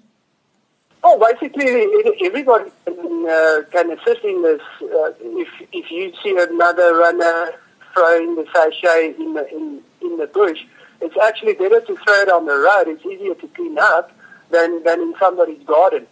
Basically, 1.18 1.86
everybody 2.24 2.70
can, 2.84 3.26
uh, 3.28 3.62
can 3.70 3.90
assist 3.92 4.24
in 4.24 4.42
this. 4.42 4.60
Uh, 4.82 5.12
if 5.20 5.48
if 5.72 5.90
you 5.90 6.12
see 6.22 6.36
another 6.38 6.96
runner 6.96 7.52
throwing 7.94 8.36
the 8.36 8.46
sachet 8.54 9.14
in 9.18 9.34
the, 9.34 9.48
in, 9.50 9.80
in 10.00 10.16
the 10.18 10.26
bush. 10.26 10.58
It's 11.00 11.16
actually 11.22 11.54
better 11.54 11.80
to 11.80 11.96
throw 11.96 12.20
it 12.22 12.28
on 12.28 12.46
the 12.46 12.56
road. 12.56 12.88
It's 12.88 13.04
easier 13.04 13.34
to 13.34 13.48
clean 13.48 13.78
up 13.78 14.12
than, 14.50 14.82
than 14.84 15.00
in 15.00 15.14
somebody's 15.18 15.62
garden. 15.66 16.06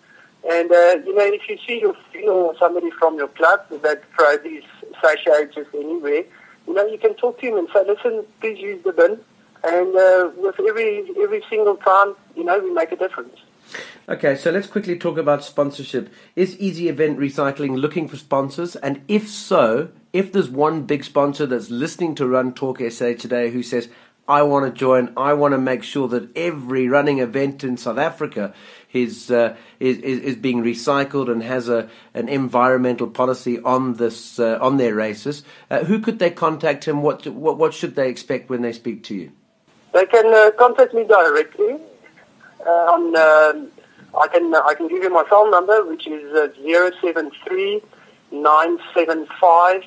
And, 0.49 0.73
uh, 0.73 0.97
you 1.05 1.15
know, 1.15 1.25
if 1.25 1.49
you 1.49 1.59
see 1.67 1.81
your 1.81 1.95
friend 2.11 2.29
or 2.29 2.57
somebody 2.59 2.91
from 2.99 3.17
your 3.17 3.29
club 3.29 3.61
that 3.83 4.03
throw 4.17 4.37
these 4.39 4.63
sachets 5.03 5.55
just 5.55 5.71
anywhere, 5.75 6.25
you 6.67 6.75
know, 6.75 6.87
you 6.87 6.99
can 6.99 7.15
talk 7.15 7.41
to 7.41 7.47
him 7.47 7.59
and 7.59 7.69
say, 7.75 7.85
listen, 7.87 8.25
please 8.41 8.59
use 8.59 8.83
the 8.85 8.93
bin. 8.93 9.21
And 9.63 9.95
uh, 9.95 10.31
with 10.37 10.59
every 10.59 11.05
every 11.23 11.43
single 11.51 11.77
time, 11.77 12.15
you 12.35 12.45
know, 12.45 12.59
we 12.61 12.73
make 12.73 12.93
a 12.93 12.97
difference. 12.97 13.37
Okay, 14.09 14.35
so 14.35 14.50
let's 14.50 14.66
quickly 14.66 14.98
talk 14.98 15.18
about 15.18 15.44
sponsorship. 15.44 16.12
Is 16.35 16.59
Easy 16.59 16.88
Event 16.88 17.18
Recycling 17.18 17.76
looking 17.76 18.09
for 18.09 18.16
sponsors? 18.16 18.74
And 18.74 19.02
if 19.06 19.28
so, 19.28 19.90
if 20.12 20.33
there's 20.33 20.50
one 20.50 20.83
big 20.83 21.04
sponsor 21.04 21.46
that's 21.46 21.70
listening 21.70 22.16
to 22.16 22.26
Run 22.26 22.52
Talk 22.52 22.80
SA 22.90 23.14
today 23.14 23.50
who 23.50 23.62
says, 23.62 23.88
I 24.26 24.42
want 24.42 24.66
to 24.66 24.76
join, 24.76 25.12
I 25.16 25.33
want 25.35 25.52
to 25.52 25.59
make 25.59 25.83
sure 25.83 26.06
that 26.09 26.37
every 26.37 26.88
running 26.88 27.18
event 27.18 27.64
in 27.64 27.76
South 27.76 27.98
Africa 27.98 28.54
is, 28.92 29.30
uh, 29.30 29.56
is, 29.78 29.98
is, 29.98 30.37
being 30.37 30.62
recycled 30.62 31.30
and 31.30 31.42
has 31.42 31.68
a, 31.68 31.88
an 32.14 32.28
environmental 32.28 33.09
policy 33.09 33.61
on, 33.61 33.94
this, 33.94 34.38
uh, 34.38 34.59
on 34.61 34.76
their 34.76 34.94
races, 34.94 35.42
uh, 35.70 35.85
who 35.85 35.98
could 35.98 36.20
they 36.20 36.30
contact 36.30 36.87
and 36.87 37.02
what, 37.02 37.26
what, 37.26 37.59
what 37.59 37.74
should 37.74 37.96
they 37.96 38.09
expect 38.09 38.50
when 38.50 38.62
they 38.62 38.72
speak 38.72 39.02
to 39.04 39.14
you? 39.14 39.33
They 39.92 40.06
can 40.06 40.33
uh, 40.33 40.52
contact 40.56 40.94
me 40.94 41.04
directly 41.04 41.78
on 42.66 43.16
um, 43.16 43.70
I 44.18 44.29
can 44.29 44.55
I 44.55 44.75
can 44.75 44.88
give 44.88 45.03
you 45.03 45.11
my 45.11 45.25
phone 45.29 45.51
number, 45.51 45.85
which 45.85 46.07
is 46.07 46.33
uh, 46.35 46.49
zero 46.62 46.90
seven 47.03 47.31
three 47.44 47.81
nine 48.33 48.79
seven 48.94 49.27
five 49.40 49.83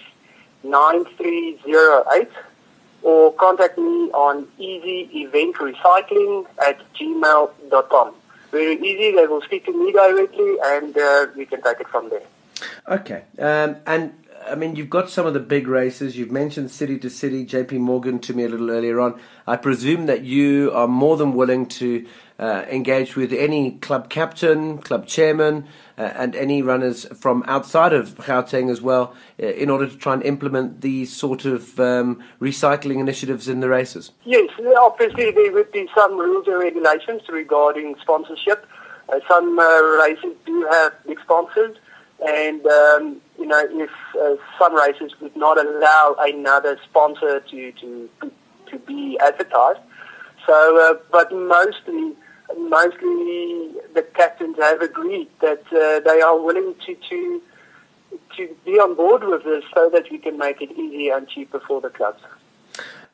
9308 0.63 2.29
or 3.01 3.33
contact 3.33 3.77
me 3.77 4.09
on 4.12 4.47
easyeventrecycling 4.59 6.45
at 6.65 6.81
gmail.com. 6.95 8.13
Very 8.51 8.75
easy. 8.75 9.15
They 9.15 9.27
will 9.27 9.41
speak 9.41 9.65
to 9.65 9.73
me 9.73 9.91
directly 9.91 10.55
and 10.63 10.97
uh, 10.97 11.27
we 11.36 11.45
can 11.45 11.62
take 11.62 11.81
it 11.81 11.88
from 11.89 12.09
there. 12.09 12.23
Okay. 12.88 13.23
Um, 13.39 13.77
and 13.86 14.13
I 14.47 14.55
mean, 14.55 14.75
you've 14.75 14.89
got 14.89 15.09
some 15.09 15.25
of 15.25 15.33
the 15.33 15.39
big 15.39 15.67
races. 15.67 16.17
You've 16.17 16.31
mentioned 16.31 16.71
City 16.71 16.97
to 16.99 17.09
City, 17.09 17.45
JP 17.45 17.79
Morgan 17.79 18.19
to 18.19 18.33
me 18.33 18.43
a 18.43 18.49
little 18.49 18.69
earlier 18.71 18.99
on. 19.01 19.19
I 19.47 19.57
presume 19.57 20.05
that 20.05 20.23
you 20.23 20.71
are 20.73 20.88
more 20.88 21.17
than 21.17 21.33
willing 21.33 21.65
to 21.67 22.05
uh, 22.43 22.65
engage 22.69 23.15
with 23.15 23.32
any 23.32 23.71
club 23.71 24.10
captain, 24.10 24.77
club 24.79 25.08
chairman, 25.08 25.65
uh, 25.97 26.01
and 26.15 26.36
any 26.36 26.62
runners 26.62 27.06
from 27.15 27.41
outside 27.47 27.93
of 27.93 28.15
Gauteng 28.15 28.69
as 28.69 28.82
well 28.82 29.15
uh, 29.41 29.45
in 29.45 29.69
order 29.69 29.88
to 29.88 29.95
try 29.95 30.13
and 30.13 30.21
implement 30.23 30.82
these 30.82 31.15
sort 31.15 31.45
of 31.45 31.79
um, 31.79 32.21
recycling 32.41 32.99
initiatives 32.99 33.47
in 33.47 33.62
the 33.62 33.69
races? 33.69 34.12
Yes, 34.25 34.49
obviously 34.77 35.32
there 35.32 35.53
would 35.53 35.71
be 35.71 35.88
some 35.95 36.17
rules 36.17 36.45
and 36.47 36.60
regulations 36.60 37.21
regarding 37.29 37.95
sponsorship. 38.01 38.67
Uh, 39.08 39.19
some 39.29 39.58
uh, 39.58 39.82
races 40.03 40.36
do 40.45 40.67
have 40.69 40.91
big 41.08 41.21
sponsors, 41.21 41.77
and 42.27 42.65
um, 42.65 43.21
you 43.39 43.45
know, 43.45 43.65
if 43.71 44.39
some 44.60 44.75
races 44.75 45.13
would 45.21 45.36
not 45.38 45.58
allow 45.58 46.17
another 46.19 46.77
sponsor 46.89 47.39
to 47.39 47.71
to 47.71 48.10
to 48.67 48.79
be 48.79 49.17
advertised. 49.19 49.79
So, 50.45 50.82
uh, 50.82 50.95
but 51.10 51.32
mostly, 51.32 52.13
mostly 52.57 53.71
the 53.93 54.03
captains 54.15 54.57
have 54.59 54.81
agreed 54.81 55.29
that 55.41 55.63
uh, 55.71 55.99
they 55.99 56.21
are 56.21 56.39
willing 56.39 56.75
to 56.85 56.95
to 57.09 57.41
to 58.37 58.55
be 58.65 58.73
on 58.73 58.95
board 58.95 59.23
with 59.23 59.43
this 59.43 59.63
so 59.73 59.89
that 59.89 60.09
we 60.11 60.17
can 60.17 60.37
make 60.37 60.61
it 60.61 60.71
easier 60.71 61.17
and 61.17 61.27
cheaper 61.27 61.59
for 61.59 61.81
the 61.81 61.89
clubs. 61.89 62.21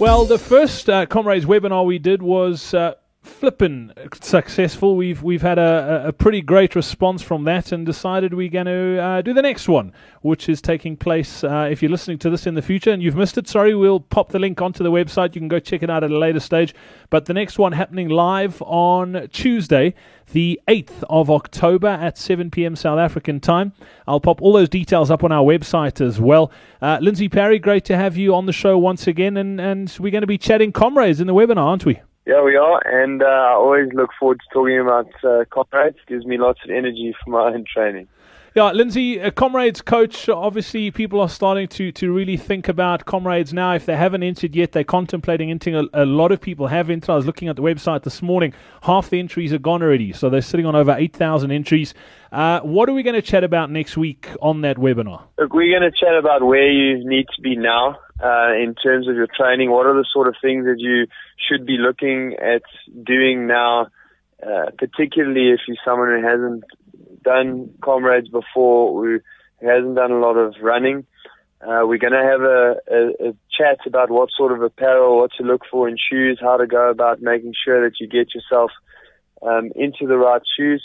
Well, 0.00 0.24
the 0.24 0.38
first 0.38 0.88
uh, 0.88 1.06
Comrades 1.06 1.44
webinar 1.44 1.84
we 1.84 1.98
did 1.98 2.22
was 2.22 2.72
uh, 2.72 2.94
flippin' 3.38 3.92
successful. 4.20 4.96
We've 4.96 5.22
we've 5.22 5.42
had 5.42 5.58
a, 5.58 6.08
a 6.08 6.12
pretty 6.12 6.42
great 6.42 6.74
response 6.74 7.22
from 7.22 7.44
that, 7.44 7.70
and 7.70 7.86
decided 7.86 8.34
we're 8.34 8.48
going 8.48 8.66
to 8.66 8.98
uh, 9.00 9.22
do 9.22 9.32
the 9.32 9.42
next 9.42 9.68
one, 9.68 9.92
which 10.22 10.48
is 10.48 10.60
taking 10.60 10.96
place. 10.96 11.44
Uh, 11.44 11.68
if 11.70 11.80
you're 11.80 11.90
listening 11.90 12.18
to 12.18 12.30
this 12.30 12.48
in 12.48 12.54
the 12.54 12.62
future 12.62 12.90
and 12.90 13.00
you've 13.00 13.14
missed 13.14 13.38
it, 13.38 13.46
sorry, 13.46 13.76
we'll 13.76 14.00
pop 14.00 14.30
the 14.30 14.40
link 14.40 14.60
onto 14.60 14.82
the 14.82 14.90
website. 14.90 15.36
You 15.36 15.40
can 15.40 15.48
go 15.48 15.60
check 15.60 15.84
it 15.84 15.90
out 15.90 16.02
at 16.02 16.10
a 16.10 16.18
later 16.18 16.40
stage. 16.40 16.74
But 17.10 17.26
the 17.26 17.34
next 17.34 17.58
one 17.58 17.72
happening 17.72 18.08
live 18.08 18.60
on 18.62 19.28
Tuesday, 19.32 19.94
the 20.32 20.60
8th 20.66 21.04
of 21.08 21.30
October 21.30 21.88
at 21.88 22.18
7 22.18 22.50
p.m. 22.50 22.74
South 22.74 22.98
African 22.98 23.38
time. 23.38 23.72
I'll 24.08 24.20
pop 24.20 24.42
all 24.42 24.52
those 24.52 24.68
details 24.68 25.12
up 25.12 25.22
on 25.22 25.30
our 25.30 25.44
website 25.44 26.00
as 26.00 26.20
well. 26.20 26.50
Uh, 26.82 26.98
Lindsay 27.00 27.28
Parry, 27.28 27.60
great 27.60 27.84
to 27.84 27.96
have 27.96 28.16
you 28.16 28.34
on 28.34 28.46
the 28.46 28.52
show 28.52 28.76
once 28.76 29.06
again, 29.06 29.36
and 29.36 29.60
and 29.60 29.96
we're 30.00 30.10
going 30.10 30.22
to 30.22 30.26
be 30.26 30.38
chatting 30.38 30.72
comrades 30.72 31.20
in 31.20 31.28
the 31.28 31.34
webinar, 31.34 31.58
aren't 31.58 31.86
we? 31.86 32.00
Yeah, 32.28 32.42
we 32.42 32.56
are, 32.56 32.82
and 32.84 33.22
uh, 33.22 33.26
I 33.26 33.52
always 33.52 33.88
look 33.94 34.10
forward 34.20 34.40
to 34.40 34.52
talking 34.52 34.78
about 34.78 35.08
uh, 35.24 35.46
comrades. 35.50 35.96
Gives 36.06 36.26
me 36.26 36.36
lots 36.36 36.60
of 36.62 36.68
energy 36.68 37.14
for 37.24 37.30
my 37.30 37.54
own 37.54 37.64
training. 37.64 38.06
Yeah, 38.54 38.70
Lindsay, 38.72 39.18
a 39.18 39.30
comrades 39.30 39.80
coach. 39.80 40.28
Obviously, 40.28 40.90
people 40.90 41.22
are 41.22 41.28
starting 41.30 41.68
to, 41.68 41.90
to 41.92 42.12
really 42.12 42.36
think 42.36 42.68
about 42.68 43.06
comrades 43.06 43.54
now. 43.54 43.72
If 43.72 43.86
they 43.86 43.96
haven't 43.96 44.24
entered 44.24 44.54
yet, 44.54 44.72
they're 44.72 44.84
contemplating 44.84 45.50
entering. 45.50 45.88
A, 45.94 46.02
a, 46.02 46.04
lot 46.04 46.30
of 46.30 46.38
people 46.38 46.66
have 46.66 46.90
entered. 46.90 47.10
I 47.10 47.16
was 47.16 47.24
looking 47.24 47.48
at 47.48 47.56
the 47.56 47.62
website 47.62 48.02
this 48.02 48.20
morning. 48.20 48.52
Half 48.82 49.08
the 49.08 49.20
entries 49.20 49.54
are 49.54 49.58
gone 49.58 49.82
already, 49.82 50.12
so 50.12 50.28
they're 50.28 50.42
sitting 50.42 50.66
on 50.66 50.76
over 50.76 50.94
eight 50.98 51.16
thousand 51.16 51.50
entries. 51.50 51.94
Uh, 52.30 52.60
what 52.60 52.90
are 52.90 52.92
we 52.92 53.02
going 53.02 53.16
to 53.16 53.22
chat 53.22 53.42
about 53.42 53.70
next 53.70 53.96
week 53.96 54.28
on 54.42 54.60
that 54.60 54.76
webinar? 54.76 55.22
Look, 55.38 55.54
we're 55.54 55.80
going 55.80 55.90
to 55.90 55.98
chat 55.98 56.14
about 56.14 56.42
where 56.42 56.70
you 56.70 57.08
need 57.08 57.24
to 57.36 57.40
be 57.40 57.56
now 57.56 57.98
uh, 58.22 58.52
in 58.54 58.74
terms 58.74 59.08
of 59.08 59.14
your 59.14 59.28
training. 59.28 59.70
What 59.70 59.86
are 59.86 59.94
the 59.94 60.06
sort 60.12 60.28
of 60.28 60.34
things 60.42 60.64
that 60.64 60.78
you 60.78 61.06
should 61.48 61.66
be 61.66 61.76
looking 61.78 62.34
at 62.34 62.62
doing 63.04 63.46
now, 63.46 63.88
uh, 64.42 64.70
particularly 64.76 65.50
if 65.50 65.60
you're 65.66 65.76
someone 65.84 66.08
who 66.08 66.26
hasn't 66.26 66.64
done 67.22 67.74
comrades 67.82 68.28
before, 68.28 69.04
who 69.04 69.20
hasn't 69.64 69.96
done 69.96 70.12
a 70.12 70.18
lot 70.18 70.36
of 70.36 70.54
running. 70.62 71.06
Uh, 71.60 71.82
we're 71.82 71.98
going 71.98 72.12
to 72.12 72.22
have 72.22 72.40
a, 72.40 72.76
a, 72.88 73.30
a, 73.30 73.34
chat 73.50 73.78
about 73.84 74.10
what 74.10 74.28
sort 74.36 74.52
of 74.52 74.62
apparel, 74.62 75.18
what 75.18 75.32
to 75.36 75.42
look 75.42 75.62
for 75.68 75.88
in 75.88 75.96
shoes, 75.96 76.38
how 76.40 76.56
to 76.56 76.68
go 76.68 76.88
about 76.88 77.20
making 77.20 77.52
sure 77.64 77.82
that 77.82 77.98
you 77.98 78.06
get 78.06 78.32
yourself 78.32 78.70
um, 79.42 79.72
into 79.74 80.06
the 80.06 80.16
right 80.16 80.42
shoes. 80.56 80.84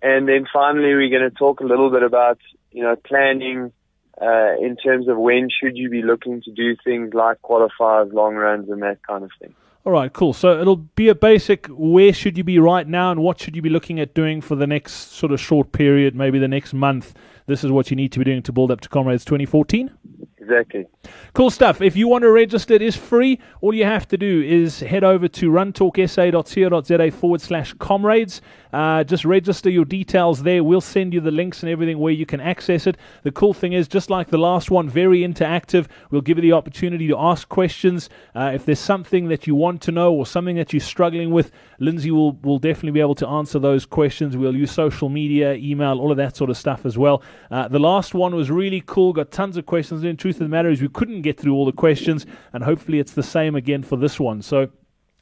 And 0.00 0.28
then 0.28 0.46
finally, 0.52 0.94
we're 0.94 1.10
going 1.10 1.28
to 1.28 1.36
talk 1.36 1.58
a 1.58 1.64
little 1.64 1.90
bit 1.90 2.04
about, 2.04 2.38
you 2.70 2.84
know, 2.84 2.94
planning 2.94 3.72
uh, 4.20 4.56
in 4.60 4.76
terms 4.76 5.08
of 5.08 5.18
when 5.18 5.48
should 5.50 5.76
you 5.76 5.88
be 5.88 6.02
looking 6.02 6.42
to 6.42 6.50
do 6.50 6.76
things 6.84 7.14
like 7.14 7.40
qualifiers, 7.42 8.12
long 8.12 8.34
runs, 8.34 8.68
and 8.68 8.82
that 8.82 8.98
kind 9.06 9.24
of 9.24 9.30
thing. 9.40 9.54
All 9.84 9.92
right, 9.92 10.12
cool. 10.12 10.32
So 10.32 10.60
it'll 10.60 10.76
be 10.76 11.08
a 11.08 11.14
basic 11.14 11.66
where 11.66 12.12
should 12.12 12.38
you 12.38 12.44
be 12.44 12.60
right 12.60 12.86
now 12.86 13.10
and 13.10 13.20
what 13.20 13.40
should 13.40 13.56
you 13.56 13.62
be 13.62 13.68
looking 13.68 13.98
at 13.98 14.14
doing 14.14 14.40
for 14.40 14.54
the 14.54 14.66
next 14.66 15.12
sort 15.12 15.32
of 15.32 15.40
short 15.40 15.72
period, 15.72 16.14
maybe 16.14 16.38
the 16.38 16.46
next 16.46 16.72
month. 16.72 17.14
This 17.46 17.64
is 17.64 17.72
what 17.72 17.90
you 17.90 17.96
need 17.96 18.12
to 18.12 18.20
be 18.20 18.24
doing 18.24 18.42
to 18.42 18.52
build 18.52 18.70
up 18.70 18.80
to 18.82 18.88
Comrades 18.88 19.24
2014. 19.24 19.90
Exactly. 20.38 20.86
Cool 21.34 21.50
stuff. 21.50 21.80
If 21.80 21.96
you 21.96 22.06
want 22.06 22.22
to 22.22 22.30
register, 22.30 22.74
it 22.74 22.82
is 22.82 22.96
free. 22.96 23.40
All 23.60 23.74
you 23.74 23.84
have 23.84 24.06
to 24.08 24.16
do 24.16 24.42
is 24.42 24.80
head 24.80 25.02
over 25.02 25.26
to 25.26 25.50
runtalksa.co.za 25.50 27.10
forward 27.10 27.40
slash 27.40 27.74
comrades. 27.74 28.40
Uh, 28.72 29.04
just 29.04 29.24
register 29.24 29.70
your 29.70 29.84
details 29.84 30.42
there. 30.42 30.64
We'll 30.64 30.80
send 30.80 31.12
you 31.12 31.20
the 31.20 31.30
links 31.30 31.62
and 31.62 31.70
everything 31.70 31.98
where 31.98 32.12
you 32.12 32.26
can 32.26 32.40
access 32.40 32.86
it. 32.86 32.96
The 33.22 33.32
cool 33.32 33.52
thing 33.52 33.72
is, 33.72 33.88
just 33.88 34.10
like 34.10 34.28
the 34.28 34.38
last 34.38 34.70
one, 34.70 34.88
very 34.88 35.20
interactive. 35.20 35.86
We'll 36.10 36.20
give 36.20 36.38
you 36.38 36.42
the 36.42 36.52
opportunity 36.52 37.08
to 37.08 37.18
ask 37.18 37.48
questions. 37.48 38.08
Uh, 38.34 38.52
if 38.54 38.64
there's 38.64 38.78
something 38.78 39.28
that 39.28 39.46
you 39.46 39.54
want 39.54 39.82
to 39.82 39.92
know 39.92 40.12
or 40.12 40.26
something 40.26 40.56
that 40.56 40.72
you're 40.72 40.80
struggling 40.80 41.30
with, 41.30 41.50
Lindsay 41.78 42.10
will, 42.10 42.32
will 42.42 42.58
definitely 42.58 42.92
be 42.92 43.00
able 43.00 43.14
to 43.16 43.28
answer 43.28 43.58
those 43.58 43.84
questions. 43.84 44.36
We'll 44.36 44.56
use 44.56 44.70
social 44.70 45.08
media, 45.08 45.54
email, 45.54 45.98
all 46.00 46.10
of 46.10 46.16
that 46.16 46.36
sort 46.36 46.50
of 46.50 46.56
stuff 46.56 46.86
as 46.86 46.96
well. 46.96 47.22
Uh, 47.50 47.68
the 47.68 47.78
last 47.78 48.14
one 48.14 48.34
was 48.34 48.50
really 48.50 48.82
cool, 48.86 49.12
got 49.12 49.30
tons 49.30 49.56
of 49.56 49.66
questions. 49.66 50.02
The 50.02 50.14
truth 50.14 50.36
of 50.36 50.44
the 50.44 50.48
matter 50.48 50.70
is, 50.70 50.80
we 50.80 50.88
couldn't 50.88 51.22
get 51.22 51.38
through 51.38 51.54
all 51.54 51.66
the 51.66 51.72
questions, 51.72 52.26
and 52.52 52.64
hopefully 52.64 52.98
it's 52.98 53.12
the 53.12 53.22
same 53.22 53.54
again 53.54 53.82
for 53.82 53.96
this 53.96 54.18
one. 54.18 54.42
So, 54.42 54.70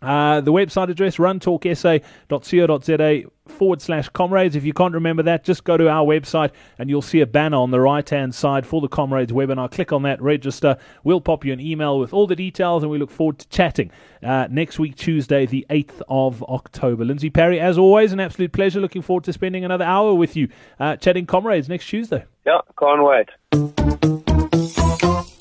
uh, 0.02 0.40
the 0.40 0.52
website 0.52 0.88
address, 0.88 1.16
runtalksa.co.za 1.16 3.30
forward 3.50 3.82
slash 3.82 4.08
comrades. 4.10 4.56
If 4.56 4.64
you 4.64 4.72
can't 4.72 4.94
remember 4.94 5.22
that, 5.24 5.44
just 5.44 5.64
go 5.64 5.76
to 5.76 5.88
our 5.88 6.06
website 6.06 6.52
and 6.78 6.88
you'll 6.88 7.02
see 7.02 7.20
a 7.20 7.26
banner 7.26 7.58
on 7.58 7.70
the 7.70 7.80
right 7.80 8.08
hand 8.08 8.34
side 8.34 8.66
for 8.66 8.80
the 8.80 8.88
comrades 8.88 9.32
webinar. 9.32 9.70
Click 9.70 9.92
on 9.92 10.02
that, 10.04 10.22
register. 10.22 10.78
We'll 11.04 11.20
pop 11.20 11.44
you 11.44 11.52
an 11.52 11.60
email 11.60 11.98
with 11.98 12.14
all 12.14 12.26
the 12.26 12.36
details 12.36 12.82
and 12.82 12.90
we 12.90 12.98
look 12.98 13.10
forward 13.10 13.38
to 13.40 13.48
chatting 13.48 13.90
uh, 14.22 14.48
next 14.50 14.78
week, 14.78 14.96
Tuesday, 14.96 15.46
the 15.46 15.66
8th 15.68 16.00
of 16.08 16.42
October. 16.44 17.04
Lindsay 17.04 17.30
Parry, 17.30 17.60
as 17.60 17.76
always, 17.76 18.12
an 18.12 18.20
absolute 18.20 18.52
pleasure. 18.52 18.80
Looking 18.80 19.02
forward 19.02 19.24
to 19.24 19.32
spending 19.32 19.64
another 19.64 19.84
hour 19.84 20.14
with 20.14 20.36
you 20.36 20.48
uh, 20.78 20.96
chatting 20.96 21.26
comrades 21.26 21.68
next 21.68 21.86
Tuesday. 21.86 22.24
Yeah, 22.46 22.60
can't 22.78 23.04
wait. 23.04 24.39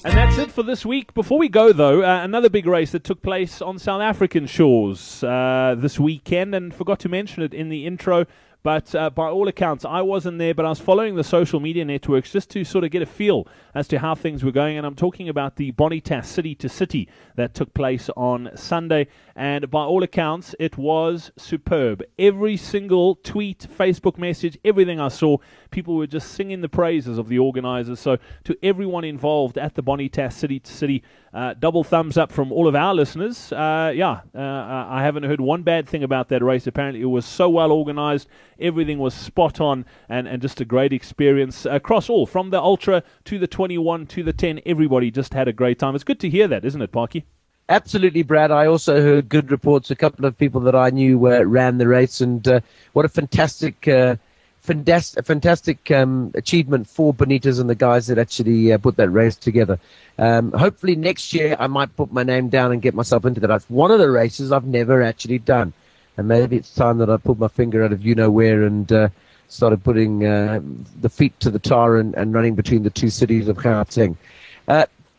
And 0.06 0.16
that's 0.16 0.38
it 0.38 0.50
for 0.50 0.64
this 0.64 0.86
week. 0.86 1.14
Before 1.14 1.38
we 1.38 1.50
go, 1.50 1.74
though, 1.74 2.04
uh, 2.04 2.24
another 2.24 2.50
big 2.50 2.66
race 2.66 2.94
that 2.94 3.04
took 3.04 3.22
place 3.22 3.62
on 3.62 3.78
South 3.78 4.02
African 4.02 4.46
shores 4.46 5.22
uh, 5.26 5.76
this 5.78 6.00
weekend, 6.00 6.56
and 6.56 6.74
forgot 6.74 7.00
to 7.02 7.10
mention 7.10 7.44
it 7.44 7.54
in 7.54 7.68
the 7.68 7.86
intro. 7.86 8.26
But 8.62 8.94
uh, 8.94 9.10
by 9.10 9.28
all 9.30 9.48
accounts, 9.48 9.86
I 9.86 10.02
wasn't 10.02 10.38
there, 10.38 10.54
but 10.54 10.66
I 10.66 10.70
was 10.70 10.80
following 10.80 11.16
the 11.16 11.24
social 11.24 11.62
media 11.62 11.86
networks 11.86 12.32
just 12.32 12.50
to 12.52 12.66
sort 12.66 12.84
of 12.84 12.92
get 12.92 13.02
a 13.02 13.06
feel 13.06 13.48
as 13.74 13.88
to 13.88 14.00
how 14.00 14.16
things 14.16 14.44
were 14.44 14.52
going. 14.52 14.78
And 14.78 14.86
I'm 14.86 14.96
talking 14.96 15.30
about 15.30 15.56
the 15.56 15.72
Bonitas 15.72 16.26
City 16.26 16.56
to 16.56 16.68
City 16.68 17.08
that 17.36 17.54
took 17.54 17.74
place 17.74 18.10
on 18.18 18.50
Sunday. 18.56 19.08
And 19.36 19.72
by 19.72 19.84
all 19.84 20.04
accounts, 20.04 20.56
it 20.60 20.78
was 20.78 21.32
superb. 21.38 22.04
Every 22.18 22.58
single 22.58 23.16
tweet, 23.16 23.66
Facebook 23.78 24.18
message, 24.18 24.58
everything 24.66 25.00
I 25.00 25.08
saw, 25.08 25.38
people 25.72 25.96
were 25.96 26.08
just 26.08 26.32
singing 26.32 26.60
the 26.60 26.68
praises 26.68 27.18
of 27.18 27.30
the 27.30 27.40
organizers. 27.40 28.02
So 28.02 28.18
to 28.44 28.58
everyone 28.62 29.06
involved 29.06 29.58
at 29.58 29.76
the 29.76 29.84
Bonitas 29.84 30.34
City 30.34 30.60
to 30.60 30.72
City, 30.72 31.04
uh, 31.34 31.54
double 31.54 31.84
thumbs 31.84 32.18
up 32.18 32.32
from 32.32 32.52
all 32.52 32.68
of 32.68 32.76
our 32.76 32.94
listeners. 32.94 33.52
Uh, 33.54 33.94
yeah, 33.96 34.22
uh, 34.36 34.86
I 34.90 35.04
haven't 35.04 35.24
heard 35.24 35.40
one 35.40 35.64
bad 35.64 35.88
thing 35.88 36.04
about 36.04 36.30
that 36.30 36.44
race. 36.44 36.68
Apparently, 36.68 37.02
it 37.02 37.06
was 37.06 37.26
so 37.26 37.50
well 37.50 37.72
organized. 37.72 38.28
Everything 38.60 39.00
was 39.00 39.14
spot 39.14 39.60
on 39.60 39.86
and, 40.08 40.28
and 40.28 40.42
just 40.42 40.62
a 40.62 40.66
great 40.66 40.94
experience 40.94 41.66
across 41.66 42.10
all, 42.10 42.26
from 42.26 42.50
the 42.50 42.62
Ultra 42.62 43.04
to 43.26 43.40
the 43.40 43.48
21 43.48 44.08
to 44.08 44.24
the 44.24 44.34
10. 44.34 44.62
Everybody 44.66 45.12
just 45.12 45.34
had 45.34 45.48
a 45.48 45.54
great 45.54 45.80
time. 45.80 45.96
It's 45.96 46.04
good 46.04 46.20
to 46.22 46.30
hear 46.30 46.48
that, 46.48 46.66
isn't 46.66 46.82
it, 46.82 46.92
Parky? 46.92 47.26
Absolutely, 47.70 48.24
Brad. 48.24 48.50
I 48.50 48.66
also 48.66 49.00
heard 49.00 49.30
good 49.30 49.52
reports. 49.52 49.92
A 49.92 49.96
couple 49.96 50.26
of 50.26 50.36
people 50.36 50.60
that 50.62 50.76
I 50.76 50.90
knew 50.90 51.28
uh, 51.28 51.44
ran 51.44 51.78
the 51.78 51.88
race, 51.88 52.20
and 52.20 52.46
uh, 52.48 52.62
what 52.94 53.06
a 53.06 53.10
fantastic, 53.10 53.88
uh, 53.88 54.16
fantastic, 54.62 55.24
fantastic 55.24 55.92
um, 55.92 56.32
achievement 56.34 56.88
for 56.88 57.14
Bonitas 57.14 57.60
and 57.60 57.70
the 57.70 57.76
guys 57.76 58.08
that 58.08 58.18
actually 58.18 58.74
uh, 58.74 58.80
put 58.80 58.96
that 58.96 59.10
race 59.10 59.36
together. 59.36 59.80
Um, 60.18 60.52
hopefully, 60.52 60.96
next 60.96 61.32
year 61.32 61.56
I 61.60 61.68
might 61.68 61.96
put 61.96 62.12
my 62.12 62.24
name 62.24 62.50
down 62.50 62.72
and 62.72 62.82
get 62.82 62.96
myself 62.96 63.24
into 63.24 63.40
that. 63.42 63.62
One 63.70 63.92
of 63.92 64.00
the 64.00 64.10
races 64.10 64.52
I've 64.52 64.66
never 64.66 65.04
actually 65.04 65.38
done, 65.38 65.72
and 66.20 66.28
maybe 66.28 66.58
it's 66.58 66.76
time 66.76 66.98
that 66.98 67.10
I 67.10 67.16
put 67.16 67.40
my 67.40 67.48
finger 67.48 67.82
out 67.82 67.94
of 67.94 68.06
you 68.06 68.14
know 68.14 68.30
where 68.30 68.64
and 68.64 68.92
uh, 68.92 69.08
started 69.48 69.82
putting 69.86 70.26
uh, 70.26 70.60
the 71.00 71.08
feet 71.08 71.40
to 71.40 71.50
the 71.50 71.60
tar 71.60 71.96
and, 71.96 72.14
and, 72.16 72.34
running 72.34 72.56
between 72.56 72.84
the 72.84 72.90
two 72.90 73.10
cities 73.10 73.48
of 73.48 73.56
Gauteng. 73.56 74.18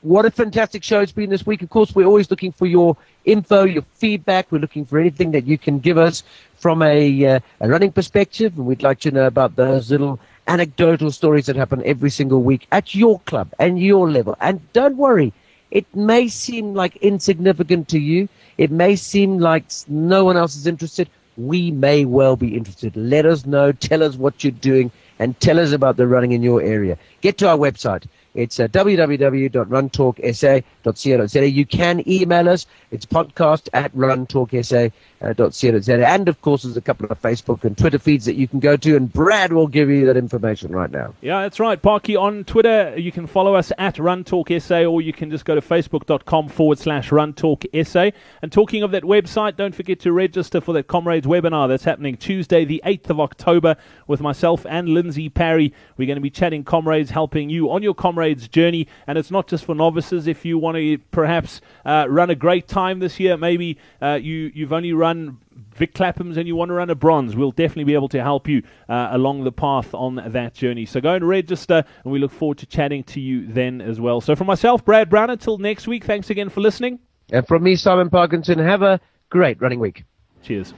what 0.03 0.27
a 0.27 0.31
fantastic 0.31 0.85
show 0.85 1.01
it's 1.01 1.11
been 1.11 1.31
this 1.31 1.47
week. 1.47 1.63
Of 1.63 1.71
course, 1.71 1.95
we're 1.95 2.07
always 2.07 2.31
looking 2.31 2.53
for 2.53 2.67
your 2.67 2.99
info, 3.25 3.65
your 3.65 3.83
feedback. 3.95 4.53
We're 4.53 4.59
looking 4.59 4.85
for 4.85 4.99
anything 4.99 5.31
that 5.31 5.47
you 5.47 5.57
can 5.57 5.79
give 5.79 5.97
us 5.97 6.23
from 6.57 6.83
a, 6.83 7.25
uh, 7.25 7.41
a 7.61 7.69
running 7.69 7.93
perspective, 7.93 8.59
and 8.59 8.67
we'd 8.67 8.83
like 8.83 9.01
to 9.01 9.11
know 9.11 9.27
about 9.27 9.57
those 9.57 9.91
little 9.91 10.21
anecdotal 10.49 11.11
stories 11.11 11.47
that 11.47 11.57
happen 11.57 11.83
every 11.87 12.11
single 12.11 12.43
week 12.43 12.67
at 12.73 12.95
your 12.95 13.21
club 13.21 13.49
and 13.59 13.81
your 13.81 14.11
level. 14.11 14.37
And 14.39 14.61
don't 14.75 14.99
worry, 14.99 15.33
it 15.71 15.87
may 15.95 16.29
seem 16.29 16.75
like 16.75 16.97
insignificant 16.97 17.89
to 17.89 17.99
you. 17.99 18.29
It 18.59 18.71
may 18.71 18.97
seem 18.97 19.39
like 19.39 19.65
no 19.89 20.25
one 20.25 20.37
else 20.37 20.57
is 20.57 20.67
interested. 20.67 21.09
We 21.37 21.71
may 21.71 22.05
well 22.05 22.37
be 22.37 22.57
interested. 22.57 22.97
Let 22.97 23.25
us 23.27 23.47
know. 23.47 23.73
Tell 23.73 24.03
us 24.03 24.17
what 24.17 24.43
you're 24.45 24.51
doing 24.51 24.91
and 25.19 25.39
tell 25.41 25.61
us 25.61 25.73
about 25.73 25.97
the 25.97 26.07
running 26.07 26.33
in 26.33 26.43
your 26.43 26.61
area. 26.63 26.99
Get 27.21 27.39
to 27.39 27.49
our 27.49 27.57
website. 27.57 28.05
It's 28.35 28.61
uh, 28.61 28.69
www.runtalksa.co.za. 28.69 31.49
You 31.49 31.67
can 31.67 32.09
email 32.09 32.49
us. 32.49 32.67
It's 32.93 33.05
podcast 33.05 33.69
at 33.73 33.93
runtalksa.co.za. 33.95 36.09
And 36.09 36.29
of 36.29 36.41
course, 36.41 36.63
there's 36.63 36.77
a 36.77 36.81
couple 36.81 37.11
of 37.11 37.21
Facebook 37.21 37.65
and 37.65 37.77
Twitter 37.77 37.99
feeds 37.99 38.25
that 38.27 38.37
you 38.37 38.47
can 38.47 38.61
go 38.61 38.77
to, 38.77 38.95
and 38.97 39.13
Brad 39.13 39.53
will 39.53 39.67
give 39.67 39.91
you 39.91 40.07
that 40.07 40.17
information 40.17 40.71
right 40.73 40.91
now. 40.91 41.13
Yeah, 41.21 41.43
that's 41.43 41.59
right. 41.59 41.81
Parky 41.81 42.17
on 42.17 42.45
Twitter. 42.45 42.95
You 42.97 43.11
can 43.11 43.27
follow 43.27 43.55
us 43.55 43.73
at 43.79 43.97
runtalksa, 43.97 44.89
or 44.91 45.03
you 45.03 45.13
can 45.13 45.31
just 45.31 45.45
go 45.45 45.57
to 45.57 45.61
facebook.com 45.61 46.49
forward 46.49 46.79
slash 46.79 47.11
runtalksa. 47.11 48.13
And 48.43 48.53
talking 48.53 48.85
of 48.85 48.93
that 48.93 49.03
website, 49.03 49.57
don't 49.57 49.75
forget 49.75 49.99
to 50.01 50.13
register 50.13 50.61
for 50.61 50.73
that 50.75 50.87
Comrades 50.87 51.27
webinar 51.27 51.67
that's 51.69 51.85
happening 51.85 52.17
Tuesday, 52.17 52.65
the 52.65 52.81
8th 52.87 53.11
of 53.11 53.19
October, 53.21 53.77
with 54.07 54.21
myself 54.21 54.65
and 54.69 54.89
Lindsay 54.89 55.29
Parry. 55.29 55.75
We're 55.97 56.07
going 56.07 56.17
to 56.17 56.23
be 56.23 56.31
chatting 56.31 56.63
Comrades, 56.65 57.11
helping 57.11 57.51
you 57.51 57.71
on 57.73 57.83
your 57.83 57.95
Comrades 57.95 58.20
Comrades 58.21 58.49
journey. 58.49 58.87
And 59.07 59.17
it's 59.17 59.31
not 59.31 59.47
just 59.47 59.65
for 59.65 59.75
novices. 59.75 60.27
If 60.27 60.45
you 60.45 60.59
want 60.59 60.77
to 60.77 60.99
perhaps 61.11 61.63
uh, 61.87 62.07
run 62.09 62.29
a 62.29 62.35
great 62.35 62.69
time 62.69 62.99
this 62.99 63.19
year, 63.19 63.39
maybe 63.39 63.79
uh, 64.03 64.19
you, 64.21 64.53
you've 64.55 64.75
only 64.75 64.93
run 64.93 65.39
Vic 65.75 65.95
Clapham's 65.95 66.37
and 66.37 66.47
you 66.47 66.55
want 66.55 66.69
to 66.69 66.75
run 66.75 66.91
a 66.91 66.95
bronze, 66.95 67.35
we'll 67.35 67.51
definitely 67.51 67.85
be 67.85 67.95
able 67.95 68.11
to 68.11 68.21
help 68.21 68.47
you 68.47 68.63
uh, 68.91 69.09
along 69.13 69.45
the 69.45 69.53
path 69.53 69.95
on 69.95 70.17
that 70.33 70.53
journey. 70.53 70.85
So 70.85 71.01
go 71.01 71.15
and 71.15 71.27
register, 71.27 71.83
and 72.05 72.13
we 72.13 72.19
look 72.19 72.33
forward 72.33 72.59
to 72.59 72.67
chatting 72.67 73.05
to 73.05 73.21
you 73.21 73.47
then 73.47 73.81
as 73.81 73.99
well. 73.99 74.21
So, 74.21 74.37
for 74.37 74.45
myself, 74.45 74.85
Brad 74.85 75.09
Brown, 75.09 75.31
until 75.31 75.57
next 75.57 75.87
week, 75.87 76.05
thanks 76.05 76.29
again 76.29 76.51
for 76.51 76.61
listening. 76.61 76.99
And 77.33 77.47
from 77.47 77.63
me, 77.63 77.77
Simon 77.77 78.11
Parkinson, 78.11 78.59
have 78.59 78.83
a 78.83 79.01
great 79.31 79.61
running 79.63 79.81
week. 79.81 80.05
Cheers. 80.43 80.75